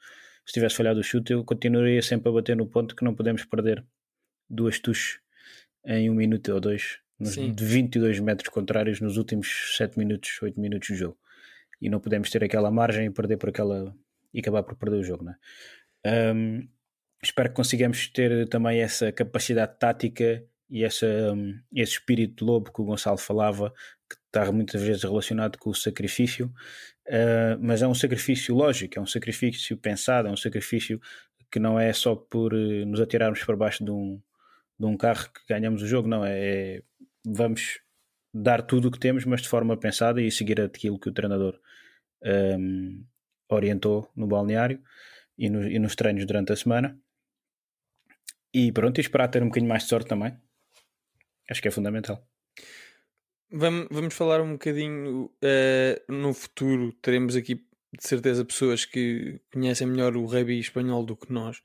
se 0.47 0.53
tivesse 0.53 0.76
falhado 0.76 1.01
o 1.01 1.03
chute, 1.03 1.33
eu 1.33 1.45
continuaria 1.45 2.01
sempre 2.01 2.29
a 2.29 2.33
bater 2.33 2.57
no 2.57 2.66
ponto 2.66 2.95
que 2.95 3.05
não 3.05 3.14
podemos 3.14 3.45
perder 3.45 3.85
duas 4.49 4.79
tuches 4.79 5.20
em 5.85 6.09
um 6.09 6.14
minuto 6.14 6.53
ou 6.53 6.61
dois, 6.61 6.99
nos, 7.18 7.35
de 7.35 7.64
22 7.64 8.20
metros 8.20 8.49
contrários 8.49 9.01
nos 9.01 9.16
últimos 9.16 9.74
7 9.76 9.99
minutos, 9.99 10.39
8 10.41 10.61
minutos 10.61 10.89
de 10.89 10.95
jogo. 10.95 11.18
E 11.81 11.89
não 11.89 12.01
podemos 12.01 12.31
ter 12.31 12.43
aquela 12.45 12.70
margem 12.70 13.07
e 13.07 13.11
perder 13.11 13.37
por 13.37 13.49
aquela 13.49 13.95
e 14.33 14.41
acabar 14.41 14.62
por 14.62 14.76
perder 14.76 14.99
o 14.99 15.03
jogo, 15.03 15.24
né? 15.24 15.37
Um, 16.35 16.68
espero 17.22 17.49
que 17.49 17.55
consigamos 17.55 18.09
ter 18.09 18.49
também 18.49 18.81
essa 18.81 19.11
capacidade 19.11 19.79
tática 19.79 20.45
e 20.70 20.84
essa, 20.84 21.06
um, 21.32 21.58
esse 21.74 21.92
espírito 21.92 22.36
de 22.36 22.44
lobo 22.44 22.72
que 22.72 22.80
o 22.80 22.84
Gonçalo 22.84 23.18
falava, 23.18 23.72
que 24.08 24.16
está 24.26 24.50
muitas 24.52 24.82
vezes 24.82 25.02
relacionado 25.02 25.58
com 25.58 25.70
o 25.70 25.74
sacrifício, 25.74 26.52
uh, 27.06 27.58
mas 27.60 27.82
é 27.82 27.88
um 27.88 27.94
sacrifício 27.94 28.54
lógico, 28.54 28.98
é 28.98 29.02
um 29.02 29.06
sacrifício 29.06 29.76
pensado, 29.76 30.28
é 30.28 30.30
um 30.30 30.36
sacrifício 30.36 31.00
que 31.50 31.58
não 31.58 31.80
é 31.80 31.92
só 31.92 32.14
por 32.14 32.52
uh, 32.52 32.86
nos 32.86 33.00
atirarmos 33.00 33.42
para 33.42 33.56
baixo 33.56 33.84
de 33.84 33.90
um, 33.90 34.20
de 34.78 34.86
um 34.86 34.96
carro 34.96 35.30
que 35.32 35.40
ganhamos 35.48 35.82
o 35.82 35.86
jogo, 35.86 36.08
não, 36.08 36.24
é, 36.24 36.76
é 36.76 36.82
vamos 37.26 37.80
dar 38.32 38.62
tudo 38.62 38.88
o 38.88 38.90
que 38.90 38.98
temos, 38.98 39.24
mas 39.24 39.40
de 39.42 39.48
forma 39.48 39.76
pensada 39.76 40.20
e 40.20 40.30
seguir 40.30 40.60
aquilo 40.60 40.98
que 40.98 41.08
o 41.08 41.12
treinador 41.12 41.58
um, 42.58 43.04
orientou 43.48 44.10
no 44.14 44.26
balneário 44.26 44.82
e, 45.36 45.48
no, 45.48 45.66
e 45.66 45.78
nos 45.78 45.96
treinos 45.96 46.26
durante 46.26 46.52
a 46.52 46.56
semana. 46.56 46.98
E 48.52 48.70
pronto, 48.72 48.98
e 48.98 49.00
esperar 49.00 49.28
ter 49.28 49.42
um 49.42 49.46
bocadinho 49.46 49.68
mais 49.68 49.82
de 49.84 49.88
sorte 49.88 50.08
também 50.08 50.36
Acho 51.51 51.62
que 51.62 51.68
é 51.68 51.70
fundamental. 51.70 52.26
Vamos, 53.51 53.88
vamos 53.90 54.14
falar 54.14 54.42
um 54.42 54.53
bocadinho 54.53 55.24
uh, 55.24 56.12
no 56.12 56.34
futuro. 56.34 56.92
Teremos 57.01 57.34
aqui 57.34 57.55
de 57.55 58.07
certeza 58.07 58.44
pessoas 58.44 58.84
que 58.84 59.40
conhecem 59.53 59.86
melhor 59.86 60.16
o 60.16 60.26
rugby 60.26 60.59
espanhol 60.59 61.05
do 61.05 61.16
que 61.16 61.32
nós, 61.32 61.62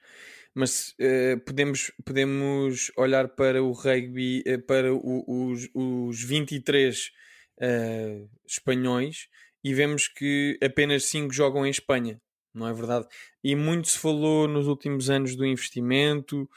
mas 0.56 0.96
uh, 1.00 1.40
podemos, 1.46 1.92
podemos 2.06 2.92
olhar 2.96 3.28
para 3.30 3.62
o 3.62 3.72
rugby, 3.72 4.44
uh, 4.48 4.62
para 4.62 4.94
o, 4.94 5.52
os, 5.52 5.70
os 5.74 6.24
23 6.24 7.12
uh, 7.58 8.30
espanhóis 8.48 9.28
e 9.64 9.74
vemos 9.74 10.08
que 10.08 10.58
apenas 10.64 11.06
5 11.06 11.34
jogam 11.34 11.66
em 11.66 11.70
Espanha, 11.70 12.22
não 12.54 12.68
é 12.68 12.74
verdade? 12.74 13.08
E 13.44 13.56
muito 13.56 13.90
se 13.90 13.98
falou 13.98 14.48
nos 14.48 14.68
últimos 14.68 15.10
anos 15.10 15.36
do 15.36 15.46
investimento 15.46 16.50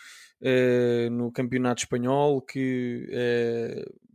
uh, 0.43 1.11
no 1.11 1.33
campeonato 1.33 1.83
espanhol 1.83 2.43
que 2.43 3.09
uh, 3.11 4.11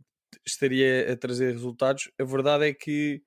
estaria 0.46 1.12
a 1.12 1.16
trazer 1.16 1.52
resultados. 1.52 2.10
A 2.18 2.24
verdade 2.24 2.68
é 2.68 2.74
que, 2.74 3.22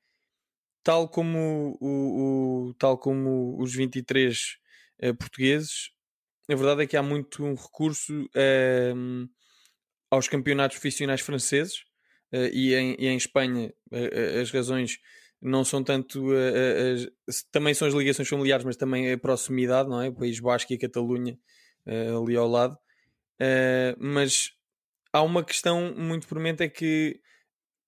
tal 0.84 1.10
como, 1.10 1.78
o, 1.82 2.70
o 2.70 2.74
tal 2.76 2.98
como 2.98 3.62
os 3.62 3.74
23 3.74 4.38
uh, 4.38 5.06
eh, 5.06 5.14
portugueses, 5.14 5.92
a 6.50 6.56
verdade 6.56 6.84
é 6.84 6.88
que 6.88 6.98
há 6.98 7.04
muito 7.04 7.44
um 7.44 7.56
recurso 7.56 8.30
ehm, 8.36 9.28
aos 10.12 10.28
campeonatos 10.28 10.78
profissionais 10.78 11.22
franceses 11.22 11.84
e 12.32 12.76
em, 12.76 12.96
e, 13.00 13.08
em, 13.08 13.18
Espanha 13.18 13.74
as 14.40 14.52
razões 14.52 15.00
não 15.42 15.66
são 15.66 15.84
tanto 15.84 16.24
também 17.52 17.74
são 17.74 17.88
as 17.88 17.96
ligações 17.96 18.28
familiares, 18.30 18.64
mas 18.64 18.78
também 18.78 19.12
a 19.12 19.18
proximidade, 19.18 19.90
não 19.90 20.00
é? 20.00 20.10
O 20.10 20.14
País 20.14 20.40
Basco 20.40 20.72
e 20.72 20.76
a 20.76 20.80
Catalunha 20.80 21.36
ali 21.88 22.36
ao 22.36 22.48
lado. 22.48 22.78
Uh, 23.42 23.96
mas 24.00 24.52
há 25.12 25.22
uma 25.22 25.44
questão 25.44 25.94
muito 25.94 26.28
premente 26.28 26.64
é 26.64 26.70
que 26.70 27.20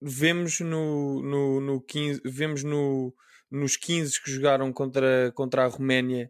vemos 0.02 0.60
no, 0.60 1.22
no, 1.24 1.62
no 1.62 1.82
15, 1.82 2.22
vemos 2.26 2.64
no, 2.64 3.14
nos 3.50 3.78
15 3.78 4.22
que 4.22 4.32
jogaram 4.32 4.74
contra, 4.74 5.32
contra 5.34 5.64
a 5.64 5.68
Roménia 5.68 6.30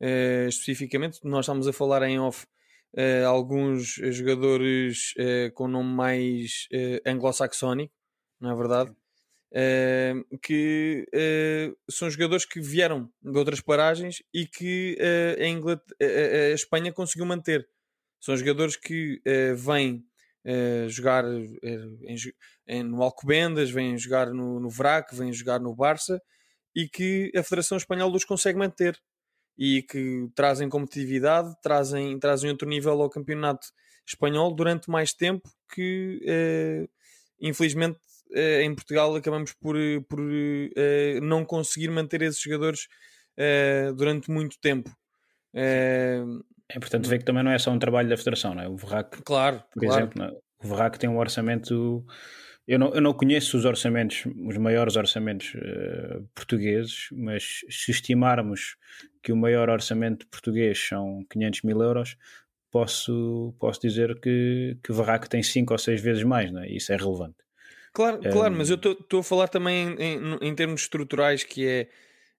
uh, 0.00 0.48
especificamente, 0.48 1.20
nós 1.24 1.46
estamos 1.46 1.66
a 1.66 1.72
falar 1.72 2.02
em 2.02 2.20
off 2.20 2.46
uh, 2.96 3.26
alguns 3.26 3.94
jogadores 4.10 5.14
com 5.54 5.66
nome 5.66 5.90
mais 5.90 6.68
anglo-saxónico, 7.06 7.94
não 8.40 8.50
é 8.50 8.56
verdade? 8.56 8.94
que 10.44 11.04
são 11.90 12.08
jogadores 12.08 12.44
que 12.44 12.60
vieram 12.60 13.10
de 13.20 13.36
outras 13.36 13.60
paragens 13.60 14.22
e 14.32 14.46
que 14.46 14.96
a, 15.40 15.44
Inglaterra, 15.44 15.96
a 16.00 16.54
Espanha 16.54 16.92
conseguiu 16.92 17.26
manter. 17.26 17.68
São 18.20 18.36
jogadores 18.36 18.76
que 18.76 19.20
uh, 19.26 19.56
vêm 19.56 20.04
uh, 20.44 20.88
jogar 20.90 21.24
uh, 21.24 21.58
em, 21.62 22.16
em, 22.68 22.82
no 22.82 23.02
Alcobendas, 23.02 23.70
vêm 23.70 23.96
jogar 23.96 24.30
no, 24.30 24.60
no 24.60 24.68
VRAC, 24.68 25.14
vêm 25.14 25.32
jogar 25.32 25.58
no 25.58 25.74
Barça 25.74 26.20
e 26.76 26.86
que 26.86 27.32
a 27.34 27.42
Federação 27.42 27.78
Espanhola 27.78 28.14
os 28.14 28.24
consegue 28.24 28.58
manter 28.58 29.00
e 29.56 29.82
que 29.82 30.28
trazem 30.34 30.68
competitividade, 30.68 31.54
trazem, 31.62 32.18
trazem 32.18 32.50
outro 32.50 32.68
nível 32.68 33.00
ao 33.00 33.10
campeonato 33.10 33.66
espanhol 34.06 34.54
durante 34.54 34.90
mais 34.90 35.12
tempo 35.12 35.48
que 35.74 36.88
infelizmente 37.40 37.98
em 38.62 38.74
Portugal 38.74 39.14
acabamos 39.14 39.52
por, 39.54 39.76
por 40.08 40.20
não 41.22 41.44
conseguir 41.44 41.90
manter 41.90 42.22
esses 42.22 42.40
jogadores 42.40 42.86
durante 43.96 44.30
muito 44.30 44.58
tempo. 44.60 44.90
É 46.72 46.76
importante 46.76 47.08
ver 47.08 47.18
que 47.18 47.24
também 47.24 47.42
não 47.42 47.50
é 47.50 47.58
só 47.58 47.70
um 47.70 47.78
trabalho 47.78 48.08
da 48.08 48.16
Federação, 48.16 48.54
não 48.54 48.62
é? 48.62 48.68
O 48.68 48.76
Verrac, 48.76 49.22
claro, 49.22 49.62
por 49.72 49.80
claro. 49.80 50.04
exemplo, 50.04 50.22
é? 50.22 50.30
o 50.64 50.68
Verrac 50.68 50.98
tem 50.98 51.10
um 51.10 51.18
orçamento. 51.18 52.04
Eu 52.66 52.78
não, 52.78 52.94
eu 52.94 53.00
não 53.00 53.12
conheço 53.12 53.56
os 53.56 53.64
orçamentos, 53.64 54.24
os 54.46 54.56
maiores 54.56 54.94
orçamentos 54.94 55.54
uh, 55.54 56.24
portugueses, 56.34 57.08
mas 57.12 57.64
se 57.68 57.90
estimarmos 57.90 58.76
que 59.22 59.32
o 59.32 59.36
maior 59.36 59.68
orçamento 59.68 60.26
português 60.28 60.78
são 60.88 61.24
500 61.28 61.62
mil 61.62 61.82
euros, 61.82 62.16
posso, 62.70 63.54
posso 63.58 63.80
dizer 63.80 64.20
que, 64.20 64.78
que 64.82 64.92
o 64.92 64.94
Verrac 64.94 65.28
tem 65.28 65.42
5 65.42 65.72
ou 65.72 65.78
6 65.78 66.00
vezes 66.00 66.22
mais, 66.22 66.52
não 66.52 66.62
é? 66.62 66.68
Isso 66.68 66.92
é 66.92 66.96
relevante. 66.96 67.38
Claro, 67.92 68.18
um, 68.18 68.30
claro, 68.30 68.54
mas 68.54 68.70
eu 68.70 68.76
estou 68.76 69.20
a 69.20 69.24
falar 69.24 69.48
também 69.48 69.96
em, 69.98 70.02
em, 70.02 70.38
em, 70.48 70.54
termos 70.54 70.82
estruturais, 70.82 71.42
que 71.42 71.66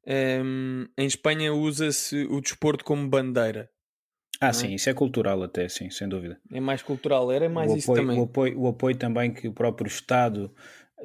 é 0.05 0.41
um, 0.41 0.87
em 0.97 1.05
Espanha 1.05 1.53
usa-se 1.53 2.25
o 2.29 2.39
desporto 2.39 2.85
como 2.85 3.09
bandeira. 3.09 3.69
Ah, 4.41 4.47
é? 4.47 4.53
sim, 4.53 4.73
isso 4.73 4.89
é 4.89 4.93
cultural 4.93 5.43
até, 5.43 5.69
sim, 5.69 5.91
sem 5.91 6.09
dúvida. 6.09 6.39
É 6.51 6.59
mais 6.59 6.81
cultural, 6.81 7.31
era 7.31 7.47
mais 7.47 7.71
o 7.71 7.77
isso 7.77 7.91
apoio, 7.91 8.07
também. 8.07 8.19
O 8.19 8.23
apoio, 8.23 8.59
o 8.59 8.67
apoio 8.67 8.97
também 8.97 9.31
que 9.31 9.47
o 9.47 9.53
próprio 9.53 9.87
Estado 9.87 10.51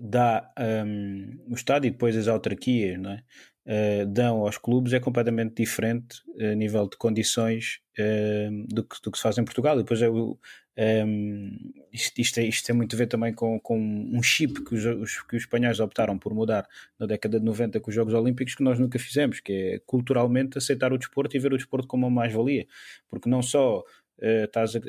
dá, 0.00 0.50
um, 0.58 1.38
o 1.50 1.54
Estado 1.54 1.86
e 1.86 1.90
depois 1.90 2.16
as 2.16 2.28
autarquias, 2.28 2.98
não 2.98 3.10
é? 3.10 3.22
Uh, 3.68 4.06
dão 4.06 4.38
aos 4.38 4.56
clubes 4.56 4.92
é 4.92 5.00
completamente 5.00 5.56
diferente 5.56 6.22
a 6.40 6.54
nível 6.54 6.88
de 6.88 6.96
condições 6.96 7.80
uh, 7.98 8.64
do, 8.68 8.84
que, 8.84 8.96
do 9.02 9.10
que 9.10 9.18
se 9.18 9.22
faz 9.22 9.36
em 9.36 9.44
Portugal. 9.44 9.74
E 9.74 9.82
depois 9.82 10.00
é 10.00 10.08
o, 10.08 10.38
um, 10.78 11.72
isto, 11.90 12.20
isto, 12.20 12.38
é, 12.38 12.44
isto 12.44 12.66
tem 12.66 12.76
muito 12.76 12.94
a 12.94 12.98
ver 12.98 13.06
também 13.06 13.32
com, 13.32 13.58
com 13.58 13.78
um 13.78 14.22
chip 14.22 14.62
que 14.62 14.74
os, 14.74 14.84
os, 14.84 15.22
que 15.22 15.36
os 15.36 15.42
espanhóis 15.42 15.80
optaram 15.80 16.18
por 16.18 16.34
mudar 16.34 16.68
na 16.98 17.06
década 17.06 17.38
de 17.38 17.44
90 17.46 17.80
com 17.80 17.88
os 17.88 17.94
Jogos 17.94 18.12
Olímpicos 18.12 18.54
que 18.54 18.62
nós 18.62 18.78
nunca 18.78 18.98
fizemos, 18.98 19.40
que 19.40 19.52
é 19.52 19.78
culturalmente 19.86 20.58
aceitar 20.58 20.92
o 20.92 20.98
desporto 20.98 21.34
e 21.34 21.40
ver 21.40 21.52
o 21.52 21.56
desporto 21.56 21.88
como 21.88 22.06
uma 22.06 22.14
mais-valia. 22.14 22.66
Porque 23.08 23.28
não 23.28 23.40
só 23.40 23.78
uh, 23.80 24.44
estás, 24.44 24.76
a, 24.76 24.78
uh, 24.78 24.82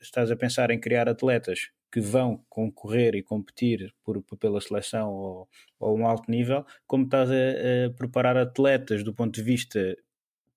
estás 0.00 0.30
a 0.30 0.36
pensar 0.36 0.70
em 0.70 0.80
criar 0.80 1.08
atletas 1.08 1.70
que 1.92 2.00
vão 2.00 2.42
concorrer 2.48 3.14
e 3.14 3.22
competir 3.22 3.92
por, 4.02 4.22
por 4.22 4.38
pela 4.38 4.60
seleção 4.60 5.10
ou, 5.10 5.48
ou 5.78 5.98
um 5.98 6.06
alto 6.06 6.30
nível, 6.30 6.64
como 6.86 7.04
estás 7.04 7.30
a, 7.30 7.34
a 7.34 7.90
preparar 7.90 8.36
atletas 8.36 9.02
do 9.02 9.12
ponto 9.12 9.34
de 9.34 9.42
vista 9.42 9.96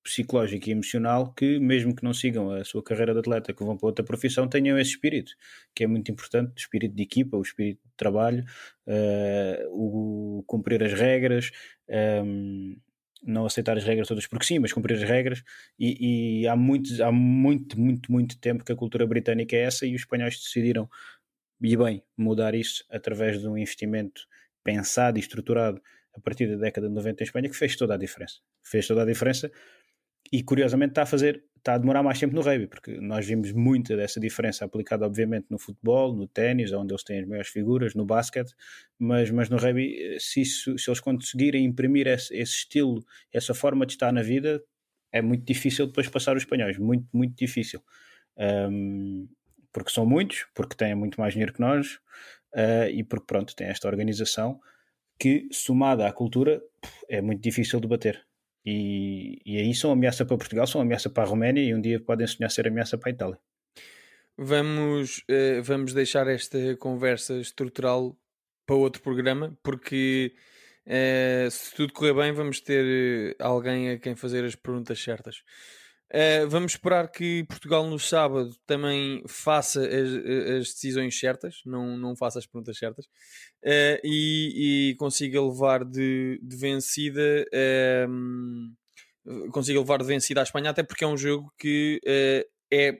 psicológico 0.03 0.67
e 0.67 0.71
emocional 0.71 1.33
que, 1.33 1.59
mesmo 1.59 1.95
que 1.95 2.03
não 2.03 2.13
sigam 2.13 2.51
a 2.51 2.63
sua 2.63 2.83
carreira 2.83 3.13
de 3.13 3.19
atleta, 3.19 3.53
que 3.53 3.63
vão 3.63 3.77
para 3.77 3.87
outra 3.87 4.03
profissão, 4.03 4.47
tenham 4.47 4.77
esse 4.77 4.91
espírito, 4.91 5.31
que 5.73 5.83
é 5.83 5.87
muito 5.87 6.11
importante, 6.11 6.51
o 6.51 6.59
espírito 6.59 6.93
de 6.93 7.03
equipa, 7.03 7.37
o 7.37 7.41
espírito 7.41 7.79
de 7.85 7.93
trabalho, 7.95 8.43
uh, 8.87 9.69
o 9.71 10.43
cumprir 10.45 10.83
as 10.83 10.93
regras, 10.93 11.51
um, 11.89 11.93
ehm, 11.95 12.77
não 13.25 13.45
aceitar 13.45 13.77
as 13.77 13.85
regras 13.85 14.07
todas 14.07 14.27
porque 14.27 14.45
sim, 14.45 14.59
mas 14.59 14.73
cumprir 14.73 14.95
as 14.97 15.03
regras, 15.03 15.41
e, 15.79 16.41
e 16.41 16.47
há, 16.47 16.55
muito, 16.55 17.01
há 17.01 17.11
muito, 17.11 17.79
muito, 17.79 18.11
muito 18.11 18.37
tempo 18.39 18.65
que 18.65 18.73
a 18.73 18.75
cultura 18.75 19.07
britânica 19.07 19.55
é 19.55 19.61
essa 19.61 19.85
e 19.85 19.95
os 19.95 20.01
espanhóis 20.01 20.37
decidiram, 20.37 20.89
e 21.61 21.77
bem, 21.77 22.03
mudar 22.17 22.53
isso 22.53 22.83
através 22.91 23.39
de 23.39 23.47
um 23.47 23.57
investimento 23.57 24.23
pensado 24.63 25.17
e 25.17 25.21
estruturado 25.21 25.81
a 26.15 26.19
partir 26.19 26.47
da 26.47 26.57
década 26.57 26.87
de 26.87 26.93
90 26.93 27.23
em 27.23 27.25
Espanha, 27.25 27.49
que 27.49 27.55
fez 27.55 27.75
toda 27.75 27.93
a 27.95 27.97
diferença. 27.97 28.35
Fez 28.63 28.85
toda 28.85 29.01
a 29.01 29.05
diferença 29.05 29.51
e 30.33 30.41
curiosamente 30.41 30.93
está 30.93 31.03
a 31.03 31.05
fazer, 31.05 31.43
está 31.55 31.75
a 31.75 31.77
demorar 31.77 32.01
mais 32.01 32.19
tempo 32.19 32.33
no 32.33 32.41
rugby, 32.41 32.65
porque 32.65 32.99
nós 32.99 33.23
vimos 33.23 33.51
muita 33.51 33.95
dessa 33.95 34.19
diferença 34.19 34.65
aplicada, 34.65 35.05
obviamente, 35.05 35.45
no 35.47 35.59
futebol, 35.59 36.11
no 36.11 36.27
ténis, 36.27 36.73
onde 36.73 36.91
eles 36.91 37.03
têm 37.03 37.19
as 37.19 37.27
maiores 37.27 37.51
figuras, 37.51 37.93
no 37.93 38.03
basquete, 38.03 38.51
mas, 38.97 39.29
mas 39.29 39.47
no 39.47 39.57
rugby, 39.57 40.17
se, 40.19 40.41
isso, 40.41 40.75
se 40.75 40.89
eles 40.89 40.99
conseguirem 40.99 41.63
imprimir 41.63 42.07
esse, 42.07 42.35
esse 42.35 42.53
estilo, 42.53 43.05
essa 43.31 43.53
forma 43.53 43.85
de 43.85 43.93
estar 43.93 44.11
na 44.11 44.23
vida, 44.23 44.59
é 45.11 45.21
muito 45.21 45.45
difícil 45.45 45.85
depois 45.85 46.09
passar 46.09 46.35
os 46.35 46.41
espanhóis, 46.41 46.79
muito, 46.79 47.07
muito 47.13 47.35
difícil. 47.37 47.79
Um, 48.35 49.27
porque 49.71 49.91
são 49.91 50.03
muitos, 50.03 50.47
porque 50.55 50.75
têm 50.75 50.95
muito 50.95 51.21
mais 51.21 51.33
dinheiro 51.33 51.53
que 51.53 51.61
nós 51.61 51.99
uh, 52.55 52.89
e 52.91 53.03
porque, 53.03 53.27
pronto, 53.27 53.55
têm 53.55 53.67
esta 53.67 53.87
organização 53.87 54.59
que, 55.19 55.47
somada 55.51 56.07
à 56.07 56.11
cultura, 56.11 56.59
é 57.07 57.21
muito 57.21 57.43
difícil 57.43 57.79
de 57.79 57.87
bater. 57.87 58.25
E, 58.65 59.41
e 59.45 59.57
aí 59.57 59.73
são 59.73 59.91
ameaça 59.91 60.25
para 60.25 60.37
Portugal, 60.37 60.65
são 60.65 60.81
ameaça 60.81 61.09
para 61.09 61.23
a 61.23 61.25
Roménia 61.25 61.61
e 61.61 61.75
um 61.75 61.81
dia 61.81 61.99
podem 61.99 62.25
sonhar 62.25 62.49
ser 62.49 62.67
ameaça 62.67 62.97
para 62.97 63.09
a 63.09 63.13
Itália. 63.13 63.39
Vamos, 64.37 65.19
uh, 65.29 65.61
vamos 65.61 65.93
deixar 65.93 66.27
esta 66.27 66.57
conversa 66.77 67.35
estrutural 67.35 68.17
para 68.65 68.75
outro 68.75 69.01
programa, 69.01 69.57
porque 69.61 70.33
uh, 70.87 71.51
se 71.51 71.75
tudo 71.75 71.93
correr 71.93 72.13
bem, 72.13 72.31
vamos 72.31 72.59
ter 72.59 73.35
alguém 73.39 73.91
a 73.91 73.99
quem 73.99 74.15
fazer 74.15 74.43
as 74.43 74.55
perguntas 74.55 75.01
certas. 75.01 75.43
Uh, 76.13 76.47
vamos 76.47 76.73
esperar 76.73 77.09
que 77.09 77.43
Portugal 77.45 77.87
no 77.87 77.97
sábado 77.97 78.55
também 78.67 79.23
faça 79.27 79.81
as, 79.81 80.09
as 80.59 80.67
decisões 80.73 81.19
certas, 81.19 81.61
não, 81.65 81.97
não 81.97 82.15
faça 82.15 82.37
as 82.37 82.45
perguntas 82.45 82.77
certas, 82.77 83.05
uh, 83.05 83.99
e, 84.03 84.91
e, 84.91 84.95
consiga 84.95 85.41
levar 85.41 85.83
de, 85.83 86.39
de 86.43 86.55
vencida. 86.55 87.45
Uh, 87.51 88.71
consiga 89.51 89.79
levar 89.79 89.99
de 89.99 90.05
vencida 90.05 90.41
a 90.41 90.43
Espanha, 90.43 90.69
até 90.69 90.83
porque 90.83 91.03
é 91.03 91.07
um 91.07 91.17
jogo 91.17 91.51
que 91.57 91.99
eh, 92.05 92.45
é 92.71 92.97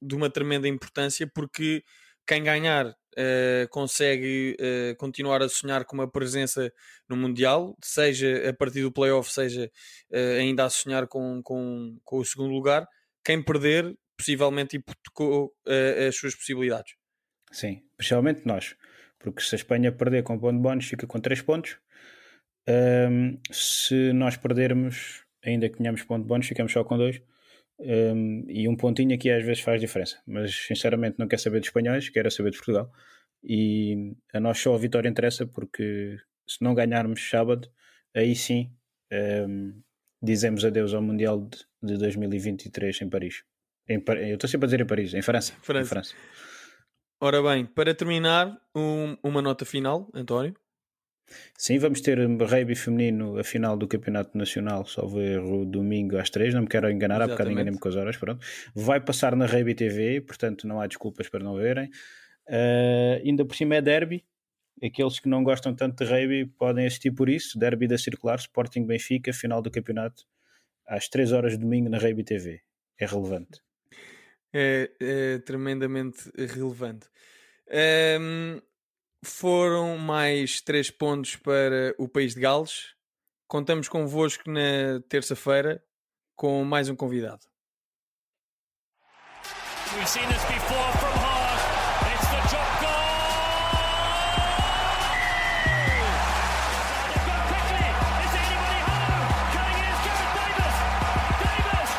de 0.00 0.14
uma 0.14 0.28
tremenda 0.28 0.68
importância, 0.68 1.26
porque 1.26 1.82
quem 2.26 2.42
ganhar 2.42 2.94
uh, 3.18 3.68
consegue 3.70 4.56
uh, 4.60 4.96
continuar 4.96 5.42
a 5.42 5.48
sonhar 5.48 5.84
com 5.84 5.96
uma 5.96 6.10
presença 6.10 6.72
no 7.08 7.16
Mundial, 7.16 7.76
seja 7.82 8.48
a 8.48 8.52
partir 8.52 8.82
do 8.82 8.92
playoff, 8.92 9.32
seja 9.32 9.70
uh, 10.10 10.38
ainda 10.38 10.64
a 10.64 10.70
sonhar 10.70 11.06
com, 11.06 11.42
com, 11.42 11.98
com 12.04 12.18
o 12.18 12.24
segundo 12.24 12.52
lugar. 12.52 12.86
Quem 13.24 13.42
perder, 13.42 13.96
possivelmente 14.16 14.76
hipotecou 14.76 15.52
as 16.06 16.14
suas 16.14 16.34
possibilidades. 16.34 16.94
Sim, 17.50 17.82
principalmente 17.96 18.42
nós, 18.44 18.76
porque 19.18 19.42
se 19.42 19.54
a 19.54 19.56
Espanha 19.56 19.90
perder 19.90 20.22
com 20.22 20.38
ponto 20.38 20.60
bónus, 20.60 20.86
fica 20.86 21.06
com 21.06 21.18
3 21.18 21.40
pontos. 21.40 21.78
Um, 22.68 23.40
se 23.50 24.12
nós 24.12 24.36
perdermos, 24.36 25.24
ainda 25.42 25.68
que 25.70 25.78
tenhamos 25.78 26.02
ponto 26.02 26.26
bónus, 26.26 26.46
ficamos 26.46 26.70
só 26.70 26.84
com 26.84 26.98
2 26.98 27.20
um, 27.80 28.44
e 28.48 28.68
um 28.68 28.76
pontinho 28.76 29.14
aqui 29.14 29.30
às 29.30 29.44
vezes 29.44 29.62
faz 29.62 29.80
diferença, 29.80 30.20
mas 30.26 30.54
sinceramente 30.54 31.18
não 31.18 31.26
quero 31.26 31.42
saber 31.42 31.60
de 31.60 31.66
espanhóis, 31.66 32.08
quero 32.08 32.30
saber 32.30 32.50
de 32.50 32.58
Portugal. 32.58 32.90
E 33.42 34.16
a 34.32 34.40
nós 34.40 34.58
só 34.58 34.74
a 34.74 34.78
vitória 34.78 35.08
interessa 35.08 35.46
porque 35.46 36.16
se 36.46 36.62
não 36.62 36.74
ganharmos 36.74 37.28
sábado, 37.28 37.68
aí 38.14 38.34
sim 38.34 38.72
um, 39.12 39.82
dizemos 40.22 40.64
adeus 40.64 40.94
ao 40.94 41.02
Mundial 41.02 41.40
de, 41.40 41.58
de 41.82 41.98
2023 41.98 43.02
em 43.02 43.08
Paris. 43.10 43.44
Em, 43.88 44.02
eu 44.28 44.34
estou 44.34 44.48
sempre 44.48 44.64
a 44.64 44.68
dizer 44.68 44.80
em 44.80 44.86
Paris, 44.86 45.14
em 45.14 45.22
França. 45.22 45.52
França. 45.60 45.84
Em 45.84 45.88
França. 45.88 46.14
Ora 47.20 47.42
bem, 47.42 47.64
para 47.66 47.94
terminar, 47.94 48.58
um, 48.74 49.16
uma 49.22 49.40
nota 49.40 49.64
final, 49.64 50.10
António. 50.14 50.54
Sim, 51.56 51.78
vamos 51.78 52.00
ter 52.00 52.18
rugby 52.18 52.74
feminino 52.74 53.38
a 53.38 53.44
final 53.44 53.76
do 53.76 53.88
Campeonato 53.88 54.36
Nacional, 54.36 54.84
salvo 54.86 55.20
erro, 55.20 55.64
domingo 55.64 56.18
às 56.18 56.30
três. 56.30 56.52
Não 56.52 56.62
me 56.62 56.68
quero 56.68 56.90
enganar, 56.90 57.22
há 57.22 57.28
bocado 57.28 57.50
enganei-me 57.50 57.78
com 57.78 57.88
as 57.88 57.96
horas. 57.96 58.16
Pronto. 58.16 58.44
Vai 58.74 59.00
passar 59.00 59.34
na 59.34 59.46
Rugby 59.46 59.74
TV, 59.74 60.20
portanto 60.20 60.66
não 60.66 60.80
há 60.80 60.86
desculpas 60.86 61.28
para 61.28 61.42
não 61.42 61.54
verem. 61.56 61.90
Uh, 62.46 63.22
ainda 63.24 63.44
por 63.44 63.56
cima 63.56 63.76
é 63.76 63.82
derby. 63.82 64.24
Aqueles 64.82 65.18
que 65.18 65.28
não 65.28 65.42
gostam 65.42 65.74
tanto 65.74 66.04
de 66.04 66.10
rugby 66.10 66.46
podem 66.46 66.86
assistir 66.86 67.12
por 67.12 67.28
isso. 67.28 67.58
Derby 67.58 67.86
da 67.86 67.96
Circular, 67.96 68.36
Sporting 68.38 68.84
Benfica, 68.84 69.32
final 69.32 69.62
do 69.62 69.70
campeonato 69.70 70.24
às 70.86 71.08
3 71.08 71.32
horas 71.32 71.52
de 71.52 71.58
domingo 71.58 71.88
na 71.88 71.98
Rugby 71.98 72.24
TV. 72.24 72.60
É 72.98 73.06
relevante. 73.06 73.60
É, 74.52 74.90
é 75.00 75.38
tremendamente 75.38 76.30
relevante. 76.36 77.08
Um, 78.20 78.60
foram 79.24 79.98
mais 79.98 80.60
3 80.60 80.90
pontos 80.90 81.36
para 81.36 81.94
o 81.98 82.08
País 82.08 82.34
de 82.34 82.40
Gales. 82.40 82.94
Contamos 83.48 83.88
convosco 83.88 84.50
na 84.50 85.00
terça-feira 85.08 85.82
com 86.36 86.64
mais 86.64 86.88
um 86.88 86.96
convidado. 86.96 87.40
We've 89.96 90.08
seen 90.08 90.26
this 90.26 90.44
before 90.46 90.92
from 90.98 91.12
Hard. 91.22 91.60
It's 92.10 92.26
the 92.26 92.40
drop 92.50 92.80
goal. 92.82 92.90
They've 97.06 97.26
gone 97.30 97.44
quickly. 97.46 97.86
Is 98.24 98.30
there 98.34 98.42
anybody 98.42 98.80
home? 98.90 99.22
Coming 99.54 99.78
in 99.78 99.86
is 99.86 100.00
Gareth 100.02 100.34
Davis. 100.34 100.76
Davis 101.38 101.90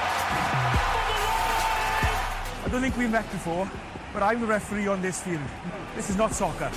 for 0.91 1.03
the 1.07 1.17
line. 1.23 2.19
I 2.65 2.67
don't 2.69 2.81
think 2.81 2.97
we've 2.97 3.09
met 3.09 3.31
before, 3.31 3.71
but 4.15 4.23
I'm 4.23 4.39
the 4.39 4.47
referee 4.47 4.87
on 4.87 5.01
this 5.01 5.21
field. 5.21 5.41
This 5.93 6.09
is 6.09 6.15
not 6.15 6.31
soccer. 6.31 6.71